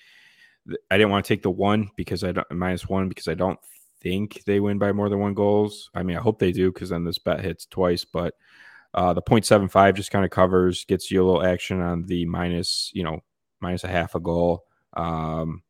I 0.89 0.97
didn't 0.97 1.11
want 1.11 1.25
to 1.25 1.33
take 1.33 1.43
the 1.43 1.51
one 1.51 1.89
because 1.95 2.23
I 2.23 2.31
don't 2.31 2.49
minus 2.51 2.87
one 2.87 3.09
because 3.09 3.27
I 3.27 3.33
don't 3.33 3.59
think 4.01 4.43
they 4.45 4.59
win 4.59 4.77
by 4.77 4.91
more 4.91 5.09
than 5.09 5.19
one 5.19 5.33
goals. 5.33 5.89
I 5.93 6.03
mean, 6.03 6.17
I 6.17 6.21
hope 6.21 6.39
they 6.39 6.51
do 6.51 6.71
because 6.71 6.89
then 6.89 7.03
this 7.03 7.19
bet 7.19 7.41
hits 7.41 7.65
twice. 7.65 8.05
But 8.05 8.35
uh, 8.93 9.13
the 9.13 9.21
0.75 9.21 9.95
just 9.95 10.11
kind 10.11 10.23
of 10.23 10.31
covers, 10.31 10.85
gets 10.85 11.11
you 11.11 11.23
a 11.23 11.25
little 11.25 11.45
action 11.45 11.81
on 11.81 12.05
the 12.05 12.25
minus, 12.25 12.91
you 12.93 13.03
know, 13.03 13.19
minus 13.59 13.83
a 13.83 13.87
half 13.89 14.15
a 14.15 14.19
goal. 14.19 14.63
Um, 14.95 15.63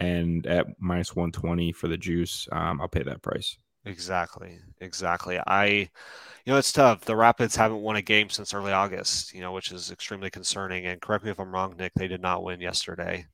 and 0.00 0.46
at 0.46 0.66
minus 0.78 1.14
120 1.14 1.72
for 1.72 1.88
the 1.88 1.96
juice, 1.96 2.48
um, 2.52 2.80
I'll 2.80 2.88
pay 2.88 3.02
that 3.02 3.22
price. 3.22 3.56
Exactly. 3.88 4.58
Exactly. 4.80 5.40
I, 5.46 5.66
you 5.66 6.52
know, 6.52 6.56
it's 6.56 6.72
tough. 6.72 7.04
The 7.04 7.16
Rapids 7.16 7.56
haven't 7.56 7.80
won 7.80 7.96
a 7.96 8.02
game 8.02 8.28
since 8.28 8.54
early 8.54 8.72
August, 8.72 9.34
you 9.34 9.40
know, 9.40 9.52
which 9.52 9.72
is 9.72 9.90
extremely 9.90 10.30
concerning. 10.30 10.86
And 10.86 11.00
correct 11.00 11.24
me 11.24 11.30
if 11.30 11.40
I'm 11.40 11.52
wrong, 11.52 11.74
Nick, 11.78 11.92
they 11.94 12.08
did 12.08 12.20
not 12.20 12.42
win 12.42 12.60
yesterday. 12.60 13.26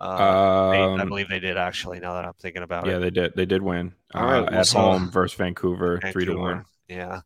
Uh, 0.00 0.70
they, 0.70 0.78
I 0.78 1.02
um, 1.02 1.08
believe 1.08 1.28
they 1.28 1.40
did 1.40 1.58
actually. 1.58 2.00
Now 2.00 2.14
that 2.14 2.24
I'm 2.24 2.32
thinking 2.40 2.62
about 2.62 2.86
yeah, 2.86 2.92
it, 2.92 2.94
yeah, 2.94 2.98
they 3.00 3.10
did. 3.10 3.32
They 3.36 3.46
did 3.46 3.60
win 3.62 3.92
All 4.14 4.24
right, 4.24 4.48
uh, 4.48 4.56
at 4.56 4.66
so, 4.66 4.80
home 4.80 5.10
versus 5.10 5.36
Vancouver, 5.36 5.98
Vancouver, 6.00 6.12
three 6.12 6.24
to 6.24 6.34
one. 6.36 6.64
Yeah. 6.88 7.20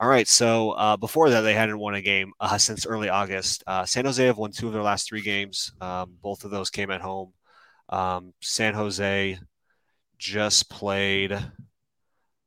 All 0.00 0.08
right. 0.08 0.26
So 0.26 0.72
uh, 0.72 0.96
before 0.96 1.30
that, 1.30 1.42
they 1.42 1.54
hadn't 1.54 1.78
won 1.78 1.94
a 1.94 2.02
game 2.02 2.32
uh, 2.40 2.58
since 2.58 2.86
early 2.86 3.08
August. 3.08 3.62
Uh, 3.66 3.84
San 3.84 4.04
Jose 4.04 4.24
have 4.24 4.36
won 4.36 4.50
two 4.50 4.66
of 4.66 4.72
their 4.72 4.82
last 4.82 5.08
three 5.08 5.22
games. 5.22 5.72
Um, 5.80 6.16
both 6.20 6.44
of 6.44 6.50
those 6.50 6.70
came 6.70 6.90
at 6.90 7.00
home. 7.00 7.32
Um, 7.88 8.34
San 8.40 8.74
Jose 8.74 9.38
just 10.18 10.68
played 10.68 11.38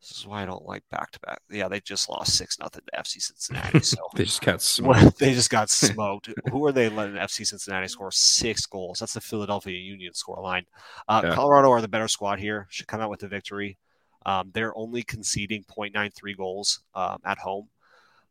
this 0.01 0.17
is 0.17 0.25
why 0.25 0.41
I 0.41 0.45
don't 0.45 0.65
like 0.65 0.83
back 0.89 1.11
to 1.11 1.19
back. 1.19 1.41
Yeah, 1.49 1.67
they 1.67 1.79
just 1.79 2.09
lost 2.09 2.35
six 2.35 2.57
nothing 2.59 2.81
to 2.85 3.01
FC 3.01 3.21
Cincinnati. 3.21 3.79
So 3.83 3.97
they 4.15 4.23
just 4.23 4.41
got 4.41 4.61
smoked. 4.61 5.19
they 5.19 5.33
just 5.33 5.49
got 5.49 5.69
smoked. 5.69 6.29
Who 6.51 6.65
are 6.65 6.71
they 6.71 6.89
letting 6.89 7.15
FC 7.15 7.45
Cincinnati 7.45 7.87
score 7.87 8.11
six 8.11 8.65
goals? 8.65 8.99
That's 8.99 9.13
the 9.13 9.21
Philadelphia 9.21 9.77
Union 9.77 10.13
score 10.13 10.41
line. 10.41 10.65
Uh, 11.07 11.21
yeah. 11.23 11.35
Colorado 11.35 11.69
are 11.69 11.81
the 11.81 11.87
better 11.87 12.07
squad 12.07 12.39
here. 12.39 12.67
Should 12.69 12.87
come 12.87 13.01
out 13.01 13.11
with 13.11 13.19
the 13.19 13.27
victory. 13.27 13.77
Um, 14.25 14.51
they're 14.53 14.77
only 14.77 15.03
conceding 15.03 15.63
0.93 15.63 16.37
goals 16.37 16.81
um, 16.95 17.19
at 17.25 17.37
home. 17.37 17.69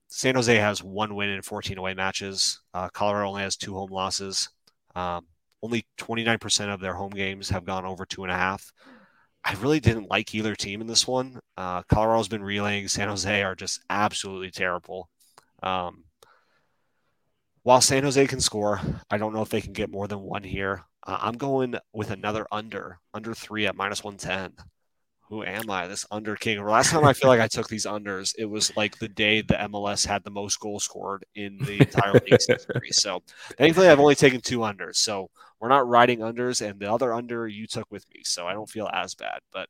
San 0.08 0.34
Jose 0.34 0.54
has 0.56 0.82
one 0.82 1.14
win 1.14 1.30
in 1.30 1.42
14 1.42 1.78
away 1.78 1.94
matches. 1.94 2.60
Uh, 2.74 2.88
Colorado 2.88 3.28
only 3.28 3.42
has 3.42 3.56
two 3.56 3.74
home 3.74 3.90
losses. 3.90 4.48
Um, 4.96 5.26
only 5.62 5.86
29% 5.98 6.74
of 6.74 6.80
their 6.80 6.94
home 6.94 7.10
games 7.10 7.48
have 7.50 7.64
gone 7.64 7.84
over 7.84 8.04
two 8.04 8.24
and 8.24 8.32
a 8.32 8.36
half. 8.36 8.72
I 9.44 9.54
really 9.54 9.80
didn't 9.80 10.10
like 10.10 10.34
either 10.34 10.54
team 10.54 10.80
in 10.80 10.86
this 10.86 11.06
one. 11.06 11.40
Uh, 11.56 11.82
Colorado's 11.84 12.28
been 12.28 12.42
reeling. 12.42 12.88
San 12.88 13.08
Jose 13.08 13.42
are 13.42 13.54
just 13.54 13.80
absolutely 13.88 14.50
terrible. 14.50 15.08
Um, 15.62 16.04
while 17.62 17.80
San 17.80 18.02
Jose 18.02 18.26
can 18.26 18.40
score, 18.40 18.80
I 19.10 19.18
don't 19.18 19.34
know 19.34 19.42
if 19.42 19.48
they 19.48 19.60
can 19.60 19.72
get 19.72 19.90
more 19.90 20.08
than 20.08 20.20
one 20.20 20.44
here. 20.44 20.84
Uh, 21.06 21.18
I'm 21.20 21.36
going 21.36 21.74
with 21.92 22.10
another 22.10 22.46
under, 22.52 22.98
under 23.14 23.34
three 23.34 23.66
at 23.66 23.76
minus 23.76 24.04
110 24.04 24.64
who 25.30 25.44
am 25.44 25.70
I? 25.70 25.86
This 25.86 26.04
under 26.10 26.34
king. 26.34 26.62
Last 26.62 26.90
time 26.90 27.04
I 27.04 27.12
feel 27.12 27.30
like 27.30 27.40
I 27.40 27.46
took 27.46 27.68
these 27.68 27.86
unders, 27.86 28.34
it 28.36 28.46
was 28.46 28.76
like 28.76 28.98
the 28.98 29.08
day 29.08 29.40
the 29.40 29.54
MLS 29.54 30.04
had 30.04 30.24
the 30.24 30.30
most 30.30 30.58
goals 30.58 30.82
scored 30.82 31.24
in 31.36 31.56
the 31.58 31.80
entire 31.80 32.12
league's 32.12 32.46
history. 32.46 32.90
So 32.92 33.22
thankfully, 33.56 33.88
I've 33.88 34.00
only 34.00 34.16
taken 34.16 34.40
two 34.40 34.58
unders. 34.58 34.96
So 34.96 35.30
we're 35.60 35.68
not 35.68 35.88
riding 35.88 36.18
unders, 36.18 36.68
and 36.68 36.80
the 36.80 36.92
other 36.92 37.14
under 37.14 37.46
you 37.46 37.68
took 37.68 37.88
with 37.90 38.04
me, 38.12 38.22
so 38.24 38.46
I 38.46 38.52
don't 38.52 38.68
feel 38.68 38.90
as 38.92 39.14
bad. 39.14 39.38
But 39.52 39.68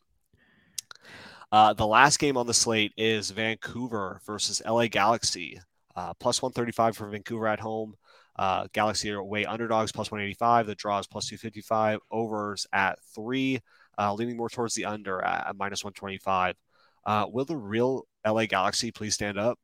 uh, 1.52 1.74
the 1.74 1.86
last 1.86 2.18
game 2.18 2.38
on 2.38 2.46
the 2.46 2.54
slate 2.54 2.92
is 2.96 3.30
Vancouver 3.30 4.20
versus 4.24 4.62
LA 4.66 4.86
Galaxy. 4.86 5.60
Uh, 5.94 6.14
plus 6.14 6.40
135 6.40 6.96
for 6.96 7.10
Vancouver 7.10 7.48
at 7.48 7.60
home. 7.60 7.96
Uh, 8.36 8.66
Galaxy 8.72 9.10
are 9.10 9.18
away 9.18 9.44
underdogs 9.44 9.92
plus 9.92 10.10
185. 10.10 10.66
The 10.66 10.74
draws 10.74 11.06
plus 11.06 11.26
255. 11.26 12.00
Overs 12.10 12.66
at 12.72 12.98
three 13.14 13.60
uh, 14.00 14.14
leaning 14.14 14.36
more 14.36 14.48
towards 14.48 14.74
the 14.74 14.86
under 14.86 15.22
at, 15.22 15.48
at 15.48 15.56
minus 15.56 15.84
125. 15.84 16.56
Uh, 17.04 17.26
will 17.30 17.44
the 17.44 17.56
real 17.56 18.06
LA 18.26 18.46
Galaxy 18.46 18.90
please 18.90 19.14
stand 19.14 19.38
up? 19.38 19.58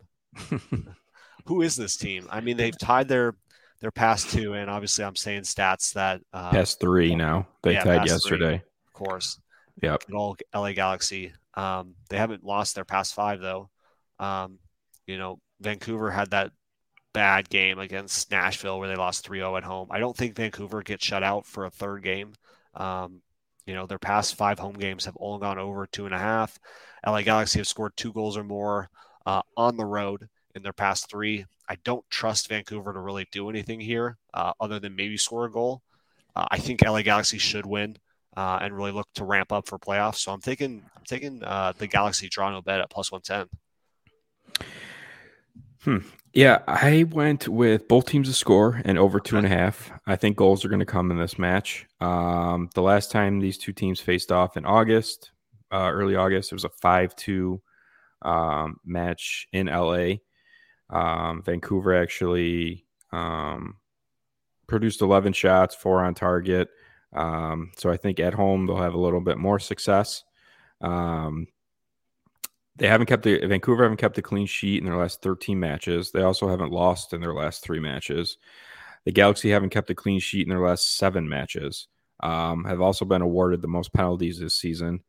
Who 1.46 1.62
is 1.62 1.76
this 1.76 1.96
team? 1.96 2.26
I 2.30 2.40
mean, 2.40 2.56
they've 2.56 2.78
tied 2.78 3.08
their 3.08 3.36
their 3.80 3.90
past 3.90 4.30
two, 4.30 4.54
and 4.54 4.70
obviously, 4.70 5.04
I'm 5.04 5.16
saying 5.16 5.42
stats 5.42 5.92
that 5.94 6.20
uh, 6.32 6.50
past 6.50 6.80
three 6.80 7.14
now. 7.14 7.46
They 7.62 7.74
yeah, 7.74 7.84
tied 7.84 8.06
yesterday, 8.06 8.58
three, 8.58 8.62
of 8.86 8.92
course. 8.92 9.40
Yep. 9.82 10.04
All 10.12 10.36
LA 10.54 10.72
Galaxy. 10.72 11.32
Um, 11.54 11.94
they 12.08 12.16
haven't 12.16 12.44
lost 12.44 12.74
their 12.74 12.84
past 12.84 13.14
five 13.14 13.40
though. 13.40 13.70
Um, 14.18 14.58
you 15.06 15.18
know, 15.18 15.38
Vancouver 15.60 16.10
had 16.10 16.30
that 16.30 16.52
bad 17.12 17.48
game 17.48 17.78
against 17.78 18.30
Nashville 18.30 18.78
where 18.78 18.88
they 18.88 18.96
lost 18.96 19.26
3-0 19.26 19.56
at 19.56 19.64
home. 19.64 19.88
I 19.90 19.98
don't 19.98 20.16
think 20.16 20.36
Vancouver 20.36 20.82
gets 20.82 21.04
shut 21.04 21.22
out 21.22 21.46
for 21.46 21.64
a 21.64 21.70
third 21.70 22.02
game. 22.02 22.34
Um, 22.74 23.22
you 23.66 23.74
know, 23.74 23.86
their 23.86 23.98
past 23.98 24.36
five 24.36 24.58
home 24.58 24.74
games 24.74 25.04
have 25.04 25.16
all 25.16 25.38
gone 25.38 25.58
over 25.58 25.86
two 25.86 26.06
and 26.06 26.14
a 26.14 26.18
half. 26.18 26.58
LA 27.06 27.22
Galaxy 27.22 27.58
have 27.58 27.68
scored 27.68 27.96
two 27.96 28.12
goals 28.12 28.36
or 28.36 28.44
more 28.44 28.88
uh, 29.26 29.42
on 29.56 29.76
the 29.76 29.84
road 29.84 30.28
in 30.54 30.62
their 30.62 30.72
past 30.72 31.10
three. 31.10 31.44
I 31.68 31.76
don't 31.84 32.08
trust 32.10 32.48
Vancouver 32.48 32.92
to 32.92 33.00
really 33.00 33.26
do 33.32 33.50
anything 33.50 33.80
here 33.80 34.18
uh, 34.32 34.52
other 34.60 34.78
than 34.78 34.94
maybe 34.94 35.16
score 35.16 35.46
a 35.46 35.50
goal. 35.50 35.82
Uh, 36.34 36.46
I 36.50 36.58
think 36.58 36.84
LA 36.84 37.02
Galaxy 37.02 37.38
should 37.38 37.66
win 37.66 37.98
uh, 38.36 38.58
and 38.60 38.76
really 38.76 38.92
look 38.92 39.08
to 39.14 39.24
ramp 39.24 39.52
up 39.52 39.66
for 39.66 39.78
playoffs. 39.78 40.16
So 40.16 40.32
I'm 40.32 40.40
taking 40.40 40.82
I'm 40.96 41.04
taking 41.04 41.42
uh, 41.42 41.72
the 41.76 41.86
Galaxy 41.86 42.28
no 42.36 42.62
bet 42.62 42.80
at 42.80 42.90
plus 42.90 43.10
110. 43.10 43.48
Hmm. 45.82 46.08
Yeah, 46.36 46.58
I 46.68 47.04
went 47.12 47.48
with 47.48 47.88
both 47.88 48.04
teams 48.04 48.28
to 48.28 48.34
score 48.34 48.82
and 48.84 48.98
over 48.98 49.18
two 49.18 49.38
and 49.38 49.46
a 49.46 49.48
half. 49.48 49.90
I 50.06 50.16
think 50.16 50.36
goals 50.36 50.66
are 50.66 50.68
going 50.68 50.80
to 50.80 50.84
come 50.84 51.10
in 51.10 51.18
this 51.18 51.38
match. 51.38 51.86
Um, 51.98 52.68
the 52.74 52.82
last 52.82 53.10
time 53.10 53.40
these 53.40 53.56
two 53.56 53.72
teams 53.72 54.00
faced 54.00 54.30
off 54.30 54.58
in 54.58 54.66
August, 54.66 55.30
uh, 55.72 55.90
early 55.90 56.14
August, 56.14 56.52
it 56.52 56.54
was 56.54 56.66
a 56.66 56.68
5 56.68 57.16
2 57.16 57.62
um, 58.20 58.76
match 58.84 59.48
in 59.54 59.68
LA. 59.68 60.16
Um, 60.90 61.42
Vancouver 61.42 61.96
actually 61.96 62.84
um, 63.14 63.76
produced 64.66 65.00
11 65.00 65.32
shots, 65.32 65.74
four 65.74 66.04
on 66.04 66.12
target. 66.12 66.68
Um, 67.14 67.70
so 67.78 67.88
I 67.90 67.96
think 67.96 68.20
at 68.20 68.34
home 68.34 68.66
they'll 68.66 68.76
have 68.76 68.92
a 68.92 69.00
little 69.00 69.22
bit 69.22 69.38
more 69.38 69.58
success. 69.58 70.22
Um, 70.82 71.46
they 72.76 72.88
haven't 72.88 73.06
kept 73.06 73.22
the 73.22 73.44
Vancouver 73.46 73.82
haven't 73.84 73.98
kept 73.98 74.18
a 74.18 74.22
clean 74.22 74.46
sheet 74.46 74.78
in 74.78 74.84
their 74.84 74.96
last 74.96 75.22
13 75.22 75.58
matches. 75.58 76.10
They 76.10 76.22
also 76.22 76.48
haven't 76.48 76.72
lost 76.72 77.12
in 77.12 77.20
their 77.20 77.34
last 77.34 77.62
three 77.62 77.80
matches. 77.80 78.38
The 79.04 79.12
Galaxy 79.12 79.50
haven't 79.50 79.70
kept 79.70 79.90
a 79.90 79.94
clean 79.94 80.20
sheet 80.20 80.46
in 80.46 80.50
their 80.50 80.66
last 80.66 80.96
seven 80.96 81.28
matches. 81.28 81.88
Um, 82.20 82.64
have 82.64 82.80
also 82.80 83.04
been 83.04 83.22
awarded 83.22 83.62
the 83.62 83.68
most 83.68 83.92
penalties 83.92 84.38
this 84.38 84.54
season. 84.54 85.02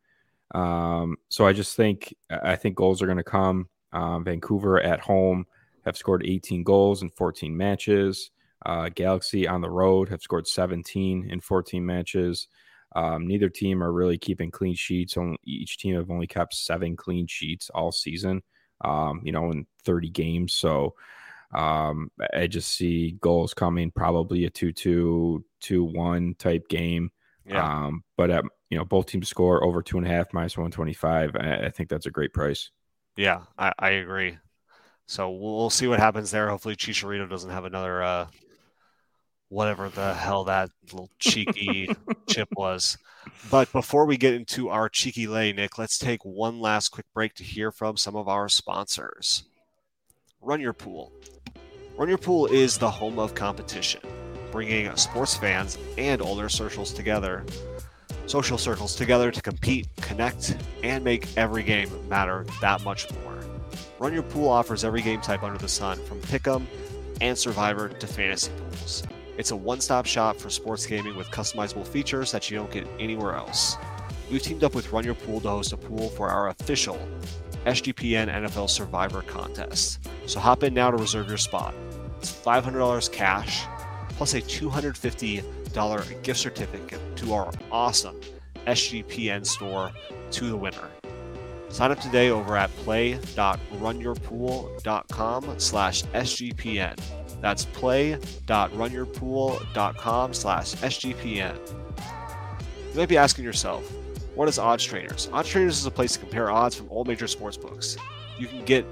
Um, 0.53 1.17
so 1.29 1.45
I 1.45 1.53
just 1.53 1.75
think 1.75 2.15
I 2.29 2.55
think 2.55 2.75
goals 2.75 3.01
are 3.01 3.05
going 3.07 3.17
to 3.17 3.23
come. 3.23 3.69
Um, 3.91 4.23
Vancouver 4.23 4.81
at 4.81 4.99
home 4.99 5.45
have 5.85 5.97
scored 5.97 6.23
18 6.25 6.63
goals 6.63 7.01
in 7.01 7.09
14 7.09 7.55
matches. 7.55 8.31
Uh, 8.65 8.89
Galaxy 8.89 9.47
on 9.47 9.61
the 9.61 9.69
road 9.69 10.09
have 10.09 10.21
scored 10.21 10.47
17 10.47 11.29
in 11.29 11.41
14 11.41 11.85
matches. 11.85 12.47
Um, 12.97 13.27
neither 13.27 13.47
team 13.47 13.83
are 13.83 13.91
really 13.91 14.17
keeping 14.17 14.49
clean 14.49 14.73
sheets. 14.73 15.17
Only, 15.17 15.37
each 15.43 15.77
team 15.77 15.95
have 15.95 16.09
only 16.09 16.25
kept 16.25 16.55
seven 16.55 16.95
clean 16.95 17.27
sheets 17.27 17.69
all 17.69 17.91
season. 17.91 18.41
Um, 18.81 19.21
you 19.23 19.31
know, 19.31 19.51
in 19.51 19.67
30 19.85 20.09
games. 20.09 20.53
So 20.53 20.95
um, 21.53 22.11
I 22.33 22.47
just 22.47 22.73
see 22.73 23.17
goals 23.21 23.53
coming, 23.53 23.91
probably 23.91 24.45
a 24.45 24.49
2 24.49 24.71
2, 24.71 25.45
2 25.61 25.83
1 25.83 26.35
type 26.39 26.67
game. 26.69 27.11
Yeah. 27.45 27.85
Um, 27.85 28.03
but 28.17 28.31
at, 28.31 28.43
you 28.69 28.77
know, 28.77 28.85
both 28.85 29.05
teams 29.05 29.29
score 29.29 29.63
over 29.63 29.81
two 29.81 29.97
and 29.97 30.05
a 30.05 30.09
half 30.09 30.33
minus 30.33 30.57
125. 30.57 31.35
I, 31.35 31.65
I 31.67 31.69
think 31.69 31.89
that's 31.89 32.07
a 32.07 32.11
great 32.11 32.33
price. 32.33 32.71
Yeah, 33.15 33.41
I, 33.57 33.73
I 33.79 33.89
agree. 33.91 34.37
So 35.07 35.29
we'll 35.31 35.69
see 35.69 35.87
what 35.87 35.99
happens 35.99 36.31
there. 36.31 36.49
Hopefully, 36.49 36.75
Chicharito 36.75 37.29
doesn't 37.29 37.49
have 37.49 37.65
another 37.65 38.03
uh, 38.03 38.27
whatever 39.49 39.89
the 39.89 40.13
hell 40.13 40.43
that 40.45 40.69
little 40.91 41.09
cheeky 41.19 41.89
chip 42.27 42.49
was. 42.55 42.97
But 43.49 43.71
before 43.71 44.05
we 44.05 44.17
get 44.17 44.33
into 44.33 44.69
our 44.69 44.89
cheeky 44.89 45.27
lay, 45.27 45.53
Nick, 45.53 45.77
let's 45.77 45.97
take 45.97 46.23
one 46.23 46.59
last 46.59 46.89
quick 46.89 47.05
break 47.13 47.33
to 47.35 47.43
hear 47.43 47.71
from 47.71 47.97
some 47.97 48.15
of 48.15 48.27
our 48.27 48.49
sponsors. 48.49 49.43
Run 50.41 50.61
Your 50.61 50.73
Pool. 50.73 51.11
Run 51.97 52.09
Your 52.09 52.17
Pool 52.17 52.45
is 52.47 52.77
the 52.77 52.89
home 52.89 53.19
of 53.19 53.35
competition, 53.35 54.01
bringing 54.51 54.93
sports 54.95 55.35
fans 55.35 55.77
and 55.97 56.21
older 56.21 56.47
circles 56.47 56.93
together, 56.93 57.45
social 58.27 58.57
circles 58.57 58.95
together 58.95 59.31
to 59.31 59.41
compete, 59.41 59.87
connect, 60.01 60.55
and 60.83 61.03
make 61.03 61.35
every 61.37 61.63
game 61.63 61.89
matter 62.07 62.45
that 62.61 62.83
much 62.83 63.11
more. 63.15 63.39
Run 63.99 64.13
Your 64.13 64.23
Pool 64.23 64.47
offers 64.47 64.83
every 64.83 65.01
game 65.01 65.21
type 65.21 65.43
under 65.43 65.57
the 65.57 65.67
sun, 65.67 65.97
from 66.05 66.21
Pick'em 66.21 66.65
and 67.19 67.37
Survivor 67.37 67.89
to 67.89 68.07
fantasy 68.07 68.51
pools. 68.51 69.03
It's 69.38 69.51
a 69.51 69.55
one 69.55 69.81
stop 69.81 70.05
shop 70.05 70.38
for 70.38 70.49
sports 70.49 70.85
gaming 70.85 71.15
with 71.15 71.29
customizable 71.29 71.88
features 71.88 72.31
that 72.31 72.49
you 72.49 72.57
don't 72.57 72.71
get 72.71 72.88
anywhere 72.99 73.35
else. 73.35 73.77
We've 74.31 74.41
teamed 74.41 74.63
up 74.63 74.73
with 74.73 74.91
Run 74.91 75.05
Your 75.05 75.13
Pool 75.13 75.39
to 75.41 75.49
host 75.49 75.73
a 75.73 75.77
pool 75.77 76.09
for 76.09 76.29
our 76.29 76.49
official 76.49 76.97
SGPN 77.65 78.29
NFL 78.29 78.69
Survivor 78.69 79.21
contest. 79.21 80.09
So 80.25 80.39
hop 80.39 80.63
in 80.63 80.73
now 80.73 80.89
to 80.91 80.97
reserve 80.97 81.27
your 81.27 81.38
spot. 81.38 81.75
It's 82.17 82.31
$500 82.31 83.11
cash 83.11 83.65
plus 84.09 84.33
a 84.33 84.41
$250 84.41 86.23
gift 86.23 86.39
certificate 86.39 86.99
to 87.17 87.33
our 87.33 87.51
awesome 87.71 88.19
SGPN 88.65 89.45
store 89.45 89.91
to 90.31 90.49
the 90.49 90.57
winner. 90.57 90.89
Sign 91.69 91.91
up 91.91 91.99
today 91.99 92.31
over 92.31 92.57
at 92.57 92.75
play.runyourpool.com 92.77 95.59
slash 95.59 96.03
SGPN. 96.03 96.97
That's 97.41 97.65
play.runyourpool.com 97.65 100.33
slash 100.33 100.75
SGPN. 100.75 101.57
You 102.91 102.95
might 102.95 103.09
be 103.09 103.17
asking 103.17 103.43
yourself, 103.45 103.91
what 104.35 104.47
is 104.47 104.59
Odds 104.59 104.83
Traders? 104.83 105.29
Odds 105.33 105.49
Traders 105.49 105.79
is 105.79 105.85
a 105.85 105.91
place 105.91 106.13
to 106.13 106.19
compare 106.19 106.49
odds 106.49 106.75
from 106.75 106.89
all 106.89 107.05
major 107.05 107.27
sports 107.27 107.57
books. 107.57 107.97
You 108.39 108.47
can 108.47 108.65
get 108.65 108.85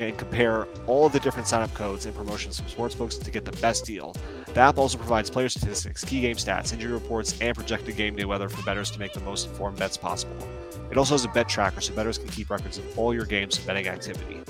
and 0.00 0.16
compare 0.18 0.66
all 0.86 1.06
of 1.06 1.12
the 1.12 1.20
different 1.20 1.46
sign-up 1.46 1.72
codes 1.74 2.06
and 2.06 2.14
promotions 2.14 2.60
from 2.60 2.68
sportsbooks 2.68 3.22
to 3.22 3.30
get 3.30 3.44
the 3.44 3.52
best 3.52 3.84
deal. 3.84 4.14
The 4.46 4.60
app 4.60 4.78
also 4.78 4.98
provides 4.98 5.30
player 5.30 5.48
statistics, 5.48 6.04
key 6.04 6.20
game 6.20 6.36
stats, 6.36 6.72
injury 6.72 6.92
reports, 6.92 7.38
and 7.40 7.56
projected 7.56 7.96
game 7.96 8.16
day 8.16 8.24
weather 8.24 8.48
for 8.48 8.62
bettors 8.64 8.90
to 8.92 8.98
make 8.98 9.12
the 9.12 9.20
most 9.20 9.48
informed 9.48 9.78
bets 9.78 9.96
possible. 9.96 10.36
It 10.90 10.98
also 10.98 11.14
has 11.14 11.24
a 11.24 11.28
bet 11.28 11.48
tracker 11.48 11.80
so 11.80 11.94
bettors 11.94 12.18
can 12.18 12.28
keep 12.28 12.50
records 12.50 12.78
of 12.78 12.98
all 12.98 13.14
your 13.14 13.24
games 13.24 13.56
and 13.56 13.66
betting 13.66 13.88
activity. 13.88 14.40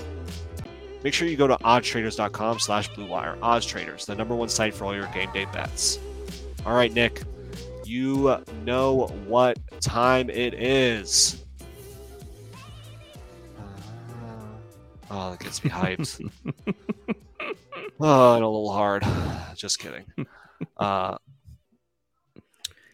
Make 1.02 1.14
sure 1.14 1.26
you 1.26 1.36
go 1.36 1.48
to 1.48 1.56
oddstraders.com 1.56 2.60
slash 2.60 2.90
bluewire. 2.90 3.36
Odds 3.42 3.66
Traders, 3.66 4.06
the 4.06 4.14
number 4.14 4.34
one 4.34 4.48
site 4.48 4.72
for 4.74 4.84
all 4.84 4.94
your 4.94 5.06
game 5.08 5.30
day 5.32 5.46
bets. 5.46 5.98
All 6.64 6.74
right, 6.74 6.92
Nick, 6.92 7.22
you 7.84 8.36
know 8.64 9.08
what 9.26 9.58
time 9.80 10.30
it 10.30 10.54
is. 10.54 11.42
Oh, 15.10 15.32
that 15.32 15.40
gets 15.40 15.62
me 15.62 15.70
hyped. 15.70 16.30
oh, 18.00 18.34
and 18.34 18.44
a 18.44 18.48
little 18.48 18.72
hard. 18.72 19.04
Just 19.56 19.78
kidding. 19.78 20.04
Uh, 20.76 21.16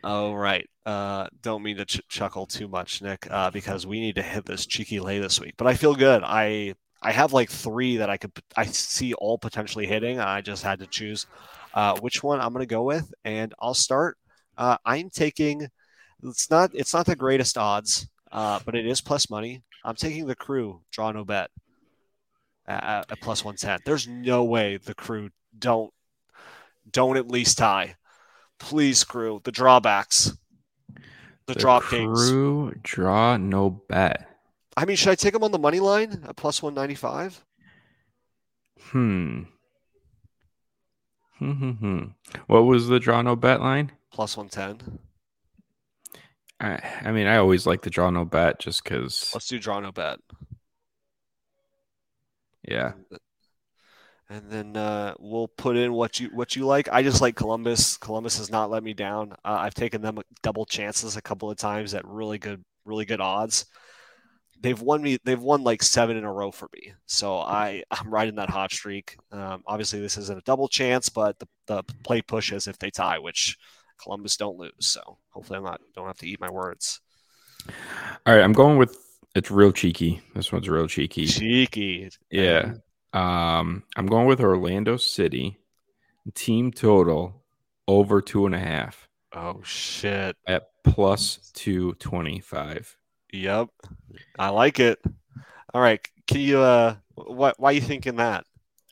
oh, 0.03 0.33
right. 0.33 0.67
Uh, 0.87 1.29
don't 1.43 1.63
mean 1.63 1.77
to 1.77 1.85
ch- 1.85 2.01
chuckle 2.09 2.47
too 2.47 2.67
much, 2.67 3.03
Nick, 3.03 3.27
uh, 3.31 3.51
because 3.51 3.87
we 3.87 4.01
need 4.01 4.15
to 4.15 4.23
hit 4.23 4.47
this 4.47 4.65
cheeky 4.65 5.01
lay 5.01 5.19
this 5.19 5.39
week. 5.39 5.53
But 5.59 5.67
I 5.67 5.75
feel 5.75 5.95
good. 5.95 6.23
I 6.25 6.75
I 7.01 7.13
have 7.13 7.33
like 7.33 7.51
three 7.51 7.99
that 7.99 8.11
I 8.11 8.17
could 8.17 8.33
I 8.57 8.67
see 8.67 9.15
all 9.15 9.39
potentially 9.39 9.87
hitting. 9.87 10.19
I 10.19 10.41
just 10.41 10.63
had 10.63 10.81
to 10.81 10.87
choose 10.87 11.27
uh, 11.75 11.99
which 12.01 12.23
one 12.23 12.41
I'm 12.41 12.53
going 12.53 12.63
to 12.63 12.67
go 12.67 12.83
with, 12.83 13.13
and 13.25 13.55
I'll 13.61 13.75
start. 13.75 14.17
Uh, 14.57 14.77
I'm 14.85 15.11
taking. 15.11 15.69
It's 16.23 16.51
not 16.51 16.71
it's 16.75 16.95
not 16.95 17.07
the 17.07 17.15
greatest 17.17 17.57
odds, 17.57 18.09
uh, 18.33 18.59
but 18.65 18.75
it 18.75 18.87
is 18.87 19.01
plus 19.01 19.31
money. 19.31 19.63
I'm 19.85 19.95
taking 19.95 20.27
the 20.27 20.35
crew 20.35 20.81
draw 20.91 21.13
no 21.13 21.25
bet 21.25 21.51
at, 22.67 23.11
at 23.11 23.21
plus 23.21 23.45
110. 23.45 23.81
There's 23.85 24.09
no 24.09 24.45
way 24.45 24.77
the 24.77 24.95
crew 24.95 25.31
don't 25.59 25.93
don't 26.91 27.17
at 27.17 27.29
least 27.29 27.59
tie. 27.59 27.97
Please, 28.59 29.05
crew. 29.05 29.41
The 29.45 29.53
drawbacks. 29.53 30.37
The, 31.47 31.55
the 31.55 31.55
drop 31.55 31.83
crew 31.83 32.71
games. 32.73 32.81
draw 32.83 33.37
no 33.37 33.71
bet. 33.71 34.28
I 34.79 34.85
mean, 34.85 34.95
should 34.95 35.11
I 35.11 35.17
take 35.17 35.33
them 35.33 35.43
on 35.43 35.51
the 35.51 35.59
money 35.59 35.81
line 35.81 36.23
at 36.29 36.37
plus 36.37 36.63
195? 36.63 37.45
Hmm. 38.81 39.43
Hmm, 41.39 41.51
hmm, 41.51 41.71
hmm. 41.73 42.03
What 42.47 42.61
was 42.61 42.87
the 42.87 43.01
draw 43.01 43.21
no 43.23 43.35
bet 43.35 43.61
line? 43.61 43.91
Plus 44.13 44.37
110. 44.37 45.01
I, 46.61 46.81
I 47.09 47.11
mean, 47.11 47.27
I 47.27 47.39
always 47.39 47.67
like 47.67 47.83
the 47.83 47.91
draw 47.91 48.09
no 48.11 48.25
bet 48.25 48.61
just 48.61 48.85
because. 48.85 49.33
Let's 49.35 49.49
do 49.49 49.59
draw 49.59 49.81
no 49.81 49.91
bet. 49.91 50.21
Yeah. 52.63 52.93
And 54.31 54.49
then 54.49 54.77
uh, 54.77 55.15
we'll 55.19 55.49
put 55.49 55.77
in 55.77 55.93
what 55.93 56.21
you 56.21 56.29
what 56.29 56.55
you 56.55 56.67
like. 56.67 56.89
I 56.93 57.03
just 57.03 57.21
like 57.21 57.35
Columbus. 57.35 57.97
Columbus 57.97 58.39
has 58.39 58.49
not 58.49 58.71
let 58.71 58.85
me 58.85 58.95
down. 58.95 59.33
Uh, 59.45 59.57
I've 59.59 59.75
taken 59.75 60.03
them 60.03 60.21
double 60.45 60.67
chances 60.67 61.17
a 61.17 61.23
couple 61.23 61.51
of 61.51 61.57
times 61.57 61.95
at 61.95 62.07
really 62.07 62.39
good 62.39 62.65
really 62.85 63.07
good 63.07 63.21
odds. 63.21 63.67
They've 64.61 64.81
won 64.81 65.03
me. 65.03 65.19
They've 65.25 65.41
won 65.41 65.63
like 65.63 65.83
seven 65.83 66.17
in 66.17 66.25
a 66.25 66.33
row 66.33 66.51
for 66.51 66.69
me. 66.75 66.93
So 67.07 67.39
I 67.39 67.83
I'm 67.91 68.11
riding 68.11 68.37
that 68.37 68.51
hot 68.51 68.73
streak. 68.73 69.17
Um, 69.33 69.63
obviously, 69.67 70.01
this 70.01 70.17
isn't 70.19 70.39
a 70.39 70.43
double 70.43 70.69
chance, 70.69 71.09
but 71.09 71.39
the, 71.39 71.49
the 71.67 71.83
play 72.05 72.23
pushes 72.23 72.67
if 72.67 72.79
they 72.79 72.91
tie, 72.91 73.19
which 73.19 73.57
Columbus 74.03 74.37
don't 74.37 74.59
lose. 74.59 74.73
So 74.81 75.19
hopefully, 75.31 75.59
I'm 75.59 75.65
not 75.65 75.81
don't 75.95 76.07
have 76.07 76.19
to 76.19 76.29
eat 76.29 76.41
my 76.41 76.51
words. 76.51 77.01
All 78.27 78.35
right, 78.35 78.43
I'm 78.43 78.53
going 78.53 78.79
with 78.79 78.97
it's 79.35 79.51
real 79.51 79.73
cheeky. 79.73 80.21
This 80.35 80.53
one's 80.53 80.69
real 80.69 80.89
cheeky. 80.89 81.27
Cheeky. 81.27 82.11
Yeah. 82.31 82.75
Um, 83.13 83.85
I'm 83.97 84.07
going 84.07 84.27
with 84.27 84.41
Orlando 84.41 84.97
City. 84.97 85.59
Team 86.35 86.73
total 86.73 87.43
over 87.87 88.21
two 88.21 88.47
and 88.47 88.55
a 88.55 88.59
half. 88.59 89.09
Oh 89.33 89.61
shit. 89.63 90.37
At 90.47 90.69
plus 90.85 91.51
two 91.55 91.95
twenty 91.95 92.41
five. 92.41 92.97
Yep. 93.33 93.69
I 94.39 94.49
like 94.51 94.81
it. 94.81 94.99
All 95.75 95.81
right. 95.81 96.01
Can 96.27 96.41
you 96.41 96.61
uh 96.61 96.97
what 97.15 97.59
why 97.59 97.71
are 97.71 97.75
you 97.75 97.81
thinking 97.81 98.17
that? 98.17 98.45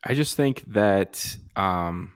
I 0.04 0.14
just 0.14 0.36
think 0.36 0.64
that 0.68 1.36
um 1.56 2.12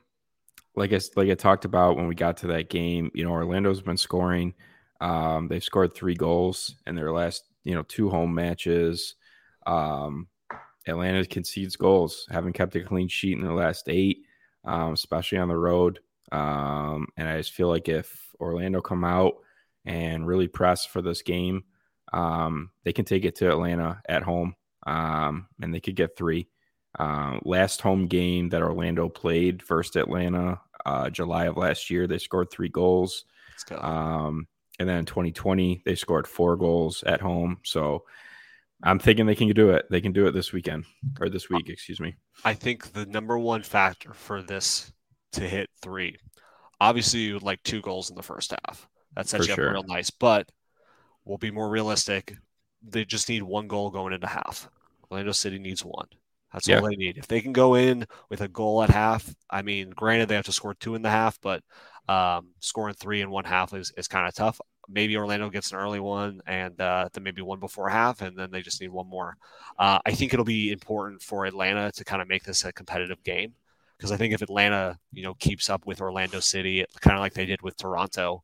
like 0.77 0.93
I 0.93 1.01
like 1.17 1.31
I 1.31 1.35
talked 1.35 1.65
about 1.65 1.97
when 1.97 2.09
we 2.09 2.15
got 2.15 2.39
to 2.39 2.49
that 2.49 2.71
game, 2.71 3.11
you 3.15 3.25
know, 3.25 3.33
Orlando's 3.33 3.83
been 3.83 3.97
scoring. 3.97 4.55
Um, 5.01 5.49
they've 5.49 5.65
scored 5.65 5.95
three 5.95 6.15
goals 6.15 6.77
in 6.87 6.95
their 6.95 7.13
last 7.13 7.45
you 7.65 7.75
know 7.75 7.83
two 7.83 8.09
home 8.09 8.35
matches. 8.35 9.17
Um, 9.67 10.29
Atlanta 10.87 11.25
concedes 11.27 11.77
goals, 11.77 12.27
haven't 12.31 12.55
kept 12.55 12.75
a 12.77 12.81
clean 12.81 13.09
sheet 13.09 13.39
in 13.39 13.45
the 13.45 13.53
last 13.53 13.89
eight, 13.89 14.25
um, 14.65 14.93
especially 14.93 15.39
on 15.39 15.49
the 15.49 15.57
road. 15.57 16.01
Um, 16.33 17.09
and 17.17 17.29
I 17.29 17.37
just 17.37 17.53
feel 17.53 17.69
like 17.69 17.89
if 17.89 18.31
Orlando 18.41 18.81
come 18.81 19.05
out 19.05 19.35
and 19.85 20.27
really 20.27 20.49
press 20.49 20.87
for 20.87 21.03
this 21.03 21.23
game, 21.23 21.65
um, 22.13 22.71
they 22.85 22.93
can 22.93 23.05
take 23.05 23.25
it 23.25 23.37
to 23.37 23.51
Atlanta 23.51 24.01
at 24.09 24.23
home, 24.23 24.55
um, 24.87 25.49
and 25.61 25.75
they 25.75 25.81
could 25.81 25.97
get 25.97 26.17
three. 26.17 26.49
Uh, 26.99 27.39
last 27.45 27.81
home 27.81 28.07
game 28.07 28.49
that 28.49 28.63
Orlando 28.63 29.09
played 29.09 29.63
first 29.63 29.97
Atlanta, 29.97 30.61
uh, 30.85 31.11
July 31.11 31.47
of 31.47 31.57
last 31.57 31.91
year, 31.91 32.07
they 32.07 32.19
scored 32.19 32.51
three 32.51 32.69
goals. 32.69 33.25
Um, 33.71 34.49
and 34.79 34.89
then 34.89 34.99
in 34.99 35.05
2020, 35.05 35.83
they 35.85 35.95
scored 35.95 36.27
four 36.27 36.57
goals 36.57 37.03
at 37.05 37.21
home. 37.21 37.59
So 37.65 38.05
I'm 38.83 38.99
thinking 38.99 39.27
they 39.27 39.35
can 39.35 39.49
do 39.51 39.71
it. 39.71 39.87
They 39.91 40.01
can 40.01 40.13
do 40.13 40.27
it 40.27 40.33
this 40.33 40.53
weekend 40.53 40.87
or 41.21 41.29
this 41.29 41.51
week, 41.51 41.69
excuse 41.69 42.01
me. 42.01 42.17
I 42.45 42.55
think 42.55 42.93
the 42.93 43.07
number 43.07 43.39
one 43.39 43.63
factor 43.63 44.15
for 44.15 44.43
this 44.43 44.93
to 45.33 45.43
hit 45.43 45.69
three, 45.83 46.17
obviously, 46.81 47.21
you 47.21 47.35
would 47.35 47.43
like 47.43 47.63
two 47.63 47.83
goals 47.83 48.11
in 48.11 48.17
the 48.17 48.23
first 48.23 48.55
half. 48.65 48.89
That 49.15 49.29
sets 49.29 49.45
for 49.45 49.49
you 49.49 49.53
up 49.53 49.57
sure. 49.57 49.73
real 49.73 49.83
nice. 49.83 50.11
But 50.11 50.49
we'll 51.31 51.39
be 51.39 51.51
more 51.51 51.71
realistic. 51.71 52.37
They 52.83 53.05
just 53.05 53.29
need 53.29 53.43
one 53.43 53.69
goal 53.69 53.91
going 53.91 54.13
into 54.13 54.27
half. 54.27 54.69
Orlando 55.11 55.33
City 55.33 55.59
needs 55.59 55.85
one. 55.85 56.09
That's 56.53 56.69
all 56.69 56.83
they 56.83 56.97
need. 56.97 57.17
If 57.17 57.29
they 57.29 57.41
can 57.41 57.53
go 57.53 57.75
in 57.77 58.07
with 58.29 58.41
a 58.41 58.49
goal 58.49 58.83
at 58.83 58.91
half, 58.91 59.35
I 59.49 59.63
mean, 59.63 59.91
granted 59.91 60.29
they 60.29 60.35
have 60.35 60.47
to 60.47 60.53
score 60.53 60.75
two 60.75 60.97
in 60.97 61.03
the 61.03 61.11
half, 61.11 61.41
but 61.41 61.63
um, 62.09 62.49
scoring 62.59 62.95
three 62.95 63.21
in 63.21 63.31
one 63.31 63.45
half 63.45 63.73
is, 63.73 63.93
is 63.97 64.09
kind 64.09 64.27
of 64.27 64.35
tough 64.35 64.61
maybe 64.91 65.17
Orlando 65.17 65.49
gets 65.51 65.71
an 65.71 65.79
early 65.79 66.01
one 66.01 66.41
and 66.47 66.79
uh, 66.81 67.09
then 67.13 67.23
maybe 67.23 67.43
one 67.43 67.61
before 67.61 67.89
half, 67.89 68.23
and 68.23 68.37
then 68.37 68.51
they 68.51 68.61
just 68.61 68.81
need 68.81 68.91
one 68.91 69.09
more. 69.09 69.37
Uh, 69.79 70.01
I 70.05 70.13
think 70.13 70.33
it'll 70.33 70.45
be 70.45 70.73
important 70.73 71.23
for 71.23 71.47
Atlanta 71.47 71.93
to 71.93 72.05
kind 72.05 72.21
of 72.21 72.29
make 72.29 72.43
this 72.43 72.65
a 72.65 72.73
competitive 72.73 73.23
game 73.23 73.55
because 73.97 74.13
I 74.13 74.17
think 74.17 74.35
if 74.35 74.43
Atlanta, 74.43 74.99
you 75.13 75.23
know, 75.23 75.35
keeps 75.35 75.71
up 75.71 75.87
with 75.87 76.01
Orlando 76.01 76.41
City, 76.41 76.85
kind 77.01 77.17
of 77.17 77.21
like 77.21 77.35
they 77.35 77.47
did 77.47 77.63
with 77.63 77.77
Toronto, 77.77 78.43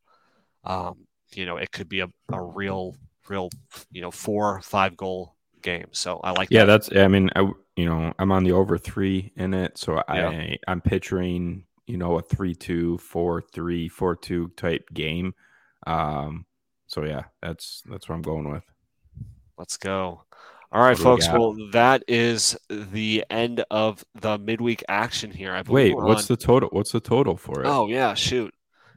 um, 0.64 1.05
you 1.32 1.46
know, 1.46 1.56
it 1.56 1.70
could 1.72 1.88
be 1.88 2.00
a, 2.00 2.08
a 2.32 2.40
real, 2.42 2.94
real, 3.28 3.50
you 3.90 4.00
know, 4.00 4.10
four, 4.10 4.60
five 4.62 4.96
goal 4.96 5.34
game. 5.62 5.86
So 5.92 6.20
I 6.22 6.30
like 6.32 6.48
Yeah, 6.50 6.64
that. 6.64 6.86
that's. 6.86 6.96
I 6.96 7.08
mean, 7.08 7.30
I 7.36 7.40
you 7.76 7.84
know 7.84 8.12
I'm 8.18 8.32
on 8.32 8.44
the 8.44 8.52
over 8.52 8.78
three 8.78 9.32
in 9.36 9.52
it, 9.54 9.76
so 9.78 9.94
Yeah. 10.08 10.28
I 10.30 10.58
I'm 10.68 10.80
picturing 10.80 11.64
you 11.86 11.96
know 11.96 12.18
a 12.18 12.22
three 12.22 12.54
two 12.54 12.98
four 12.98 13.42
three 13.52 13.88
four 13.88 14.16
two 14.16 14.48
type 14.56 14.88
game. 14.92 15.34
Um. 15.86 16.46
So 16.88 17.04
yeah, 17.04 17.24
that's 17.42 17.82
that's 17.90 18.08
what 18.08 18.14
I'm 18.14 18.22
going 18.22 18.50
with. 18.50 18.62
Let's 19.58 19.76
go. 19.76 20.22
All 20.72 20.82
right, 20.82 20.96
do 20.96 21.02
we 21.02 21.04
folks. 21.04 21.28
Well, 21.28 21.56
that 21.72 22.02
is 22.08 22.56
the 22.68 23.24
end 23.30 23.64
of 23.70 24.04
the 24.14 24.38
midweek 24.38 24.84
action 24.88 25.30
here. 25.30 25.52
I 25.52 25.62
Wait, 25.62 25.94
what's 25.96 26.30
on- 26.30 26.36
the 26.36 26.36
total? 26.36 26.68
What's 26.72 26.92
the 26.92 27.00
total 27.00 27.36
for 27.36 27.62
it? 27.62 27.66
Oh 27.66 27.88
yeah, 27.88 28.14
shoot. 28.14 28.52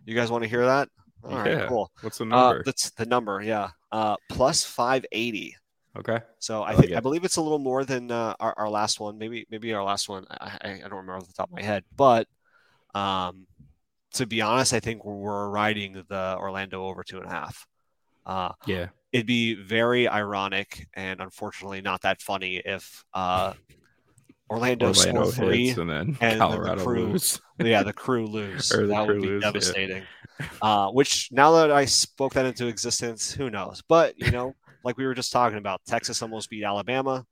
You 0.05 0.15
guys 0.15 0.29
want 0.31 0.43
to 0.43 0.49
hear 0.49 0.65
that? 0.65 0.89
All 1.23 1.37
right, 1.37 1.51
Yeah. 1.51 1.67
cool. 1.67 1.91
What's 2.01 2.17
the 2.17 2.23
Uh, 2.25 2.27
number? 2.27 2.63
that's 2.63 2.89
the 2.91 3.05
number. 3.05 3.41
Yeah. 3.41 3.71
Uh, 3.91 4.15
plus 4.29 4.63
five 4.63 5.05
eighty. 5.11 5.55
okay. 5.97 6.19
So 6.39 6.63
I 6.63 6.71
I 6.71 6.75
think 6.75 6.93
I 6.93 6.99
believe 6.99 7.23
it's 7.25 7.37
a 7.37 7.41
little 7.41 7.59
more 7.59 7.83
than 7.85 8.11
uh, 8.11 8.35
our, 8.39 8.53
our 8.57 8.69
last 8.69 8.99
one. 8.99 9.17
Maybe 9.17 9.45
maybe 9.49 9.73
our 9.73 9.83
last 9.83 10.07
one. 10.09 10.25
I, 10.29 10.57
I, 10.61 10.69
I 10.71 10.77
don't 10.81 10.91
remember 10.91 11.17
off 11.17 11.27
the 11.27 11.33
top 11.33 11.49
of 11.49 11.55
my 11.55 11.61
head. 11.63 11.83
But 11.95 12.27
um, 12.95 13.47
to 14.13 14.25
be 14.25 14.41
honest, 14.41 14.73
I 14.73 14.79
think 14.79 15.03
we're 15.05 15.49
riding 15.49 15.93
the 16.07 16.35
Orlando 16.39 16.85
over 16.85 17.03
two 17.03 17.17
and 17.17 17.25
a 17.27 17.29
half. 17.29 17.67
Uh, 18.25 18.51
Yeah. 18.65 18.87
it'd 19.11 19.25
be 19.27 19.55
very 19.55 20.07
ironic 20.07 20.87
and 20.93 21.19
unfortunately 21.19 21.81
not 21.81 22.01
that 22.01 22.21
funny 22.21 22.57
if 22.63 23.03
uh, 23.13 23.53
Orlando, 24.49 24.87
Orlando 24.87 24.93
score 24.93 25.31
three. 25.31 25.69
and 25.69 25.89
then 25.89 25.97
and 25.99 26.15
then 26.19 26.37
the 26.39 26.45
Colorado 26.45 26.83
crew- 26.83 27.07
lose. 27.07 27.41
Yeah, 27.59 27.83
the 27.83 27.93
crew 28.03 28.25
lose. 28.27 28.69
The 28.69 28.87
that 28.87 29.05
crew 29.05 29.15
would 29.15 29.21
be 29.21 29.27
lose, 29.59 29.73
yeah. 29.75 30.01
Uh, 30.61 30.89
which 30.89 31.29
now 31.31 31.51
that 31.51 31.71
I 31.71 31.85
spoke 31.85 32.33
that 32.33 32.45
into 32.45 32.67
existence, 32.67 33.31
who 33.31 33.49
knows? 33.49 33.81
But 33.87 34.19
you 34.19 34.31
know, 34.31 34.55
like 34.83 34.97
we 34.97 35.05
were 35.05 35.13
just 35.13 35.31
talking 35.31 35.57
about, 35.57 35.81
Texas 35.85 36.21
almost 36.21 36.49
beat 36.49 36.63
Alabama. 36.63 37.25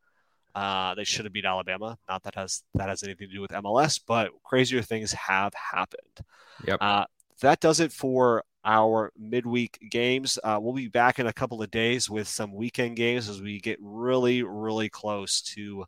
Uh, 0.56 0.96
they 0.96 1.04
should 1.04 1.26
have 1.26 1.34
beat 1.34 1.46
Alabama. 1.46 1.98
Not 2.10 2.24
that 2.24 2.36
has 2.36 2.64
that 2.74 2.90
has 2.90 3.04
anything 3.04 3.30
to 3.30 3.34
do 3.36 3.42
with 3.42 3.52
MLS, 3.52 4.00
but 4.06 4.32
crazier 4.44 4.82
things 4.82 5.14
have 5.14 5.54
happened. 5.54 6.26
Yep. 6.66 6.78
Uh, 6.82 7.06
that 7.42 7.60
does 7.60 7.80
it 7.80 7.92
for 7.92 8.44
our 8.66 9.12
midweek 9.18 9.78
games. 9.90 10.38
Uh, 10.44 10.60
we'll 10.62 10.74
be 10.74 10.90
back 10.90 11.20
in 11.20 11.28
a 11.28 11.34
couple 11.34 11.62
of 11.62 11.72
days 11.72 12.10
with 12.10 12.28
some 12.28 12.54
weekend 12.54 12.98
games 12.98 13.30
as 13.30 13.42
we 13.42 13.60
get 13.60 13.78
really, 13.82 14.44
really 14.44 14.90
close 14.90 15.42
to 15.42 15.86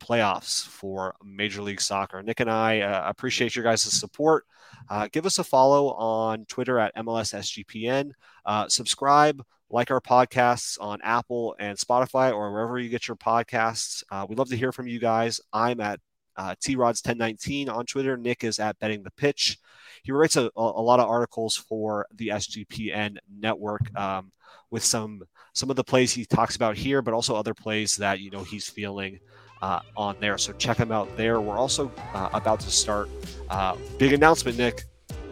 playoffs 0.00 0.66
for 0.66 1.14
Major 1.24 1.62
League 1.62 1.80
Soccer. 1.80 2.22
Nick 2.22 2.40
and 2.40 2.50
I 2.50 2.80
uh, 2.80 3.08
appreciate 3.08 3.54
your 3.54 3.64
guys' 3.64 3.82
support. 3.82 4.44
Uh, 4.88 5.08
give 5.10 5.26
us 5.26 5.38
a 5.38 5.44
follow 5.44 5.92
on 5.94 6.44
Twitter 6.46 6.78
at 6.78 6.94
MLSSGPN. 6.96 8.12
Uh, 8.44 8.68
subscribe, 8.68 9.42
like 9.70 9.90
our 9.90 10.00
podcasts 10.00 10.76
on 10.80 11.00
Apple 11.02 11.56
and 11.58 11.76
Spotify 11.76 12.32
or 12.32 12.52
wherever 12.52 12.78
you 12.78 12.88
get 12.88 13.08
your 13.08 13.16
podcasts. 13.16 14.02
Uh, 14.10 14.26
we'd 14.28 14.38
love 14.38 14.50
to 14.50 14.56
hear 14.56 14.72
from 14.72 14.86
you 14.86 14.98
guys. 14.98 15.40
I'm 15.52 15.80
at 15.80 16.00
uh, 16.36 16.54
TRods1019 16.62 17.68
on 17.68 17.86
Twitter. 17.86 18.16
Nick 18.16 18.44
is 18.44 18.58
at 18.58 18.78
Betting 18.78 19.02
the 19.02 19.10
Pitch. 19.12 19.58
He 20.02 20.12
writes 20.12 20.36
a, 20.36 20.50
a 20.56 20.60
a 20.60 20.82
lot 20.82 21.00
of 21.00 21.08
articles 21.08 21.56
for 21.56 22.06
the 22.14 22.28
SGPN 22.28 23.16
network 23.40 23.80
um, 23.98 24.30
with 24.70 24.84
some 24.84 25.22
some 25.52 25.70
of 25.70 25.76
the 25.76 25.84
plays 25.84 26.12
he 26.12 26.24
talks 26.24 26.54
about 26.54 26.76
here, 26.76 27.02
but 27.02 27.14
also 27.14 27.34
other 27.34 27.54
plays 27.54 27.96
that 27.96 28.20
you 28.20 28.30
know 28.30 28.44
he's 28.44 28.68
feeling 28.68 29.18
uh, 29.62 29.80
on 29.96 30.16
there. 30.20 30.38
So 30.38 30.52
check 30.54 30.76
them 30.78 30.92
out 30.92 31.14
there. 31.16 31.40
We're 31.40 31.56
also 31.58 31.90
uh, 32.14 32.28
about 32.32 32.60
to 32.60 32.70
start. 32.70 33.08
Uh, 33.50 33.76
big 33.98 34.12
announcement, 34.12 34.58
Nick. 34.58 34.84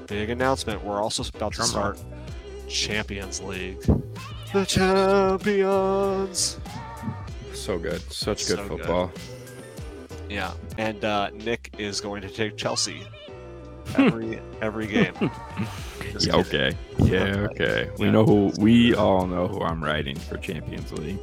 Big 0.07 0.31
announcement. 0.31 0.83
We're 0.85 1.01
also 1.03 1.23
about 1.35 1.53
to 1.53 1.59
Drum 1.59 1.71
roll. 1.75 1.95
start 1.95 2.05
Champions 2.69 3.41
League. 3.43 3.81
The 4.53 4.65
champions. 4.65 6.59
So 7.53 7.79
good. 7.79 8.01
Such 8.13 8.47
good 8.47 8.59
So 8.59 8.69
good. 8.69 8.79
football. 8.79 9.13
Yeah, 10.29 10.53
and 10.79 11.05
uh, 11.05 11.31
Nick 11.31 11.75
is 11.79 12.01
going 12.01 12.23
to 12.23 12.29
take 12.29 12.57
Chelsea 12.57 13.07
every 13.97 14.41
every 14.63 14.87
game. 14.87 15.15
Just 16.13 16.27
Yeah, 16.27 16.37
okay. 16.37 16.73
Yeah, 16.99 17.47
okay. 17.51 17.91
We 17.99 18.11
know 18.11 18.25
who 18.25 18.53
we 18.59 18.95
all 18.95 19.27
know 19.27 19.47
who 19.49 19.61
I'm 19.63 19.83
writing 19.83 20.17
for 20.17 20.37
Champions 20.39 20.93
League. 20.93 21.19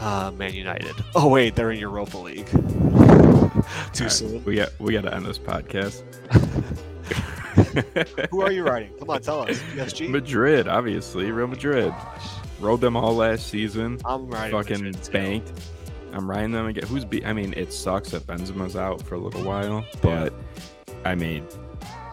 Uh, 0.00 0.32
Man 0.32 0.54
United. 0.54 0.94
Oh 1.14 1.28
wait, 1.28 1.54
they're 1.54 1.70
in 1.70 1.78
Europa 1.78 2.18
League. 2.18 2.46
Too 2.46 2.58
All 2.58 3.60
right, 4.00 4.10
soon. 4.10 4.44
We 4.44 4.56
got 4.56 4.70
we 4.78 4.92
got 4.92 5.02
to 5.02 5.14
end 5.14 5.26
this 5.26 5.38
podcast. 5.38 6.02
Who 8.30 8.42
are 8.42 8.52
you 8.52 8.64
riding? 8.64 8.92
Come 8.98 9.10
on, 9.10 9.20
tell 9.20 9.42
us. 9.42 9.60
PSG. 9.74 10.08
Madrid, 10.10 10.68
obviously, 10.68 11.30
Real 11.30 11.46
Madrid. 11.46 11.90
Gosh, 11.90 12.28
Rode 12.58 12.80
them 12.80 12.96
all 12.96 13.14
last 13.14 13.48
season. 13.48 13.98
I'm 14.04 14.28
riding. 14.28 14.52
Fucking 14.52 14.84
Madrid, 14.84 15.46
too. 15.46 15.52
I'm 16.12 16.28
riding 16.28 16.50
them 16.52 16.66
again. 16.66 16.86
Who's 16.86 17.04
be? 17.04 17.24
I 17.24 17.32
mean, 17.32 17.54
it 17.56 17.72
sucks 17.72 18.10
that 18.10 18.26
Benzema's 18.26 18.76
out 18.76 19.02
for 19.02 19.14
a 19.14 19.18
little 19.18 19.42
while, 19.42 19.84
but 20.02 20.32
I 21.04 21.14
mean, 21.14 21.46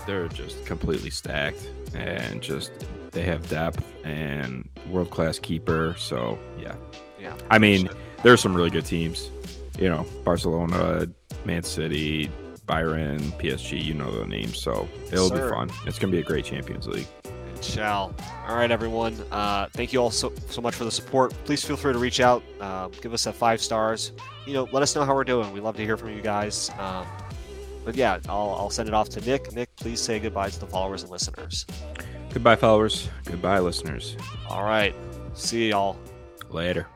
they're 0.06 0.28
just 0.28 0.66
completely 0.66 1.10
stacked 1.10 1.70
and 1.94 2.42
just 2.42 2.72
they 3.12 3.24
have 3.24 3.48
depth 3.50 3.84
and 4.04 4.68
world 4.90 5.10
class 5.10 5.40
keeper. 5.40 5.96
So 5.98 6.38
yeah, 6.60 6.76
Yeah. 7.20 7.36
I 7.50 7.60
mean, 7.60 7.90
there's 8.24 8.42
some 8.42 8.56
really 8.56 8.70
good 8.70 8.86
teams. 8.86 9.30
You 9.80 9.90
know, 9.90 10.06
Barcelona, 10.24 11.08
Man 11.46 11.64
City, 11.64 12.32
Bayern, 12.68 13.20
PSG. 13.40 13.84
You 13.84 13.94
know 13.94 14.12
the 14.12 14.26
names, 14.26 14.60
so 14.60 14.88
it'll 15.12 15.30
Sir. 15.30 15.50
be 15.50 15.54
fun. 15.54 15.70
It's 15.86 16.00
gonna 16.00 16.12
be 16.12 16.20
a 16.20 16.24
great 16.24 16.46
Champions 16.46 16.88
League. 16.88 17.08
It 17.56 17.64
shall. 17.64 18.14
All 18.48 18.56
right, 18.56 18.70
everyone. 18.72 19.16
Uh, 19.32 19.68
thank 19.74 19.94
you 19.94 20.00
all 20.00 20.12
so, 20.12 20.34
so 20.50 20.62
much 20.62 20.76
for 20.76 20.84
the 20.84 20.92
support. 20.92 21.34
Please 21.46 21.64
feel 21.64 21.78
free 21.78 21.94
to 21.94 22.00
reach 22.00 22.20
out. 22.20 22.44
Uh, 22.60 22.88
give 23.02 23.14
us 23.14 23.26
a 23.26 23.34
five 23.34 23.62
stars. 23.62 24.12
You 24.46 24.54
know, 24.54 24.68
let 24.72 24.84
us 24.84 24.96
know 24.96 25.04
how 25.06 25.14
we're 25.16 25.24
doing. 25.24 25.52
We 25.52 25.60
love 25.60 25.76
to 25.78 25.84
hear 25.84 25.98
from 25.98 26.10
you 26.16 26.22
guys. 26.22 26.72
Um, 26.80 27.06
but 27.84 27.96
yeah, 27.96 28.20
I'll, 28.28 28.56
I'll 28.58 28.70
send 28.70 28.90
it 28.90 28.94
off 28.94 29.10
to 29.10 29.22
Nick. 29.22 29.54
Nick, 29.54 29.74
please 29.78 30.02
say 30.02 30.20
goodbye 30.20 30.50
to 30.50 30.60
the 30.60 30.68
followers 30.68 31.04
and 31.04 31.12
listeners. 31.12 31.66
Goodbye, 32.34 32.58
followers. 32.58 33.10
Goodbye, 33.26 33.60
listeners. 33.60 34.18
All 34.50 34.64
right. 34.64 34.94
See 35.34 35.70
y'all. 35.70 35.98
Later. 36.50 36.88